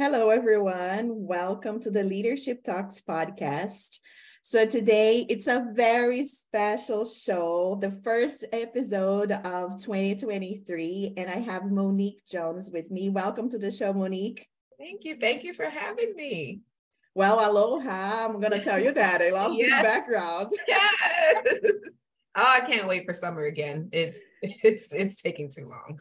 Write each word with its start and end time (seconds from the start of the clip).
Hello, 0.00 0.30
everyone. 0.30 1.26
Welcome 1.26 1.80
to 1.80 1.90
the 1.90 2.04
Leadership 2.04 2.62
Talks 2.62 3.00
podcast. 3.00 3.98
So, 4.42 4.64
today 4.64 5.26
it's 5.28 5.48
a 5.48 5.66
very 5.72 6.22
special 6.22 7.04
show, 7.04 7.76
the 7.80 7.90
first 7.90 8.44
episode 8.52 9.32
of 9.32 9.82
2023. 9.82 11.14
And 11.16 11.28
I 11.28 11.40
have 11.40 11.72
Monique 11.72 12.24
Jones 12.30 12.70
with 12.72 12.92
me. 12.92 13.08
Welcome 13.08 13.48
to 13.48 13.58
the 13.58 13.72
show, 13.72 13.92
Monique. 13.92 14.46
Thank 14.78 15.04
you. 15.04 15.16
Thank 15.16 15.42
you 15.42 15.52
for 15.52 15.64
having 15.64 16.14
me. 16.14 16.60
Well, 17.16 17.40
aloha. 17.50 18.26
I'm 18.26 18.40
going 18.40 18.52
to 18.52 18.60
tell 18.60 18.78
you 18.78 18.92
that. 18.92 19.20
I 19.20 19.30
love 19.32 19.54
yes. 19.56 19.82
the 19.82 19.82
background. 19.82 20.52
Yes. 20.68 21.72
Oh, 22.36 22.46
I 22.46 22.60
can't 22.60 22.86
wait 22.86 23.04
for 23.04 23.12
summer 23.12 23.46
again. 23.46 23.88
It's 23.90 24.22
it's 24.42 24.94
it's 24.94 25.20
taking 25.20 25.50
too 25.50 25.64
long. 25.64 25.98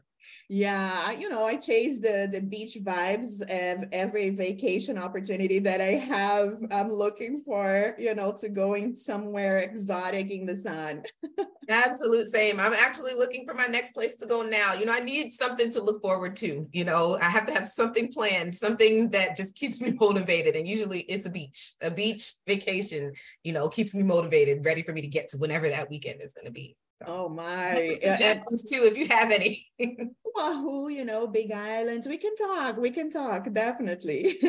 Yeah, 0.49 1.11
you 1.11 1.27
know, 1.27 1.43
I 1.45 1.57
chase 1.57 1.99
the 1.99 2.29
the 2.31 2.39
beach 2.39 2.77
vibes 2.81 3.41
of 3.41 3.83
every 3.91 4.29
vacation 4.29 4.97
opportunity 4.97 5.59
that 5.59 5.81
I 5.81 5.95
have. 5.99 6.53
I'm 6.71 6.89
looking 6.89 7.41
for, 7.41 7.93
you 7.99 8.15
know, 8.15 8.31
to 8.39 8.47
going 8.47 8.95
somewhere 8.95 9.57
exotic 9.57 10.31
in 10.31 10.45
the 10.45 10.55
sun. 10.55 11.03
Absolute 11.69 12.27
same. 12.27 12.61
I'm 12.61 12.71
actually 12.71 13.13
looking 13.13 13.45
for 13.45 13.55
my 13.55 13.67
next 13.67 13.91
place 13.91 14.15
to 14.17 14.25
go 14.25 14.41
now. 14.41 14.73
You 14.73 14.85
know, 14.85 14.93
I 14.93 14.99
need 14.99 15.33
something 15.33 15.69
to 15.71 15.81
look 15.81 16.01
forward 16.01 16.37
to. 16.37 16.65
You 16.71 16.85
know, 16.85 17.17
I 17.21 17.29
have 17.29 17.45
to 17.47 17.53
have 17.53 17.67
something 17.67 18.09
planned, 18.09 18.55
something 18.55 19.09
that 19.09 19.35
just 19.35 19.53
keeps 19.53 19.81
me 19.81 19.91
motivated. 19.99 20.55
And 20.55 20.65
usually 20.65 21.01
it's 21.09 21.25
a 21.25 21.29
beach, 21.29 21.73
a 21.81 21.91
beach 21.91 22.35
vacation, 22.47 23.11
you 23.43 23.51
know, 23.51 23.67
keeps 23.67 23.93
me 23.93 24.03
motivated, 24.03 24.63
ready 24.63 24.81
for 24.81 24.93
me 24.93 25.01
to 25.01 25.07
get 25.07 25.27
to 25.29 25.37
whenever 25.37 25.67
that 25.67 25.89
weekend 25.89 26.21
is 26.21 26.31
going 26.31 26.45
to 26.45 26.53
be. 26.53 26.77
Oh 27.05 27.29
my 27.29 27.95
suggestions 28.01 28.63
too, 28.63 28.83
if 28.83 28.97
you 28.97 29.07
have 29.07 29.31
any. 29.31 29.67
Oahu, 30.35 30.89
you 30.89 31.05
know, 31.05 31.27
big 31.27 31.51
islands. 31.51 32.07
We 32.07 32.17
can 32.17 32.35
talk. 32.35 32.77
We 32.77 32.91
can 32.91 33.09
talk, 33.09 33.51
definitely. 33.53 34.39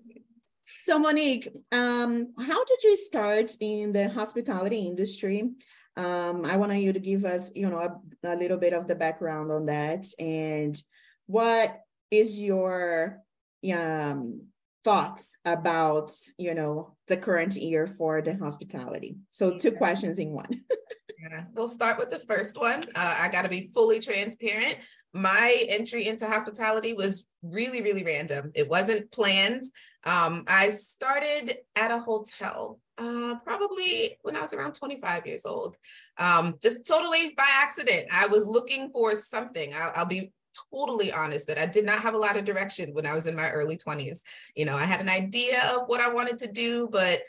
so 0.82 0.98
Monique, 0.98 1.48
um, 1.72 2.32
how 2.38 2.64
did 2.64 2.82
you 2.84 2.96
start 2.96 3.52
in 3.60 3.92
the 3.92 4.08
hospitality 4.08 4.86
industry? 4.86 5.50
Um, 5.96 6.44
I 6.44 6.56
want 6.56 6.72
you 6.74 6.92
to 6.92 7.00
give 7.00 7.24
us, 7.24 7.50
you 7.56 7.68
know, 7.68 7.78
a, 7.78 8.00
a 8.28 8.36
little 8.36 8.58
bit 8.58 8.72
of 8.72 8.86
the 8.86 8.94
background 8.94 9.50
on 9.50 9.66
that 9.66 10.06
and 10.18 10.80
what 11.26 11.80
is 12.10 12.40
your 12.40 13.18
um 13.72 14.42
thoughts 14.84 15.38
about 15.44 16.12
you 16.38 16.54
know 16.54 16.96
the 17.08 17.16
current 17.16 17.56
year 17.56 17.86
for 17.86 18.22
the 18.22 18.36
hospitality 18.36 19.16
so 19.30 19.58
two 19.58 19.72
questions 19.72 20.18
in 20.18 20.30
one 20.30 20.62
Yeah, 21.20 21.44
we'll 21.52 21.68
start 21.68 21.98
with 21.98 22.10
the 22.10 22.20
first 22.20 22.60
one. 22.60 22.84
Uh, 22.94 23.16
I 23.18 23.28
got 23.28 23.42
to 23.42 23.48
be 23.48 23.70
fully 23.74 23.98
transparent. 23.98 24.76
My 25.12 25.56
entry 25.68 26.06
into 26.06 26.28
hospitality 26.28 26.92
was 26.92 27.26
really, 27.42 27.82
really 27.82 28.04
random. 28.04 28.52
It 28.54 28.68
wasn't 28.68 29.10
planned. 29.10 29.64
Um, 30.04 30.44
I 30.46 30.68
started 30.70 31.56
at 31.74 31.90
a 31.90 31.98
hotel 31.98 32.78
uh, 32.98 33.36
probably 33.44 34.18
when 34.22 34.36
I 34.36 34.40
was 34.40 34.52
around 34.52 34.72
25 34.72 35.26
years 35.26 35.44
old, 35.44 35.76
um, 36.18 36.54
just 36.62 36.86
totally 36.86 37.34
by 37.36 37.46
accident. 37.48 38.06
I 38.12 38.26
was 38.26 38.46
looking 38.46 38.90
for 38.90 39.14
something. 39.14 39.74
I, 39.74 39.92
I'll 39.96 40.06
be 40.06 40.32
totally 40.72 41.12
honest 41.12 41.46
that 41.48 41.58
I 41.58 41.66
did 41.66 41.84
not 41.84 42.00
have 42.00 42.14
a 42.14 42.18
lot 42.18 42.36
of 42.36 42.44
direction 42.44 42.94
when 42.94 43.06
I 43.06 43.14
was 43.14 43.26
in 43.26 43.36
my 43.36 43.50
early 43.50 43.76
20s. 43.76 44.22
You 44.54 44.64
know, 44.64 44.76
I 44.76 44.84
had 44.84 45.00
an 45.00 45.08
idea 45.08 45.62
of 45.74 45.88
what 45.88 46.00
I 46.00 46.08
wanted 46.08 46.38
to 46.38 46.52
do, 46.52 46.88
but 46.90 47.20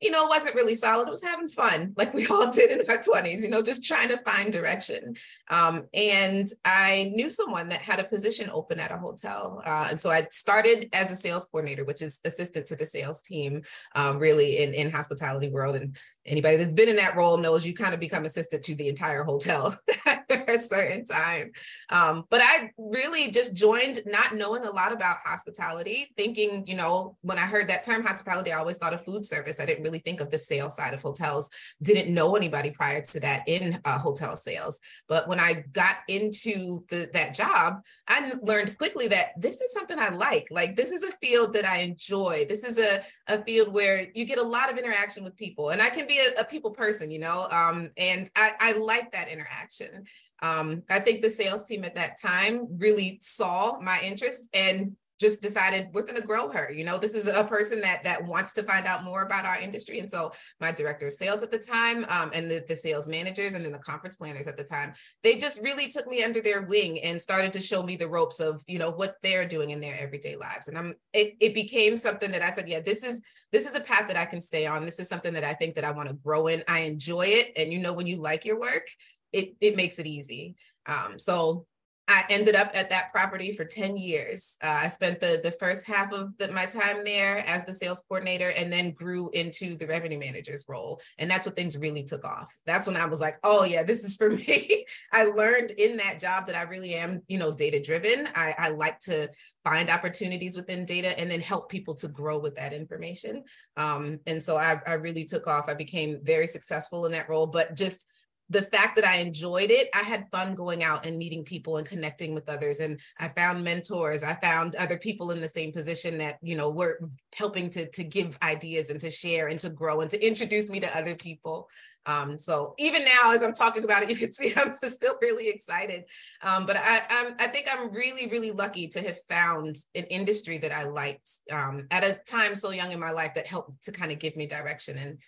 you 0.00 0.12
know, 0.12 0.26
it 0.26 0.28
wasn't 0.28 0.54
really 0.54 0.74
solid. 0.74 1.08
It 1.08 1.10
was 1.10 1.22
having 1.22 1.48
fun, 1.48 1.92
like 1.96 2.14
we 2.14 2.26
all 2.26 2.50
did 2.50 2.70
in 2.70 2.88
our 2.88 2.98
20s, 2.98 3.42
you 3.42 3.48
know, 3.48 3.62
just 3.62 3.84
trying 3.84 4.08
to 4.08 4.18
find 4.18 4.52
direction. 4.52 5.16
Um, 5.50 5.84
and 5.92 6.48
I 6.64 7.12
knew 7.14 7.30
someone 7.30 7.68
that 7.70 7.82
had 7.82 7.98
a 7.98 8.04
position 8.04 8.50
open 8.52 8.78
at 8.78 8.92
a 8.92 8.98
hotel. 8.98 9.62
Uh, 9.64 9.88
and 9.90 9.98
so 9.98 10.10
I 10.10 10.28
started 10.30 10.88
as 10.92 11.10
a 11.10 11.16
sales 11.16 11.46
coordinator, 11.46 11.84
which 11.84 12.02
is 12.02 12.20
assistant 12.24 12.66
to 12.66 12.76
the 12.76 12.86
sales 12.86 13.22
team, 13.22 13.62
um, 13.94 14.18
really 14.18 14.58
in, 14.58 14.72
in 14.74 14.90
hospitality 14.90 15.48
world. 15.48 15.76
And 15.76 15.96
anybody 16.24 16.56
that's 16.56 16.72
been 16.72 16.88
in 16.88 16.96
that 16.96 17.16
role 17.16 17.36
knows 17.36 17.66
you 17.66 17.74
kind 17.74 17.94
of 17.94 18.00
become 18.00 18.24
assistant 18.24 18.62
to 18.64 18.74
the 18.74 18.88
entire 18.88 19.24
hotel 19.24 19.76
after 20.30 20.44
a 20.52 20.58
certain 20.58 21.04
time. 21.04 21.52
Um, 21.90 22.24
but 22.30 22.40
I 22.42 22.70
really 22.76 23.30
just 23.30 23.54
joined 23.54 24.00
not 24.06 24.34
knowing 24.34 24.64
a 24.64 24.70
lot 24.70 24.92
about 24.92 25.18
hospitality, 25.24 26.12
thinking, 26.16 26.66
you 26.66 26.74
know, 26.74 27.16
when 27.22 27.38
I 27.38 27.42
heard 27.42 27.68
that 27.68 27.82
term 27.82 28.04
hospitality, 28.04 28.52
I 28.52 28.58
always 28.58 28.78
thought 28.78 28.94
of 28.94 29.04
food 29.04 29.24
service. 29.24 29.60
I 29.60 29.66
didn't 29.66 29.84
really 29.84 29.98
think 29.98 30.20
of 30.20 30.30
the 30.30 30.38
sales 30.38 30.76
side 30.76 30.94
of 30.94 31.02
hotels, 31.02 31.50
didn't 31.82 32.12
know 32.12 32.36
anybody 32.36 32.70
prior 32.70 33.02
to 33.02 33.20
that 33.20 33.42
in 33.46 33.80
uh, 33.84 33.98
hotel 33.98 34.36
sales. 34.36 34.80
But 35.08 35.28
when 35.28 35.40
I 35.40 35.64
got 35.72 35.96
into 36.08 36.84
the, 36.88 37.08
that 37.12 37.34
job, 37.34 37.82
I 38.06 38.32
learned 38.42 38.76
quickly 38.78 39.08
that 39.08 39.32
this 39.36 39.60
is 39.60 39.72
something 39.72 39.98
I 39.98 40.10
like. 40.10 40.48
Like, 40.50 40.76
this 40.76 40.92
is 40.92 41.02
a 41.02 41.12
field 41.22 41.54
that 41.54 41.64
I 41.64 41.78
enjoy. 41.78 42.46
This 42.48 42.64
is 42.64 42.78
a, 42.78 43.02
a 43.26 43.42
field 43.44 43.72
where 43.72 44.08
you 44.14 44.24
get 44.24 44.38
a 44.38 44.42
lot 44.42 44.70
of 44.70 44.78
interaction 44.78 45.24
with 45.24 45.36
people. 45.36 45.70
And 45.70 45.80
I 45.80 45.90
can 45.90 46.06
be 46.06 46.18
a, 46.18 46.40
a 46.40 46.44
people 46.44 46.70
person, 46.70 47.10
you 47.10 47.18
know, 47.18 47.48
um, 47.50 47.90
and 47.96 48.30
I, 48.36 48.52
I 48.60 48.72
like 48.72 49.12
that 49.12 49.28
interaction. 49.28 50.04
Um, 50.42 50.82
I 50.88 51.00
think 51.00 51.22
the 51.22 51.30
sales 51.30 51.64
team 51.64 51.84
at 51.84 51.96
that 51.96 52.20
time 52.20 52.66
really 52.78 53.18
saw 53.20 53.78
my 53.80 54.00
interest 54.02 54.48
and 54.54 54.96
just 55.20 55.42
decided 55.42 55.88
we're 55.92 56.02
going 56.02 56.20
to 56.20 56.26
grow 56.26 56.48
her. 56.48 56.70
You 56.72 56.84
know 56.84 56.98
this 56.98 57.14
is 57.14 57.26
a 57.26 57.44
person 57.44 57.80
that 57.80 58.04
that 58.04 58.24
wants 58.24 58.52
to 58.54 58.62
find 58.62 58.86
out 58.86 59.04
more 59.04 59.22
about 59.22 59.44
our 59.44 59.58
industry. 59.58 59.98
And 59.98 60.10
so 60.10 60.32
my 60.60 60.72
director 60.72 61.08
of 61.08 61.12
sales 61.12 61.42
at 61.42 61.50
the 61.50 61.58
time 61.58 62.06
um, 62.08 62.30
and 62.34 62.50
the, 62.50 62.64
the 62.68 62.76
sales 62.76 63.08
managers 63.08 63.54
and 63.54 63.64
then 63.64 63.72
the 63.72 63.78
conference 63.78 64.16
planners 64.16 64.46
at 64.46 64.56
the 64.56 64.64
time 64.64 64.92
they 65.22 65.36
just 65.36 65.60
really 65.62 65.88
took 65.88 66.06
me 66.06 66.22
under 66.22 66.40
their 66.40 66.62
wing 66.62 67.00
and 67.00 67.20
started 67.20 67.52
to 67.54 67.60
show 67.60 67.82
me 67.82 67.96
the 67.96 68.08
ropes 68.08 68.40
of 68.40 68.62
you 68.66 68.78
know 68.78 68.90
what 68.90 69.16
they're 69.22 69.46
doing 69.46 69.70
in 69.70 69.80
their 69.80 69.98
everyday 69.98 70.36
lives. 70.36 70.68
And 70.68 70.78
i'm 70.78 70.94
it, 71.12 71.34
it 71.40 71.54
became 71.54 71.96
something 71.96 72.30
that 72.30 72.42
i 72.42 72.52
said 72.52 72.68
yeah 72.68 72.80
this 72.80 73.02
is 73.02 73.20
this 73.50 73.66
is 73.68 73.74
a 73.74 73.80
path 73.80 74.08
that 74.08 74.16
i 74.16 74.24
can 74.24 74.40
stay 74.40 74.66
on. 74.66 74.84
This 74.84 75.00
is 75.00 75.08
something 75.08 75.34
that 75.34 75.44
i 75.44 75.54
think 75.54 75.74
that 75.74 75.84
i 75.84 75.90
want 75.90 76.08
to 76.08 76.14
grow 76.14 76.46
in. 76.46 76.62
I 76.68 76.80
enjoy 76.80 77.26
it. 77.26 77.52
And 77.56 77.72
you 77.72 77.78
know 77.78 77.92
when 77.92 78.06
you 78.06 78.20
like 78.20 78.44
your 78.44 78.60
work 78.60 78.86
it, 79.32 79.54
it 79.60 79.76
makes 79.76 79.98
it 79.98 80.06
easy 80.06 80.56
um, 80.86 81.18
so 81.18 81.66
I 82.08 82.24
ended 82.30 82.56
up 82.56 82.70
at 82.72 82.88
that 82.88 83.12
property 83.12 83.52
for 83.52 83.66
10 83.66 83.98
years. 83.98 84.56
Uh, 84.64 84.78
I 84.80 84.88
spent 84.88 85.20
the, 85.20 85.40
the 85.44 85.50
first 85.50 85.86
half 85.86 86.10
of 86.10 86.36
the, 86.38 86.50
my 86.50 86.64
time 86.64 87.04
there 87.04 87.46
as 87.46 87.66
the 87.66 87.72
sales 87.74 88.02
coordinator 88.08 88.48
and 88.48 88.72
then 88.72 88.92
grew 88.92 89.28
into 89.34 89.76
the 89.76 89.86
revenue 89.86 90.18
manager's 90.18 90.64
role. 90.66 91.02
And 91.18 91.30
that's 91.30 91.44
when 91.44 91.54
things 91.54 91.76
really 91.76 92.02
took 92.02 92.24
off. 92.24 92.50
That's 92.64 92.86
when 92.86 92.96
I 92.96 93.04
was 93.04 93.20
like, 93.20 93.36
oh 93.44 93.64
yeah, 93.64 93.82
this 93.82 94.04
is 94.04 94.16
for 94.16 94.30
me. 94.48 94.86
I 95.12 95.24
learned 95.24 95.72
in 95.72 95.98
that 95.98 96.18
job 96.18 96.46
that 96.46 96.56
I 96.56 96.62
really 96.62 96.94
am, 96.94 97.20
you 97.28 97.36
know, 97.36 97.54
data 97.54 97.78
driven. 97.78 98.26
I, 98.34 98.54
I 98.56 98.68
like 98.70 98.98
to 99.00 99.28
find 99.62 99.90
opportunities 99.90 100.56
within 100.56 100.86
data 100.86 101.18
and 101.20 101.30
then 101.30 101.42
help 101.42 101.68
people 101.68 101.94
to 101.96 102.08
grow 102.08 102.38
with 102.38 102.54
that 102.54 102.72
information. 102.72 103.44
Um, 103.76 104.20
and 104.26 104.42
so 104.42 104.56
I, 104.56 104.80
I 104.86 104.94
really 104.94 105.26
took 105.26 105.46
off. 105.46 105.68
I 105.68 105.74
became 105.74 106.20
very 106.22 106.46
successful 106.46 107.04
in 107.04 107.12
that 107.12 107.28
role, 107.28 107.46
but 107.46 107.76
just 107.76 108.06
the 108.50 108.62
fact 108.62 108.96
that 108.96 109.04
I 109.04 109.16
enjoyed 109.16 109.70
it, 109.70 109.88
I 109.94 110.02
had 110.02 110.30
fun 110.30 110.54
going 110.54 110.82
out 110.82 111.04
and 111.04 111.18
meeting 111.18 111.44
people 111.44 111.76
and 111.76 111.86
connecting 111.86 112.34
with 112.34 112.48
others. 112.48 112.80
And 112.80 112.98
I 113.18 113.28
found 113.28 113.62
mentors. 113.62 114.22
I 114.22 114.34
found 114.34 114.74
other 114.76 114.96
people 114.96 115.32
in 115.32 115.40
the 115.40 115.48
same 115.48 115.70
position 115.70 116.18
that, 116.18 116.38
you 116.40 116.56
know, 116.56 116.70
were 116.70 116.98
helping 117.34 117.68
to, 117.70 117.88
to 117.90 118.04
give 118.04 118.38
ideas 118.42 118.88
and 118.88 119.00
to 119.00 119.10
share 119.10 119.48
and 119.48 119.60
to 119.60 119.68
grow 119.68 120.00
and 120.00 120.10
to 120.10 120.26
introduce 120.26 120.70
me 120.70 120.80
to 120.80 120.96
other 120.96 121.14
people. 121.14 121.68
Um, 122.06 122.38
so 122.38 122.74
even 122.78 123.04
now, 123.04 123.34
as 123.34 123.42
I'm 123.42 123.52
talking 123.52 123.84
about 123.84 124.02
it, 124.02 124.10
you 124.10 124.16
can 124.16 124.32
see 124.32 124.52
I'm 124.56 124.72
still 124.72 125.18
really 125.20 125.48
excited. 125.48 126.04
Um, 126.42 126.64
but 126.64 126.76
I, 126.76 127.02
I'm, 127.10 127.34
I 127.38 127.48
think 127.48 127.68
I'm 127.70 127.92
really, 127.92 128.28
really 128.28 128.52
lucky 128.52 128.88
to 128.88 129.02
have 129.02 129.18
found 129.28 129.76
an 129.94 130.04
industry 130.04 130.56
that 130.58 130.72
I 130.72 130.84
liked 130.84 131.28
um, 131.52 131.86
at 131.90 132.02
a 132.02 132.18
time 132.26 132.54
so 132.54 132.70
young 132.70 132.92
in 132.92 133.00
my 133.00 133.10
life 133.10 133.34
that 133.34 133.46
helped 133.46 133.84
to 133.84 133.92
kind 133.92 134.10
of 134.10 134.18
give 134.18 134.36
me 134.36 134.46
direction. 134.46 134.96
And 134.96 135.18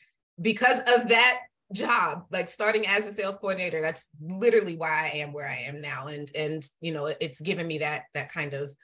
because 0.40 0.80
of 0.80 1.08
that 1.08 1.40
job 1.72 2.24
like 2.30 2.48
starting 2.48 2.86
as 2.86 3.06
a 3.06 3.12
sales 3.12 3.38
coordinator 3.38 3.80
that's 3.80 4.08
literally 4.20 4.76
why 4.76 5.10
i 5.12 5.18
am 5.18 5.32
where 5.32 5.48
i 5.48 5.56
am 5.66 5.80
now. 5.80 6.06
And 6.08 6.30
and 6.36 6.66
you 6.80 6.92
know 6.92 7.06
it's 7.06 7.40
given 7.40 7.66
me 7.66 7.78
that 7.78 8.04
that 8.14 8.32
kind 8.32 8.54
of 8.54 8.74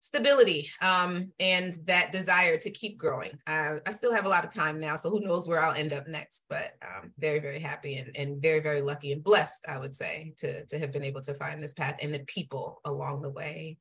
stability 0.00 0.68
um, 0.82 1.32
and 1.40 1.74
that 1.86 2.12
desire 2.12 2.58
to 2.58 2.70
keep 2.70 2.98
growing. 2.98 3.38
Uh, 3.46 3.76
i 3.86 3.90
still 3.90 4.12
have 4.12 4.26
a 4.26 4.28
lot 4.28 4.44
of 4.44 4.50
time 4.50 4.78
now 4.78 4.96
so 4.96 5.08
who 5.08 5.20
knows 5.20 5.48
where 5.48 5.62
i'll 5.62 5.74
end 5.74 5.94
up 5.94 6.06
next 6.06 6.44
but 6.50 6.72
um, 6.82 7.12
very 7.18 7.38
very 7.38 7.58
happy 7.58 7.96
and, 7.96 8.14
and 8.14 8.42
very 8.42 8.60
very 8.60 8.82
lucky 8.82 9.12
and 9.12 9.24
blessed 9.24 9.64
i 9.66 9.78
would 9.78 9.94
say 9.94 10.34
to 10.36 10.64
to 10.66 10.78
have 10.78 10.92
been 10.92 11.04
able 11.04 11.22
to 11.22 11.32
find 11.32 11.62
this 11.62 11.72
path 11.72 11.96
and 12.02 12.14
the 12.14 12.24
people 12.26 12.80
along 12.84 13.22
the 13.22 13.30
way 13.30 13.78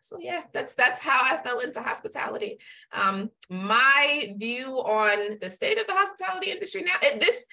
so 0.00 0.18
yeah, 0.18 0.42
that's 0.52 0.74
that's 0.74 1.04
how 1.04 1.20
I 1.22 1.36
fell 1.36 1.60
into 1.60 1.82
hospitality. 1.82 2.58
Um, 2.92 3.30
my 3.48 4.34
view 4.36 4.78
on 4.78 5.38
the 5.40 5.50
state 5.50 5.78
of 5.78 5.86
the 5.86 5.92
hospitality 5.92 6.50
industry 6.50 6.82
now, 6.82 6.94
this 7.20 7.46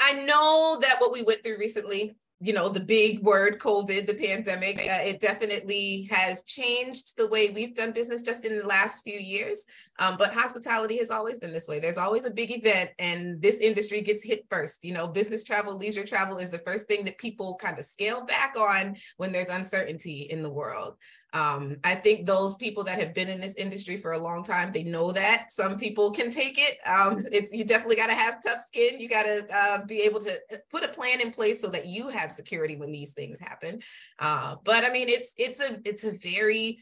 I 0.00 0.12
know 0.24 0.78
that 0.82 0.96
what 1.00 1.12
we 1.12 1.22
went 1.22 1.42
through 1.42 1.58
recently 1.58 2.16
you 2.40 2.52
know, 2.52 2.68
the 2.68 2.80
big 2.80 3.20
word 3.20 3.58
COVID, 3.58 4.06
the 4.06 4.14
pandemic, 4.14 4.78
uh, 4.78 5.02
it 5.02 5.20
definitely 5.20 6.08
has 6.10 6.44
changed 6.44 7.16
the 7.16 7.26
way 7.26 7.50
we've 7.50 7.74
done 7.74 7.90
business 7.90 8.22
just 8.22 8.44
in 8.44 8.56
the 8.56 8.66
last 8.66 9.02
few 9.02 9.18
years. 9.18 9.64
Um, 9.98 10.16
but 10.16 10.32
hospitality 10.34 10.98
has 10.98 11.10
always 11.10 11.38
been 11.38 11.52
this 11.52 11.68
way. 11.68 11.80
There's 11.80 11.98
always 11.98 12.24
a 12.24 12.30
big 12.30 12.50
event, 12.50 12.90
and 12.98 13.40
this 13.42 13.58
industry 13.58 14.00
gets 14.00 14.22
hit 14.22 14.46
first. 14.50 14.84
You 14.84 14.92
know, 14.92 15.06
business 15.08 15.44
travel, 15.44 15.76
leisure 15.76 16.04
travel 16.04 16.38
is 16.38 16.50
the 16.50 16.60
first 16.60 16.86
thing 16.86 17.04
that 17.04 17.18
people 17.18 17.56
kind 17.56 17.78
of 17.78 17.84
scale 17.84 18.24
back 18.24 18.54
on 18.58 18.96
when 19.16 19.32
there's 19.32 19.48
uncertainty 19.48 20.28
in 20.30 20.42
the 20.42 20.50
world. 20.50 20.96
Um, 21.32 21.76
I 21.84 21.94
think 21.94 22.26
those 22.26 22.54
people 22.54 22.84
that 22.84 22.98
have 22.98 23.12
been 23.12 23.28
in 23.28 23.40
this 23.40 23.56
industry 23.56 23.98
for 23.98 24.12
a 24.12 24.18
long 24.18 24.44
time, 24.44 24.72
they 24.72 24.82
know 24.82 25.12
that. 25.12 25.50
Some 25.50 25.76
people 25.76 26.10
can 26.10 26.30
take 26.30 26.58
it. 26.58 26.78
Um, 26.86 27.24
it's 27.32 27.52
you 27.52 27.64
definitely 27.64 27.96
got 27.96 28.06
to 28.06 28.14
have 28.14 28.42
tough 28.42 28.60
skin. 28.60 29.00
You 29.00 29.08
got 29.08 29.24
to 29.24 29.46
uh, 29.54 29.84
be 29.84 30.00
able 30.02 30.20
to 30.20 30.30
uh, 30.30 30.56
put 30.70 30.84
a 30.84 30.88
plan 30.88 31.20
in 31.20 31.30
place 31.30 31.60
so 31.60 31.68
that 31.70 31.86
you 31.86 32.08
have 32.08 32.32
security 32.32 32.76
when 32.76 32.92
these 32.92 33.12
things 33.12 33.38
happen. 33.40 33.80
Uh, 34.18 34.56
but 34.64 34.84
I 34.84 34.90
mean, 34.90 35.08
it's 35.08 35.34
it's 35.36 35.60
a 35.60 35.78
it's 35.84 36.04
a 36.04 36.12
very 36.12 36.78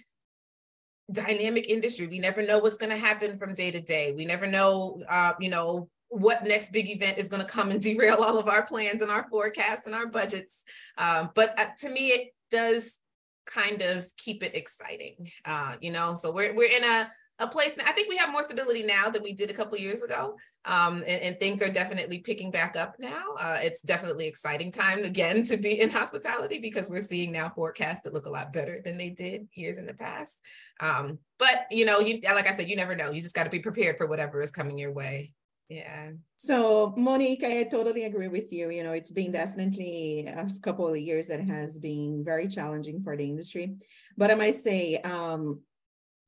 dynamic 1.11 1.69
industry. 1.69 2.07
We 2.07 2.19
never 2.19 2.43
know 2.43 2.59
what's 2.59 2.77
going 2.77 2.91
to 2.91 2.97
happen 2.97 3.39
from 3.39 3.55
day 3.55 3.71
to 3.71 3.81
day. 3.81 4.13
We 4.17 4.25
never 4.25 4.47
know, 4.47 5.03
uh, 5.09 5.33
you 5.41 5.49
know, 5.49 5.89
what 6.09 6.45
next 6.45 6.73
big 6.73 6.89
event 6.89 7.19
is 7.19 7.29
going 7.29 7.43
to 7.43 7.49
come 7.49 7.71
and 7.71 7.81
derail 7.83 8.23
all 8.23 8.39
of 8.39 8.49
our 8.49 8.65
plans 8.65 9.03
and 9.03 9.11
our 9.11 9.27
forecasts 9.29 9.87
and 9.87 9.95
our 9.95 10.07
budgets. 10.07 10.65
Um, 10.99 11.31
but 11.35 11.59
uh, 11.59 11.67
to 11.79 11.91
me, 11.91 12.09
it 12.09 12.35
does 12.51 12.99
kind 13.47 13.83
of 13.83 14.05
keep 14.17 14.43
it 14.43 14.57
exciting. 14.57 15.31
Uh, 15.45 15.77
you 15.81 15.91
know, 15.91 16.15
so 16.15 16.33
we're 16.33 16.55
we're 16.55 16.71
in 16.71 16.85
a 16.85 17.11
a 17.39 17.47
place. 17.47 17.77
I 17.85 17.93
think 17.93 18.09
we 18.09 18.17
have 18.17 18.31
more 18.31 18.43
stability 18.43 18.83
now 18.83 19.11
than 19.11 19.23
we 19.23 19.33
did 19.33 19.51
a 19.51 19.55
couple 19.55 19.77
years 19.79 20.03
ago, 20.03 20.37
um, 20.65 21.05
and, 21.07 21.23
and, 21.23 21.41
things 21.41 21.63
are 21.63 21.69
definitely 21.69 22.19
picking 22.19 22.51
back 22.51 22.77
up 22.77 22.97
now. 22.99 23.23
Uh, 23.39 23.59
it's 23.61 23.83
definitely 23.83 24.27
exciting 24.27 24.73
time 24.73 25.05
again 25.05 25.43
to 25.45 25.57
be 25.57 25.81
in 25.81 25.91
hospitality 26.01 26.59
because 26.59 26.89
we're 26.89 27.01
seeing 27.01 27.33
now 27.33 27.51
forecasts 27.55 28.01
that 28.03 28.15
look 28.15 28.27
a 28.27 28.31
lot 28.31 28.53
better 28.53 28.81
than 28.83 28.97
they 28.97 29.11
did 29.11 29.49
years 29.53 29.77
in 29.77 29.87
the 29.87 29.95
past. 29.95 30.41
Um, 30.81 31.19
but 31.39 31.67
you 31.71 31.85
know, 31.85 32.01
you 32.01 32.21
like 32.25 32.49
I 32.49 32.53
said, 32.53 32.69
you 32.69 32.77
never 32.77 32.97
know. 32.97 33.11
You 33.11 33.21
just 33.21 33.35
got 33.35 33.45
to 33.45 33.51
be 33.51 33.61
prepared 33.61 33.99
for 33.99 34.07
whatever 34.07 34.41
is 34.41 34.51
coming 34.51 34.79
your 34.79 34.93
way. 34.93 35.35
Yeah. 35.69 36.11
So 36.37 36.95
Monique, 36.97 37.43
I 37.43 37.65
totally 37.65 38.05
agree 38.05 38.29
with 38.29 38.53
you. 38.53 38.71
You 38.71 38.85
know, 38.85 38.93
it's 38.93 39.11
been 39.11 39.33
definitely 39.33 40.27
a 40.27 40.49
couple 40.63 40.89
of 40.89 40.97
years 40.97 41.27
that 41.29 41.41
has 41.41 41.79
been 41.79 42.23
very 42.25 42.47
challenging 42.47 43.03
for 43.03 43.17
the 43.17 43.25
industry. 43.25 43.75
But 44.17 44.31
I 44.31 44.37
might 44.37 44.55
say, 44.55 44.97
um, 44.99 45.61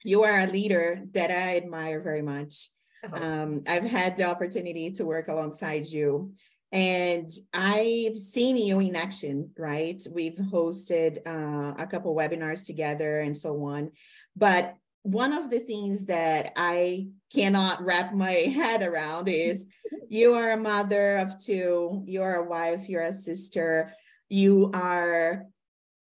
you 0.04 0.24
are 0.24 0.40
a 0.40 0.46
leader 0.46 1.02
that 1.12 1.30
I 1.30 1.56
admire 1.56 2.00
very 2.00 2.22
much. 2.22 2.70
Uh-huh. 3.04 3.24
Um, 3.24 3.62
I've 3.68 3.84
had 3.84 4.16
the 4.16 4.24
opportunity 4.24 4.90
to 4.92 5.04
work 5.04 5.28
alongside 5.28 5.86
you. 5.86 6.32
And 6.70 7.28
I've 7.54 8.16
seen 8.16 8.56
you 8.56 8.80
in 8.80 8.94
action, 8.94 9.50
right? 9.56 10.02
We've 10.10 10.36
hosted 10.36 11.26
uh, 11.26 11.74
a 11.78 11.86
couple 11.86 12.14
webinars 12.14 12.66
together 12.66 13.20
and 13.20 13.36
so 13.36 13.64
on. 13.64 13.92
But 14.36 14.76
one 15.02 15.32
of 15.32 15.48
the 15.48 15.60
things 15.60 16.06
that 16.06 16.52
I 16.56 17.08
cannot 17.32 17.82
wrap 17.82 18.12
my 18.12 18.32
head 18.32 18.82
around 18.82 19.28
is 19.28 19.66
you 20.08 20.34
are 20.34 20.50
a 20.50 20.56
mother 20.56 21.16
of 21.16 21.42
two, 21.42 22.02
you're 22.06 22.34
a 22.34 22.44
wife, 22.44 22.88
you're 22.88 23.02
a 23.02 23.12
sister, 23.12 23.94
you 24.28 24.70
are 24.74 25.46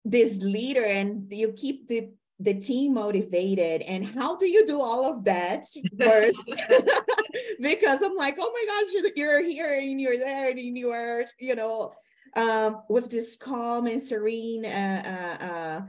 this 0.04 0.42
leader, 0.42 0.84
and 0.84 1.32
you 1.32 1.52
keep 1.52 1.88
the 1.88 2.10
the 2.40 2.54
team 2.54 2.94
motivated 2.94 3.82
and 3.82 4.04
how 4.04 4.36
do 4.36 4.46
you 4.46 4.66
do 4.66 4.80
all 4.80 5.04
of 5.04 5.24
that 5.24 5.64
first 6.00 6.50
because 7.60 8.02
i'm 8.02 8.16
like 8.16 8.36
oh 8.40 8.52
my 8.52 8.64
gosh 8.66 9.12
you're 9.14 9.44
here 9.44 9.78
and 9.78 10.00
you're 10.00 10.18
there 10.18 10.50
and 10.50 10.58
you 10.58 10.90
are 10.90 11.24
you 11.38 11.54
know 11.54 11.92
um, 12.36 12.82
with 12.88 13.10
this 13.10 13.36
calm 13.36 13.86
and 13.86 14.00
serene 14.00 14.64
uh, 14.64 15.36
uh, 15.40 15.44
uh, 15.44 15.80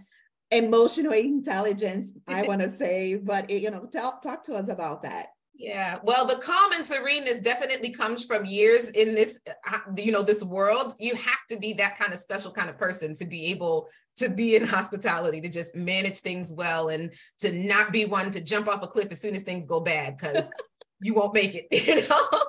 emotional 0.51 1.13
intelligence, 1.13 2.13
I 2.27 2.41
want 2.47 2.61
to 2.61 2.69
say, 2.69 3.15
but 3.15 3.49
it, 3.49 3.61
you 3.61 3.71
know, 3.71 3.85
talk 3.85 4.21
talk 4.21 4.43
to 4.45 4.53
us 4.55 4.69
about 4.69 5.03
that. 5.03 5.27
Yeah, 5.61 5.99
well, 6.01 6.25
the 6.25 6.37
calm 6.37 6.71
and 6.71 6.83
sereneness 6.83 7.39
definitely 7.39 7.91
comes 7.91 8.25
from 8.25 8.45
years 8.45 8.89
in 8.89 9.13
this, 9.13 9.41
uh, 9.71 9.77
you 9.95 10.11
know, 10.11 10.23
this 10.23 10.43
world. 10.43 10.91
You 10.99 11.13
have 11.13 11.45
to 11.51 11.59
be 11.59 11.73
that 11.73 11.99
kind 11.99 12.11
of 12.11 12.17
special 12.17 12.51
kind 12.51 12.67
of 12.67 12.79
person 12.79 13.13
to 13.15 13.27
be 13.27 13.45
able 13.51 13.87
to 14.15 14.29
be 14.29 14.55
in 14.55 14.65
hospitality, 14.65 15.39
to 15.39 15.49
just 15.49 15.75
manage 15.75 16.21
things 16.21 16.51
well, 16.51 16.89
and 16.89 17.13
to 17.41 17.51
not 17.51 17.93
be 17.93 18.05
one 18.05 18.31
to 18.31 18.43
jump 18.43 18.67
off 18.67 18.81
a 18.81 18.87
cliff 18.87 19.09
as 19.11 19.21
soon 19.21 19.35
as 19.35 19.43
things 19.43 19.67
go 19.67 19.79
bad 19.79 20.17
because 20.17 20.51
you 20.99 21.13
won't 21.13 21.35
make 21.35 21.53
it. 21.53 21.67
You 21.87 22.07
know. 22.09 22.41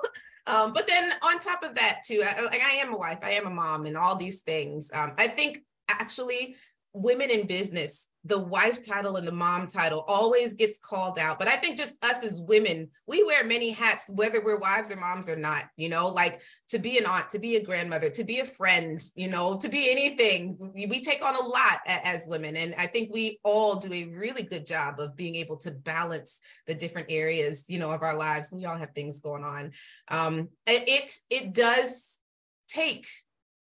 Um, 0.47 0.73
but 0.73 0.87
then 0.87 1.11
on 1.23 1.37
top 1.37 1.63
of 1.63 1.75
that 1.75 2.01
too, 2.05 2.23
I, 2.27 2.43
like 2.45 2.61
I 2.61 2.77
am 2.77 2.93
a 2.93 2.97
wife, 2.97 3.19
I 3.21 3.33
am 3.33 3.45
a 3.45 3.51
mom, 3.51 3.85
and 3.85 3.95
all 3.95 4.15
these 4.15 4.41
things. 4.41 4.91
Um, 4.91 5.13
I 5.19 5.27
think 5.27 5.59
actually 5.87 6.55
women 6.93 7.31
in 7.31 7.47
business, 7.47 8.09
the 8.23 8.39
wife 8.39 8.85
title 8.87 9.15
and 9.15 9.27
the 9.27 9.33
mom 9.33 9.67
title 9.67 10.05
always 10.07 10.53
gets 10.53 10.77
called 10.77 11.17
out. 11.17 11.39
But 11.39 11.47
I 11.47 11.57
think 11.57 11.75
just 11.75 12.03
us 12.05 12.23
as 12.23 12.39
women, 12.39 12.89
we 13.07 13.23
wear 13.23 13.43
many 13.43 13.71
hats, 13.71 14.09
whether 14.13 14.41
we're 14.41 14.59
wives 14.59 14.91
or 14.91 14.95
moms 14.95 15.27
or 15.27 15.35
not, 15.35 15.65
you 15.75 15.89
know, 15.89 16.07
like 16.07 16.41
to 16.69 16.79
be 16.79 16.97
an 16.99 17.05
aunt, 17.05 17.31
to 17.31 17.39
be 17.39 17.55
a 17.55 17.63
grandmother, 17.63 18.09
to 18.11 18.23
be 18.23 18.39
a 18.39 18.45
friend, 18.45 19.01
you 19.15 19.27
know, 19.27 19.57
to 19.57 19.67
be 19.67 19.91
anything. 19.91 20.55
We 20.73 21.01
take 21.01 21.25
on 21.25 21.35
a 21.35 21.45
lot 21.45 21.79
as 21.87 22.27
women. 22.29 22.55
And 22.55 22.75
I 22.77 22.85
think 22.85 23.11
we 23.11 23.39
all 23.43 23.75
do 23.75 23.91
a 23.91 24.05
really 24.05 24.43
good 24.43 24.65
job 24.65 24.99
of 24.99 25.15
being 25.15 25.35
able 25.35 25.57
to 25.57 25.71
balance 25.71 26.39
the 26.67 26.75
different 26.75 27.07
areas, 27.11 27.65
you 27.67 27.79
know, 27.79 27.91
of 27.91 28.03
our 28.03 28.15
lives. 28.15 28.53
We 28.53 28.65
all 28.65 28.77
have 28.77 28.93
things 28.93 29.19
going 29.19 29.43
on. 29.43 29.71
Um, 30.09 30.49
it, 30.67 31.11
it 31.29 31.53
does 31.53 32.19
take 32.67 33.07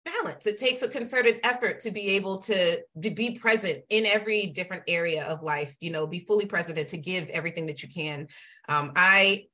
balance. 0.05 0.45
It 0.45 0.57
takes 0.57 0.81
a 0.83 0.87
concerted 0.87 1.39
effort 1.43 1.81
to 1.81 1.91
be 1.91 2.15
able 2.15 2.39
to, 2.39 2.81
to 3.01 3.09
be 3.11 3.31
present 3.37 3.83
in 3.89 4.05
every 4.05 4.47
different 4.47 4.83
area 4.87 5.25
of 5.25 5.41
life, 5.41 5.75
you 5.81 5.89
know, 5.89 6.07
be 6.07 6.19
fully 6.19 6.45
present 6.45 6.77
and 6.77 6.87
to 6.89 6.97
give 6.97 7.29
everything 7.29 7.65
that 7.65 7.83
you 7.83 7.89
can. 7.89 8.27
Um, 8.69 8.91
I 8.95 9.45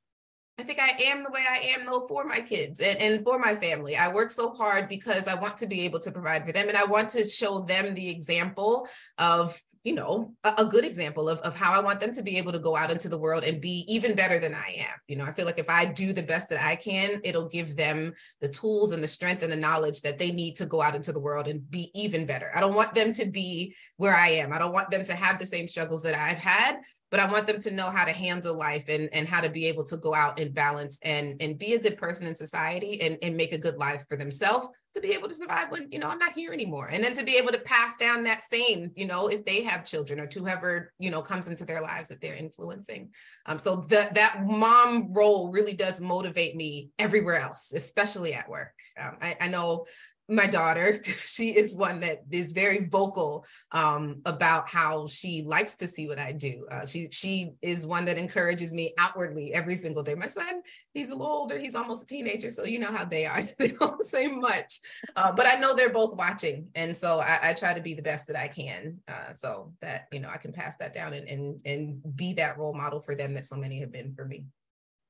I 0.58 0.64
think 0.64 0.78
I 0.80 0.90
am 1.04 1.24
the 1.24 1.30
way 1.30 1.44
I 1.50 1.74
am 1.74 1.86
though 1.86 2.06
for 2.06 2.24
my 2.24 2.40
kids 2.40 2.80
and, 2.80 2.98
and 3.00 3.24
for 3.24 3.38
my 3.38 3.54
family. 3.54 3.96
I 3.96 4.12
work 4.12 4.30
so 4.30 4.50
hard 4.50 4.86
because 4.86 5.26
I 5.26 5.34
want 5.34 5.56
to 5.56 5.66
be 5.66 5.80
able 5.86 5.98
to 6.00 6.12
provide 6.12 6.44
for 6.44 6.52
them 6.52 6.68
and 6.68 6.76
I 6.76 6.84
want 6.84 7.08
to 7.10 7.24
show 7.24 7.60
them 7.60 7.94
the 7.94 8.10
example 8.10 8.86
of 9.16 9.58
you 9.84 9.94
know, 9.94 10.32
a, 10.44 10.54
a, 10.58 10.64
good 10.64 10.84
example 10.84 11.28
of, 11.28 11.40
of 11.40 11.56
how 11.56 11.72
I 11.72 11.80
want 11.80 11.98
them 11.98 12.12
to 12.12 12.22
be 12.22 12.38
able 12.38 12.52
to 12.52 12.58
go 12.60 12.76
out 12.76 12.92
into 12.92 13.08
the 13.08 13.18
world 13.18 13.42
and 13.42 13.60
be 13.60 13.84
even 13.88 14.14
better 14.14 14.38
than 14.38 14.54
I 14.54 14.76
am. 14.78 14.94
You 15.08 15.16
know, 15.16 15.24
I 15.24 15.32
feel 15.32 15.44
like 15.44 15.58
if 15.58 15.68
I 15.68 15.86
do 15.86 16.12
the 16.12 16.22
best 16.22 16.48
that 16.50 16.64
I 16.64 16.76
can, 16.76 17.20
it'll 17.24 17.48
give 17.48 17.76
them 17.76 18.12
the 18.40 18.48
tools 18.48 18.92
and 18.92 19.02
the 19.02 19.08
strength 19.08 19.42
and 19.42 19.52
the 19.52 19.56
knowledge 19.56 20.02
that 20.02 20.18
they 20.18 20.30
need 20.30 20.54
to 20.56 20.66
go 20.66 20.80
out 20.80 20.94
into 20.94 21.12
the 21.12 21.20
world 21.20 21.48
and 21.48 21.68
be 21.68 21.90
even 21.94 22.26
better. 22.26 22.52
I 22.54 22.60
don't 22.60 22.74
want 22.74 22.94
them 22.94 23.12
to 23.14 23.26
be 23.26 23.74
where 23.96 24.14
I 24.14 24.28
am. 24.28 24.52
I 24.52 24.58
don't 24.58 24.72
want 24.72 24.90
them 24.90 25.04
to 25.04 25.14
have 25.14 25.38
the 25.38 25.46
same 25.46 25.66
struggles 25.66 26.02
that 26.04 26.14
I've 26.14 26.38
had, 26.38 26.76
but 27.12 27.20
I 27.20 27.30
want 27.30 27.46
them 27.46 27.60
to 27.60 27.70
know 27.70 27.90
how 27.90 28.06
to 28.06 28.10
handle 28.10 28.56
life 28.56 28.88
and, 28.88 29.10
and 29.12 29.28
how 29.28 29.42
to 29.42 29.50
be 29.50 29.66
able 29.66 29.84
to 29.84 29.98
go 29.98 30.14
out 30.14 30.40
and 30.40 30.54
balance 30.54 30.98
and, 31.02 31.40
and 31.42 31.58
be 31.58 31.74
a 31.74 31.78
good 31.78 31.98
person 31.98 32.26
in 32.26 32.34
society 32.34 33.02
and, 33.02 33.18
and 33.20 33.36
make 33.36 33.52
a 33.52 33.58
good 33.58 33.76
life 33.76 34.06
for 34.08 34.16
themselves 34.16 34.66
to 34.94 35.00
be 35.02 35.12
able 35.12 35.28
to 35.28 35.34
survive 35.34 35.70
when, 35.70 35.88
you 35.92 35.98
know, 35.98 36.08
I'm 36.08 36.18
not 36.18 36.32
here 36.32 36.54
anymore. 36.54 36.88
And 36.90 37.04
then 37.04 37.12
to 37.12 37.24
be 37.24 37.36
able 37.36 37.52
to 37.52 37.58
pass 37.58 37.98
down 37.98 38.24
that 38.24 38.40
same, 38.40 38.92
you 38.96 39.06
know, 39.06 39.28
if 39.28 39.44
they 39.44 39.62
have 39.62 39.84
children 39.84 40.20
or 40.20 40.26
to 40.28 40.40
whoever, 40.40 40.90
you 40.98 41.10
know, 41.10 41.20
comes 41.20 41.48
into 41.48 41.66
their 41.66 41.82
lives 41.82 42.08
that 42.08 42.22
they're 42.22 42.34
influencing. 42.34 43.10
Um, 43.44 43.58
so 43.58 43.76
that 43.90 44.14
that 44.14 44.46
mom 44.46 45.12
role 45.12 45.50
really 45.50 45.74
does 45.74 46.00
motivate 46.00 46.56
me 46.56 46.92
everywhere 46.98 47.40
else, 47.40 47.74
especially 47.74 48.32
at 48.32 48.48
work. 48.48 48.72
Um, 48.98 49.18
I, 49.20 49.36
I 49.38 49.48
know 49.48 49.84
my 50.32 50.46
daughter 50.46 50.94
she 51.04 51.50
is 51.50 51.76
one 51.76 52.00
that 52.00 52.22
is 52.30 52.52
very 52.52 52.86
vocal 52.86 53.44
um, 53.72 54.20
about 54.24 54.68
how 54.68 55.06
she 55.06 55.42
likes 55.46 55.76
to 55.76 55.86
see 55.86 56.06
what 56.06 56.18
i 56.18 56.32
do. 56.32 56.66
Uh, 56.70 56.86
she 56.86 57.08
she 57.10 57.50
is 57.60 57.86
one 57.86 58.04
that 58.04 58.18
encourages 58.18 58.72
me 58.74 58.92
outwardly 58.98 59.52
every 59.52 59.76
single 59.76 60.02
day. 60.02 60.14
My 60.14 60.26
son 60.26 60.62
he's 60.94 61.10
a 61.10 61.14
little 61.14 61.32
older 61.32 61.58
he's 61.58 61.74
almost 61.74 62.04
a 62.04 62.06
teenager 62.06 62.50
so 62.50 62.64
you 62.64 62.78
know 62.78 62.92
how 62.92 63.04
they 63.04 63.26
are. 63.26 63.40
They 63.58 63.68
don't 63.68 64.04
say 64.04 64.26
much 64.28 64.80
uh, 65.14 65.30
but 65.32 65.46
i 65.46 65.54
know 65.54 65.74
they're 65.74 65.90
both 65.90 66.16
watching 66.16 66.68
and 66.74 66.96
so 66.96 67.20
i, 67.20 67.50
I 67.50 67.52
try 67.54 67.74
to 67.74 67.80
be 67.80 67.94
the 67.94 68.02
best 68.02 68.26
that 68.26 68.36
i 68.36 68.48
can 68.48 68.98
uh, 69.06 69.32
so 69.32 69.72
that 69.80 70.08
you 70.10 70.20
know 70.20 70.28
i 70.28 70.36
can 70.36 70.52
pass 70.52 70.76
that 70.78 70.92
down 70.92 71.12
and, 71.12 71.28
and 71.28 71.60
and 71.64 72.16
be 72.16 72.32
that 72.34 72.58
role 72.58 72.74
model 72.74 73.00
for 73.00 73.14
them 73.14 73.34
that 73.34 73.44
so 73.44 73.56
many 73.56 73.80
have 73.80 73.92
been 73.92 74.14
for 74.14 74.24
me 74.24 74.46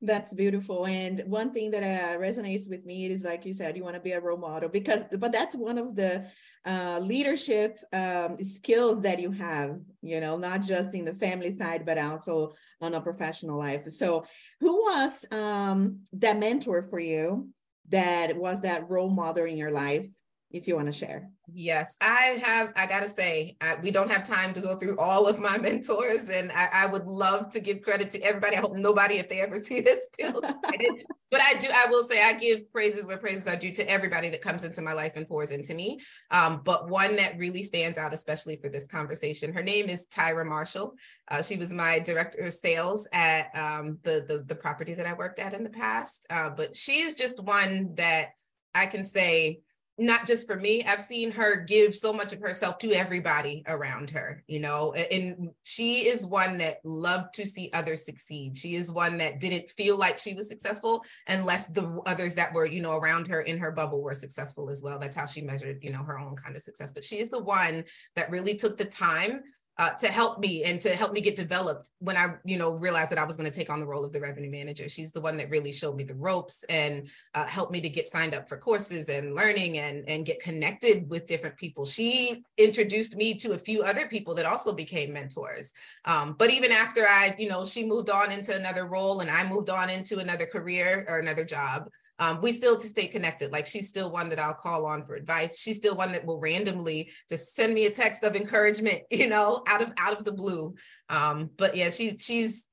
that's 0.03 0.35
beautiful. 0.35 0.87
And 0.87 1.23
one 1.27 1.53
thing 1.53 1.71
that 1.71 1.83
uh, 1.83 2.19
resonates 2.19 2.69
with 2.69 2.85
me 2.85 3.07
is 3.07 3.25
like 3.25 3.47
you 3.47 3.55
said, 3.55 3.77
you 3.77 3.85
want 3.85 3.95
to 3.95 4.01
be 4.01 4.13
a 4.13 4.21
role 4.21 4.37
model 4.37 4.69
because, 4.69 5.05
but 5.19 5.33
that's 5.33 5.55
one 5.55 5.79
of 5.79 5.95
the 5.95 6.27
uh, 6.67 6.99
leadership 7.01 7.79
um, 7.93 8.37
skills 8.39 9.01
that 9.03 9.21
you 9.21 9.31
have, 9.31 9.79
you 10.03 10.21
know, 10.21 10.37
not 10.37 10.63
just 10.63 10.95
in 10.95 11.05
the 11.05 11.15
family 11.15 11.53
side, 11.53 11.87
but 11.87 11.99
also 11.99 12.53
on 12.81 12.95
a 12.95 13.01
professional 13.01 13.59
life. 13.59 13.89
So, 13.89 14.25
who 14.61 14.83
was 14.83 15.25
um, 15.31 16.01
that 16.13 16.39
mentor 16.39 16.83
for 16.83 17.01
you 17.01 17.49
that 17.89 18.37
was 18.37 18.63
that 18.63 18.89
role 18.89 19.11
model 19.11 19.45
in 19.47 19.57
your 19.57 19.73
life? 19.73 20.07
If 20.53 20.69
you 20.69 20.77
want 20.77 20.87
to 20.87 20.93
share. 20.93 21.31
Yes, 21.55 21.97
I 22.01 22.41
have. 22.45 22.73
I 22.77 22.87
gotta 22.87 23.09
say, 23.09 23.57
I, 23.61 23.77
we 23.83 23.91
don't 23.91 24.11
have 24.11 24.27
time 24.27 24.53
to 24.55 24.61
go 24.61 24.77
through 24.77 24.99
all 24.99 25.27
of 25.27 25.39
my 25.39 25.59
mentors, 25.63 26.29
and 26.29 26.53
I, 26.53 26.69
I, 26.73 26.87
would 26.87 27.07
love 27.07 27.51
to 27.51 27.61
give 27.61 27.83
credit 27.83 28.11
to 28.11 28.21
everybody. 28.21 28.57
I 28.57 28.61
hope 28.61 28.77
nobody, 28.77 29.17
if 29.17 29.29
they 29.29 29.41
ever 29.41 29.57
see 29.57 29.81
this, 29.81 30.09
feels 30.19 30.41
did. 30.41 31.05
But 31.31 31.41
I 31.41 31.55
do. 31.55 31.69
I 31.73 31.87
will 31.91 32.05
say, 32.05 32.23
I 32.23 32.35
give 32.35 32.71
praises 32.71 33.07
where 33.07 33.17
praises 33.17 33.47
are 33.47 33.57
due 33.57 33.73
to 33.73 33.91
everybody 33.91 34.29
that 34.31 34.43
comes 34.43 34.65
into 34.65 34.83
my 34.83 34.93
life 34.93 35.13
and 35.17 35.27
pours 35.27 35.51
into 35.51 35.75
me. 35.75 35.99
Um, 36.31 36.61
but 36.65 36.89
one 36.89 37.17
that 37.17 37.39
really 37.39 37.63
stands 37.63 37.99
out, 37.99 38.13
especially 38.13 38.57
for 38.57 38.69
this 38.69 38.87
conversation, 38.87 39.53
her 39.53 39.63
name 39.63 39.89
is 39.89 40.07
Tyra 40.07 40.47
Marshall. 40.47 40.95
Uh, 41.31 41.43
she 41.43 41.57
was 41.57 41.73
my 41.73 41.99
director 41.99 42.45
of 42.45 42.53
sales 42.53 43.09
at 43.13 43.51
um, 43.57 43.99
the, 44.03 44.25
the 44.29 44.45
the 44.47 44.55
property 44.55 44.95
that 44.95 45.07
I 45.07 45.15
worked 45.15 45.39
at 45.39 45.55
in 45.55 45.65
the 45.65 45.71
past. 45.71 46.27
Uh, 46.31 46.51
but 46.51 46.77
she 46.77 47.01
is 47.01 47.15
just 47.15 47.43
one 47.43 47.95
that 47.97 48.31
I 48.75 48.87
can 48.87 49.05
say 49.05 49.61
not 50.07 50.27
just 50.27 50.47
for 50.47 50.57
me 50.57 50.83
i've 50.85 51.01
seen 51.01 51.31
her 51.31 51.57
give 51.57 51.95
so 51.95 52.13
much 52.13 52.33
of 52.33 52.41
herself 52.41 52.79
to 52.79 52.93
everybody 52.93 53.63
around 53.69 54.11
her 54.11 54.43
you 54.47 54.61
know 54.61 54.93
and 54.93 55.51
she 55.63 56.07
is 56.07 56.27
one 56.27 56.59
that 56.59 56.79
loved 56.85 57.35
to 57.35 57.47
see 57.47 57.71
others 57.73 58.05
succeed. 58.05 58.57
She 58.57 58.75
is 58.75 58.91
one 58.91 59.19
that 59.19 59.41
didn't 59.41 59.71
feel 59.71 59.99
like 59.99 60.19
she 60.19 60.35
was 60.35 60.49
successful 60.49 61.05
unless 61.29 61.69
the 61.69 62.01
others 62.07 62.35
that 62.37 62.53
were 62.53 62.67
you 62.67 62.81
know 62.81 62.97
around 62.97 63.29
her 63.29 63.41
in 63.43 63.59
her 63.59 63.73
bubble 63.73 64.03
were 64.03 64.15
successful 64.15 64.71
as 64.71 64.83
well. 64.83 64.99
That's 64.99 65.17
how 65.17 65.27
she 65.27 65.43
measured 65.43 65.83
you 65.83 65.93
know 65.93 66.03
her 66.03 66.19
own 66.19 66.37
kind 66.37 66.57
of 66.57 66.63
success. 66.63 66.93
But 66.93 67.05
she 67.05 67.19
is 67.19 67.31
the 67.31 67.43
one 67.43 67.85
that 68.17 68.31
really 68.31 68.55
took 68.55 68.77
the 68.77 68.85
time 68.85 69.43
uh, 69.79 69.91
to 69.91 70.09
help 70.09 70.39
me 70.39 70.65
and 70.65 70.81
to 70.81 70.91
help 70.91 71.13
me 71.13 71.21
get 71.21 71.35
developed 71.35 71.91
when 71.99 72.17
I, 72.17 72.35
you 72.45 72.59
know, 72.59 72.73
realized 72.73 73.11
that 73.11 73.19
I 73.19 73.25
was 73.25 73.37
going 73.37 73.51
to 73.51 73.57
take 73.57 73.71
on 73.71 73.81
the 73.81 73.87
role 73.87 74.05
of 74.05 74.13
the 74.13 74.21
revenue 74.21 74.51
manager. 74.51 74.89
She's 74.89 75.13
the 75.13 75.21
one 75.21 75.37
that 75.39 75.51
really 75.51 75.73
showed 75.73 75.97
me 75.97 76.05
the 76.05 76.15
ropes 76.15 76.65
and 76.69 77.09
uh, 77.35 77.47
helped 77.47 77.73
me 77.73 77.81
to 77.81 77.89
get 77.89 78.07
signed 78.07 78.35
up 78.35 78.49
for 78.49 78.59
courses 78.59 79.09
and 79.09 79.35
learning 79.35 79.79
and 79.79 80.05
and 80.09 80.27
get 80.27 80.41
connected 80.41 81.09
with 81.09 81.27
different 81.27 81.57
people. 81.57 81.87
She 81.87 82.45
introduced 82.59 83.17
me 83.17 83.35
to 83.37 83.53
a 83.53 83.59
few 83.59 83.83
other 83.83 84.07
people 84.07 84.35
that 84.35 84.47
also 84.47 84.73
became 84.75 85.13
mentors. 85.13 85.73
Um, 86.05 86.37
but 86.39 86.51
even 86.51 86.71
after 86.71 87.03
I, 87.03 87.35
you 87.39 87.49
know, 87.49 87.65
she 87.65 87.85
moved 87.85 88.11
on 88.11 88.31
into 88.31 88.55
another 88.55 88.87
role 88.87 89.21
and 89.21 89.31
I 89.31 89.49
moved 89.49 89.71
on 89.71 89.89
into 89.89 90.19
another 90.19 90.47
career 90.47 91.07
or 91.09 91.19
another 91.19 91.45
job 91.45 91.89
um, 92.23 92.41
we 92.41 92.53
still 92.53 92.77
to 92.77 92.87
stay 92.87 93.09
connected. 93.09 93.51
Like 93.51 93.67
she's 93.67 93.89
still 93.89 94.11
one 94.11 94.29
that 94.29 94.39
I'll 94.39 94.55
call 94.55 94.87
on 94.87 95.05
for 95.05 95.17
advice. 95.17 95.59
She's 95.59 95.77
still 95.77 95.97
one 95.97 96.13
that 96.13 96.25
will 96.25 96.39
randomly 96.39 97.11
just 97.29 97.55
send 97.55 97.75
me 97.75 97.87
a 97.87 97.91
text 97.91 98.23
of 98.23 98.37
encouragement, 98.37 99.01
you 99.11 99.27
know, 99.27 99.65
out 99.67 99.83
of 99.83 99.93
out 99.99 100.17
of 100.17 100.25
the 100.25 100.33
blue. 100.33 100.77
Um, 101.09 101.51
but 101.57 101.77
yeah, 101.77 101.91
she's 101.91 102.25
she's 102.25 102.69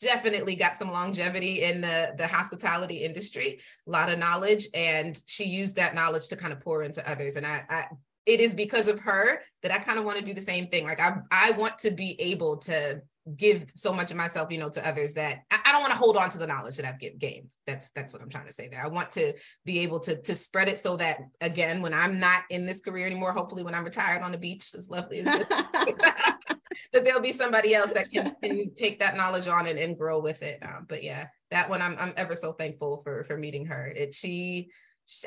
definitely 0.00 0.54
got 0.54 0.74
some 0.74 0.90
longevity 0.90 1.62
in 1.62 1.80
the 1.80 2.14
the 2.18 2.26
hospitality 2.26 2.96
industry, 2.96 3.58
a 3.86 3.90
lot 3.90 4.10
of 4.10 4.18
knowledge, 4.18 4.68
and 4.74 5.18
she 5.26 5.44
used 5.44 5.76
that 5.76 5.94
knowledge 5.94 6.28
to 6.28 6.36
kind 6.36 6.52
of 6.52 6.60
pour 6.60 6.82
into 6.82 7.08
others. 7.10 7.36
And 7.36 7.46
I, 7.46 7.64
I 7.70 7.84
it 8.26 8.40
is 8.40 8.54
because 8.54 8.88
of 8.88 8.98
her 9.00 9.40
that 9.62 9.72
I 9.72 9.78
kind 9.78 9.98
of 9.98 10.04
want 10.04 10.18
to 10.18 10.24
do 10.24 10.34
the 10.34 10.42
same 10.42 10.66
thing. 10.66 10.84
Like 10.84 11.00
I 11.00 11.16
I 11.30 11.52
want 11.52 11.78
to 11.78 11.90
be 11.90 12.20
able 12.20 12.58
to 12.58 13.00
give 13.36 13.70
so 13.70 13.92
much 13.92 14.10
of 14.10 14.16
myself, 14.16 14.50
you 14.50 14.58
know, 14.58 14.68
to 14.68 14.86
others 14.86 15.14
that 15.14 15.40
I, 15.50 15.72
don't 15.72 15.80
want 15.80 15.92
to 15.92 15.98
hold 15.98 16.16
on 16.16 16.28
to 16.30 16.38
the 16.38 16.46
knowledge 16.46 16.76
that 16.76 16.86
I've 16.86 17.00
get, 17.00 17.18
gained. 17.18 17.52
That's 17.66 17.90
that's 17.90 18.12
what 18.12 18.22
I'm 18.22 18.28
trying 18.28 18.46
to 18.46 18.52
say 18.52 18.68
there. 18.68 18.84
I 18.84 18.88
want 18.88 19.12
to 19.12 19.32
be 19.64 19.80
able 19.80 20.00
to 20.00 20.20
to 20.20 20.34
spread 20.34 20.68
it 20.68 20.78
so 20.78 20.96
that 20.98 21.18
again, 21.40 21.82
when 21.82 21.94
I'm 21.94 22.18
not 22.18 22.42
in 22.50 22.66
this 22.66 22.80
career 22.80 23.06
anymore, 23.06 23.32
hopefully 23.32 23.62
when 23.62 23.74
I'm 23.74 23.84
retired 23.84 24.22
on 24.22 24.32
the 24.32 24.38
beach, 24.38 24.74
as 24.76 24.90
lovely 24.90 25.20
as 25.20 25.26
it, 25.26 25.48
that 26.92 27.04
there'll 27.04 27.20
be 27.20 27.32
somebody 27.32 27.74
else 27.74 27.92
that 27.92 28.10
can, 28.10 28.36
can 28.42 28.74
take 28.74 29.00
that 29.00 29.16
knowledge 29.16 29.48
on 29.48 29.66
and, 29.66 29.78
and 29.78 29.98
grow 29.98 30.20
with 30.20 30.42
it. 30.42 30.62
Um, 30.62 30.86
but 30.88 31.02
yeah, 31.02 31.28
that 31.50 31.68
one 31.68 31.82
I'm 31.82 31.96
I'm 31.98 32.12
ever 32.16 32.34
so 32.34 32.52
thankful 32.52 33.02
for 33.02 33.24
for 33.24 33.36
meeting 33.36 33.66
her. 33.66 33.86
It 33.86 34.14
she 34.14 34.70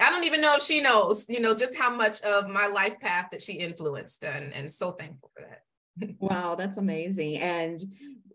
I 0.02 0.10
don't 0.10 0.24
even 0.24 0.42
know 0.42 0.56
if 0.56 0.64
she 0.64 0.82
knows, 0.82 1.26
you 1.30 1.40
know, 1.40 1.54
just 1.54 1.78
how 1.78 1.94
much 1.96 2.22
of 2.22 2.50
my 2.50 2.68
life 2.68 3.00
path 3.00 3.28
that 3.32 3.44
she 3.44 3.54
influenced 3.54 4.24
and, 4.24 4.52
and 4.54 4.70
so 4.72 4.92
thankful 4.92 5.30
for 5.36 5.44
that 5.48 5.62
wow, 6.20 6.56
that's 6.56 6.78
amazing. 6.78 7.38
And 7.38 7.80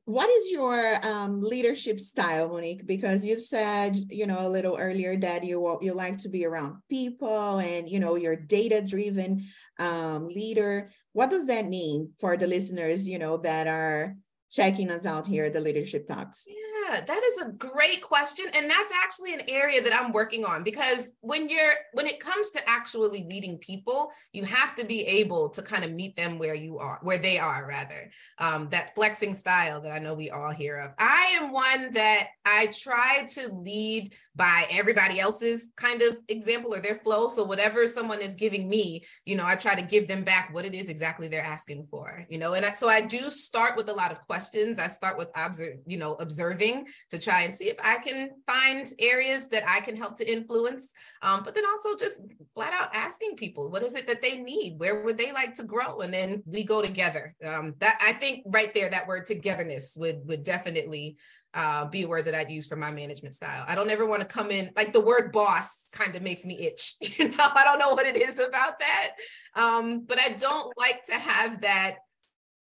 what 0.04 0.28
is 0.28 0.50
your 0.50 1.04
um, 1.06 1.40
leadership 1.42 2.00
style, 2.00 2.48
Monique? 2.48 2.86
Because 2.86 3.24
you 3.24 3.36
said, 3.36 3.96
you 4.10 4.26
know, 4.26 4.46
a 4.46 4.50
little 4.50 4.76
earlier 4.76 5.16
that 5.18 5.44
you 5.44 5.78
you 5.80 5.94
like 5.94 6.18
to 6.18 6.28
be 6.28 6.44
around 6.44 6.78
people, 6.88 7.58
and 7.58 7.88
you 7.88 8.00
know, 8.00 8.16
you're 8.16 8.36
data 8.36 8.82
driven 8.82 9.44
um, 9.78 10.28
leader. 10.28 10.90
What 11.12 11.30
does 11.30 11.46
that 11.46 11.66
mean 11.68 12.12
for 12.18 12.36
the 12.36 12.46
listeners, 12.46 13.08
you 13.08 13.18
know, 13.18 13.36
that 13.38 13.66
are 13.68 14.16
checking 14.52 14.90
us 14.90 15.06
out 15.06 15.26
here 15.26 15.46
at 15.46 15.52
the 15.52 15.60
Leadership 15.60 16.06
Talks? 16.06 16.44
Yeah, 16.46 17.00
that 17.00 17.22
is 17.24 17.46
a 17.46 17.52
great 17.52 18.02
question. 18.02 18.46
And 18.54 18.70
that's 18.70 18.92
actually 19.02 19.32
an 19.34 19.40
area 19.48 19.82
that 19.82 19.94
I'm 19.98 20.12
working 20.12 20.44
on 20.44 20.62
because 20.62 21.12
when 21.20 21.48
you're 21.48 21.72
when 21.92 22.06
it 22.06 22.20
comes 22.20 22.50
to 22.50 22.60
actually 22.68 23.24
leading 23.28 23.58
people, 23.58 24.10
you 24.32 24.44
have 24.44 24.74
to 24.76 24.84
be 24.84 25.06
able 25.06 25.48
to 25.50 25.62
kind 25.62 25.84
of 25.84 25.92
meet 25.92 26.16
them 26.16 26.38
where 26.38 26.54
you 26.54 26.78
are, 26.78 26.98
where 27.02 27.18
they 27.18 27.38
are 27.38 27.66
rather. 27.66 28.10
Um, 28.38 28.68
that 28.70 28.94
flexing 28.94 29.34
style 29.34 29.80
that 29.80 29.92
I 29.92 29.98
know 29.98 30.14
we 30.14 30.30
all 30.30 30.50
hear 30.50 30.78
of. 30.78 30.92
I 30.98 31.38
am 31.40 31.52
one 31.52 31.92
that 31.92 32.28
I 32.44 32.66
try 32.66 33.26
to 33.30 33.48
lead 33.52 34.14
by 34.34 34.66
everybody 34.72 35.20
else's 35.20 35.70
kind 35.76 36.02
of 36.02 36.18
example 36.28 36.74
or 36.74 36.80
their 36.80 37.00
flow. 37.04 37.26
So 37.26 37.44
whatever 37.44 37.86
someone 37.86 38.20
is 38.20 38.34
giving 38.34 38.68
me, 38.68 39.04
you 39.24 39.36
know, 39.36 39.44
I 39.44 39.56
try 39.56 39.74
to 39.74 39.82
give 39.82 40.08
them 40.08 40.24
back 40.24 40.50
what 40.52 40.64
it 40.64 40.74
is 40.74 40.88
exactly 40.88 41.28
they're 41.28 41.42
asking 41.42 41.86
for, 41.90 42.24
you 42.28 42.38
know, 42.38 42.54
and 42.54 42.64
I, 42.64 42.72
so 42.72 42.88
I 42.88 43.02
do 43.02 43.30
start 43.30 43.76
with 43.76 43.88
a 43.88 43.92
lot 43.92 44.10
of 44.10 44.18
questions. 44.26 44.41
I 44.78 44.88
start 44.88 45.18
with 45.18 45.30
observe, 45.34 45.76
you 45.86 45.96
know, 45.96 46.14
observing 46.14 46.86
to 47.10 47.18
try 47.18 47.42
and 47.42 47.54
see 47.54 47.68
if 47.68 47.76
I 47.82 47.98
can 47.98 48.30
find 48.46 48.86
areas 48.98 49.48
that 49.48 49.64
I 49.68 49.80
can 49.80 49.96
help 49.96 50.16
to 50.16 50.30
influence. 50.30 50.92
Um, 51.22 51.42
but 51.44 51.54
then 51.54 51.64
also 51.66 51.96
just 51.96 52.22
flat 52.54 52.72
out 52.72 52.94
asking 52.94 53.36
people, 53.36 53.70
what 53.70 53.82
is 53.82 53.94
it 53.94 54.06
that 54.08 54.22
they 54.22 54.38
need? 54.38 54.78
Where 54.78 55.02
would 55.02 55.18
they 55.18 55.32
like 55.32 55.54
to 55.54 55.64
grow? 55.64 56.00
And 56.00 56.12
then 56.12 56.42
we 56.46 56.64
go 56.64 56.82
together. 56.82 57.34
Um, 57.44 57.74
that 57.78 57.98
I 58.02 58.12
think 58.12 58.44
right 58.46 58.72
there, 58.74 58.90
that 58.90 59.06
word 59.06 59.26
togetherness 59.26 59.96
would 59.98 60.20
would 60.26 60.44
definitely 60.44 61.16
uh, 61.54 61.84
be 61.86 62.02
a 62.02 62.08
word 62.08 62.24
that 62.24 62.34
I'd 62.34 62.50
use 62.50 62.66
for 62.66 62.76
my 62.76 62.90
management 62.90 63.34
style. 63.34 63.64
I 63.68 63.74
don't 63.74 63.90
ever 63.90 64.06
want 64.06 64.22
to 64.22 64.26
come 64.26 64.50
in 64.50 64.70
like 64.74 64.92
the 64.92 65.00
word 65.00 65.32
boss 65.32 65.86
kind 65.92 66.14
of 66.16 66.22
makes 66.22 66.46
me 66.46 66.58
itch. 66.58 66.94
You 67.18 67.28
know, 67.28 67.34
I 67.54 67.64
don't 67.64 67.78
know 67.78 67.90
what 67.90 68.06
it 68.06 68.16
is 68.16 68.38
about 68.38 68.78
that. 68.78 69.10
Um, 69.54 70.04
but 70.06 70.18
I 70.18 70.30
don't 70.30 70.72
like 70.78 71.04
to 71.04 71.14
have 71.14 71.60
that 71.60 71.96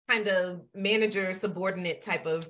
kind 0.09 0.29
of 0.29 0.63
manager 0.75 1.33
subordinate 1.33 2.03
type 2.03 2.27
of 2.27 2.47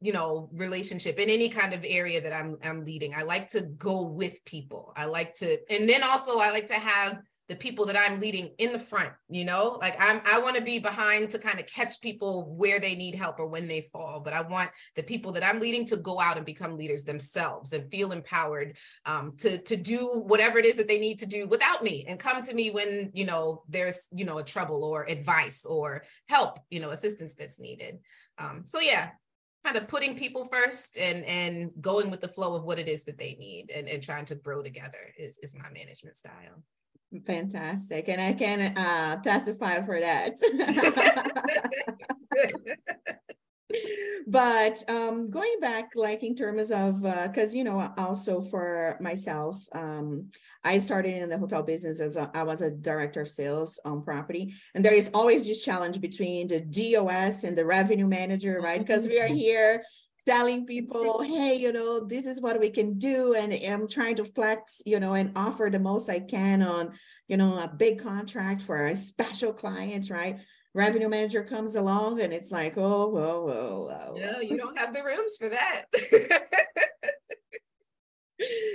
you 0.00 0.12
know 0.12 0.48
relationship 0.52 1.18
in 1.18 1.28
any 1.28 1.48
kind 1.48 1.72
of 1.72 1.84
area 1.86 2.20
that 2.20 2.32
I'm 2.32 2.56
I'm 2.62 2.84
leading. 2.84 3.14
I 3.14 3.22
like 3.22 3.48
to 3.48 3.62
go 3.78 4.02
with 4.02 4.44
people. 4.44 4.92
I 4.96 5.06
like 5.06 5.34
to 5.34 5.58
and 5.70 5.88
then 5.88 6.02
also 6.02 6.38
I 6.38 6.50
like 6.50 6.66
to 6.66 6.74
have 6.74 7.20
the 7.48 7.56
people 7.56 7.86
that 7.86 7.96
I'm 7.96 8.20
leading 8.20 8.50
in 8.58 8.72
the 8.72 8.78
front, 8.78 9.10
you 9.30 9.44
know, 9.44 9.78
like 9.80 9.96
I'm, 9.98 10.20
I 10.26 10.38
want 10.40 10.56
to 10.56 10.62
be 10.62 10.78
behind 10.78 11.30
to 11.30 11.38
kind 11.38 11.58
of 11.58 11.66
catch 11.66 12.00
people 12.00 12.54
where 12.56 12.78
they 12.78 12.94
need 12.94 13.14
help 13.14 13.38
or 13.38 13.46
when 13.46 13.66
they 13.66 13.80
fall. 13.80 14.20
But 14.20 14.34
I 14.34 14.42
want 14.42 14.70
the 14.96 15.02
people 15.02 15.32
that 15.32 15.44
I'm 15.44 15.58
leading 15.58 15.86
to 15.86 15.96
go 15.96 16.20
out 16.20 16.36
and 16.36 16.44
become 16.44 16.76
leaders 16.76 17.04
themselves 17.04 17.72
and 17.72 17.90
feel 17.90 18.12
empowered 18.12 18.76
um, 19.06 19.34
to, 19.38 19.58
to 19.58 19.76
do 19.76 20.24
whatever 20.26 20.58
it 20.58 20.66
is 20.66 20.74
that 20.76 20.88
they 20.88 20.98
need 20.98 21.18
to 21.18 21.26
do 21.26 21.46
without 21.46 21.82
me 21.82 22.04
and 22.06 22.18
come 22.18 22.42
to 22.42 22.54
me 22.54 22.70
when, 22.70 23.10
you 23.14 23.24
know, 23.24 23.62
there's, 23.68 24.08
you 24.12 24.26
know, 24.26 24.38
a 24.38 24.44
trouble 24.44 24.84
or 24.84 25.08
advice 25.08 25.64
or 25.64 26.04
help, 26.28 26.58
you 26.68 26.80
know, 26.80 26.90
assistance 26.90 27.34
that's 27.34 27.58
needed. 27.58 27.98
Um, 28.38 28.62
so 28.66 28.78
yeah, 28.80 29.10
kind 29.64 29.76
of 29.76 29.88
putting 29.88 30.16
people 30.16 30.44
first 30.44 30.98
and 30.98 31.24
and 31.24 31.70
going 31.80 32.10
with 32.10 32.20
the 32.20 32.28
flow 32.28 32.54
of 32.54 32.64
what 32.64 32.78
it 32.78 32.88
is 32.88 33.04
that 33.04 33.18
they 33.18 33.36
need 33.40 33.70
and, 33.74 33.88
and 33.88 34.02
trying 34.02 34.24
to 34.26 34.34
grow 34.34 34.62
together 34.62 35.12
is, 35.18 35.38
is 35.38 35.54
my 35.54 35.68
management 35.70 36.16
style. 36.16 36.62
Fantastic. 37.26 38.08
And 38.08 38.20
I 38.20 38.32
can 38.34 38.76
uh, 38.76 39.22
testify 39.22 39.84
for 39.84 39.98
that. 39.98 40.34
but 44.26 44.84
um, 44.90 45.26
going 45.26 45.56
back, 45.60 45.92
like 45.94 46.22
in 46.22 46.36
terms 46.36 46.70
of, 46.70 47.02
because, 47.02 47.54
uh, 47.54 47.56
you 47.56 47.64
know, 47.64 47.92
also 47.96 48.42
for 48.42 48.98
myself, 49.00 49.64
um, 49.72 50.28
I 50.64 50.78
started 50.78 51.16
in 51.16 51.30
the 51.30 51.38
hotel 51.38 51.62
business 51.62 51.98
as 52.00 52.16
a, 52.16 52.30
I 52.34 52.42
was 52.42 52.60
a 52.60 52.70
director 52.70 53.22
of 53.22 53.30
sales 53.30 53.80
on 53.86 54.02
property. 54.02 54.54
And 54.74 54.84
there 54.84 54.94
is 54.94 55.10
always 55.14 55.46
this 55.46 55.64
challenge 55.64 56.02
between 56.02 56.48
the 56.48 56.60
DOS 56.60 57.44
and 57.44 57.56
the 57.56 57.64
revenue 57.64 58.06
manager, 58.06 58.60
right? 58.60 58.80
Because 58.80 59.08
we 59.08 59.18
are 59.18 59.28
here 59.28 59.82
telling 60.26 60.66
people, 60.66 61.22
hey, 61.22 61.56
you 61.56 61.72
know, 61.72 62.00
this 62.00 62.26
is 62.26 62.40
what 62.40 62.60
we 62.60 62.70
can 62.70 62.98
do. 62.98 63.34
And 63.34 63.52
I'm 63.52 63.88
trying 63.88 64.16
to 64.16 64.24
flex, 64.24 64.82
you 64.84 65.00
know, 65.00 65.14
and 65.14 65.32
offer 65.36 65.68
the 65.70 65.78
most 65.78 66.08
I 66.08 66.20
can 66.20 66.62
on, 66.62 66.92
you 67.28 67.36
know, 67.36 67.58
a 67.58 67.68
big 67.68 68.02
contract 68.02 68.62
for 68.62 68.86
a 68.86 68.96
special 68.96 69.52
client, 69.52 70.10
right? 70.10 70.38
Revenue 70.74 71.08
manager 71.08 71.42
comes 71.42 71.76
along 71.76 72.20
and 72.20 72.32
it's 72.32 72.52
like, 72.52 72.76
oh, 72.76 73.08
whoa, 73.08 73.44
whoa, 73.44 73.88
whoa. 73.88 74.14
No, 74.16 74.40
you 74.40 74.56
don't 74.56 74.76
have 74.76 74.94
the 74.94 75.02
rooms 75.02 75.36
for 75.38 75.48
that. 75.48 75.84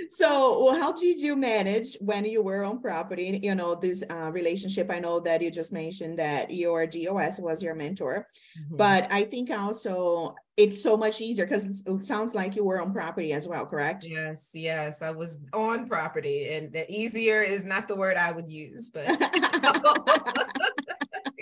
so 0.08 0.64
well, 0.64 0.80
how 0.80 0.92
did 0.92 1.18
you 1.18 1.36
manage 1.36 1.96
when 2.00 2.24
you 2.24 2.42
were 2.42 2.64
on 2.64 2.80
property 2.80 3.40
you 3.42 3.54
know 3.54 3.74
this 3.74 4.04
uh, 4.10 4.30
relationship 4.30 4.90
i 4.90 4.98
know 4.98 5.20
that 5.20 5.40
you 5.40 5.50
just 5.50 5.72
mentioned 5.72 6.18
that 6.18 6.50
your 6.50 6.86
dos 6.86 7.38
was 7.38 7.62
your 7.62 7.74
mentor 7.74 8.26
mm-hmm. 8.58 8.76
but 8.76 9.10
i 9.10 9.24
think 9.24 9.50
also 9.50 10.34
it's 10.56 10.82
so 10.82 10.96
much 10.96 11.20
easier 11.20 11.46
because 11.46 11.82
it 11.84 12.04
sounds 12.04 12.34
like 12.34 12.54
you 12.54 12.64
were 12.64 12.80
on 12.80 12.92
property 12.92 13.32
as 13.32 13.48
well 13.48 13.64
correct 13.64 14.06
yes 14.06 14.50
yes 14.54 15.02
i 15.02 15.10
was 15.10 15.40
on 15.52 15.88
property 15.88 16.48
and 16.52 16.76
easier 16.88 17.42
is 17.42 17.64
not 17.64 17.88
the 17.88 17.96
word 17.96 18.16
i 18.16 18.30
would 18.30 18.50
use 18.50 18.90
but 18.90 19.06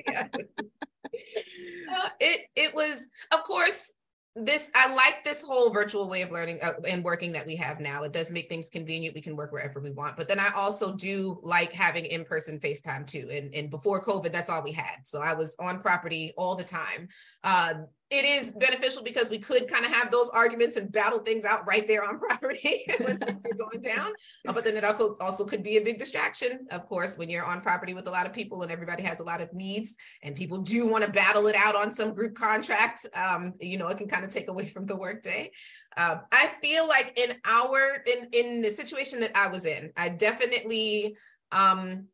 yeah. 0.07 0.29
uh, 0.33 2.09
it 2.21 2.47
it 2.55 2.75
was 2.75 3.09
of 3.33 3.43
course 3.43 3.93
this 4.35 4.71
i 4.75 4.93
like 4.95 5.23
this 5.25 5.47
whole 5.47 5.71
virtual 5.71 6.09
way 6.09 6.23
of 6.23 6.31
learning 6.31 6.59
uh, 6.62 6.73
and 6.89 7.05
working 7.05 7.33
that 7.33 7.47
we 7.47 7.55
have 7.57 7.81
now. 7.81 8.03
It 8.03 8.12
does 8.12 8.33
make 8.33 8.49
things 8.49 8.71
convenient. 8.71 9.15
We 9.15 9.21
can 9.21 9.37
work 9.37 9.53
wherever 9.53 9.79
we 9.79 9.91
want. 9.91 10.17
But 10.17 10.29
then 10.29 10.41
i 10.41 10.51
also 10.55 10.95
do 10.95 11.39
like 11.43 11.73
having 11.73 12.07
in-person 12.07 12.59
facetime 12.61 13.07
too. 13.07 13.29
And, 13.31 13.55
and 13.55 13.71
before 13.71 14.03
covid 14.03 14.33
that's 14.33 14.49
all 14.49 14.62
we 14.62 14.73
had. 14.73 15.01
So 15.05 15.21
i 15.21 15.35
was 15.35 15.55
on 15.59 15.81
property 15.81 16.33
all 16.37 16.55
the 16.55 16.65
time. 16.65 17.09
Uh, 17.45 17.75
it 18.12 18.26
is 18.26 18.52
beneficial 18.52 19.02
because 19.02 19.31
we 19.31 19.38
could 19.38 19.66
kind 19.69 19.87
of 19.87 19.92
have 19.92 20.11
those 20.11 20.28
arguments 20.31 20.76
and 20.76 20.92
battle 20.92 21.21
things 21.21 21.47
out 21.47 21.66
right 21.66 21.88
there 21.88 22.04
on 22.04 22.19
property 22.19 22.85
when 23.00 23.19
things 23.19 23.42
are 23.47 23.57
going 23.57 23.81
down. 23.81 24.12
Uh, 24.47 24.52
but 24.52 24.64
then 24.64 24.76
it 24.76 24.85
also 24.85 25.47
could 25.47 25.62
be 25.62 25.78
a 25.78 25.81
big 25.81 25.99
distraction, 25.99 26.66
of 26.71 26.87
course, 26.87 27.16
when 27.16 27.31
you're 27.31 27.45
on 27.45 27.62
property 27.62 27.95
with 27.95 28.07
a 28.07 28.11
lot 28.11 28.26
of 28.26 28.33
people 28.33 28.62
and 28.62 28.71
everybody 28.71 29.02
has 29.02 29.21
a 29.21 29.25
lot 29.25 29.40
of 29.40 29.52
needs 29.54 29.97
and 30.23 30.37
people 30.37 30.59
do 30.59 30.87
want 30.87 31.02
to 31.02 31.11
battle 31.11 31.47
it 31.47 31.57
out 31.57 31.75
on 31.75 31.90
some 31.90 32.12
group 32.12 32.35
contract. 32.35 33.07
Um, 33.14 33.54
you 33.61 33.78
know, 33.78 33.88
it 33.88 33.97
can 33.97 34.09
kind 34.09 34.25
of 34.25 34.31
take 34.31 34.49
away 34.49 34.69
from 34.69 34.85
the 34.85 34.97
workday. 34.97 35.50
Uh, 35.97 36.19
I 36.31 36.50
feel 36.62 36.87
like 36.87 37.19
in 37.19 37.37
our 37.45 38.02
in 38.07 38.28
in 38.33 38.62
the 38.62 38.71
situation 38.71 39.21
that 39.21 39.33
I 39.35 39.49
was 39.49 39.64
in, 39.64 39.92
I 39.97 40.11
definitely 40.11 41.16
um 41.50 42.09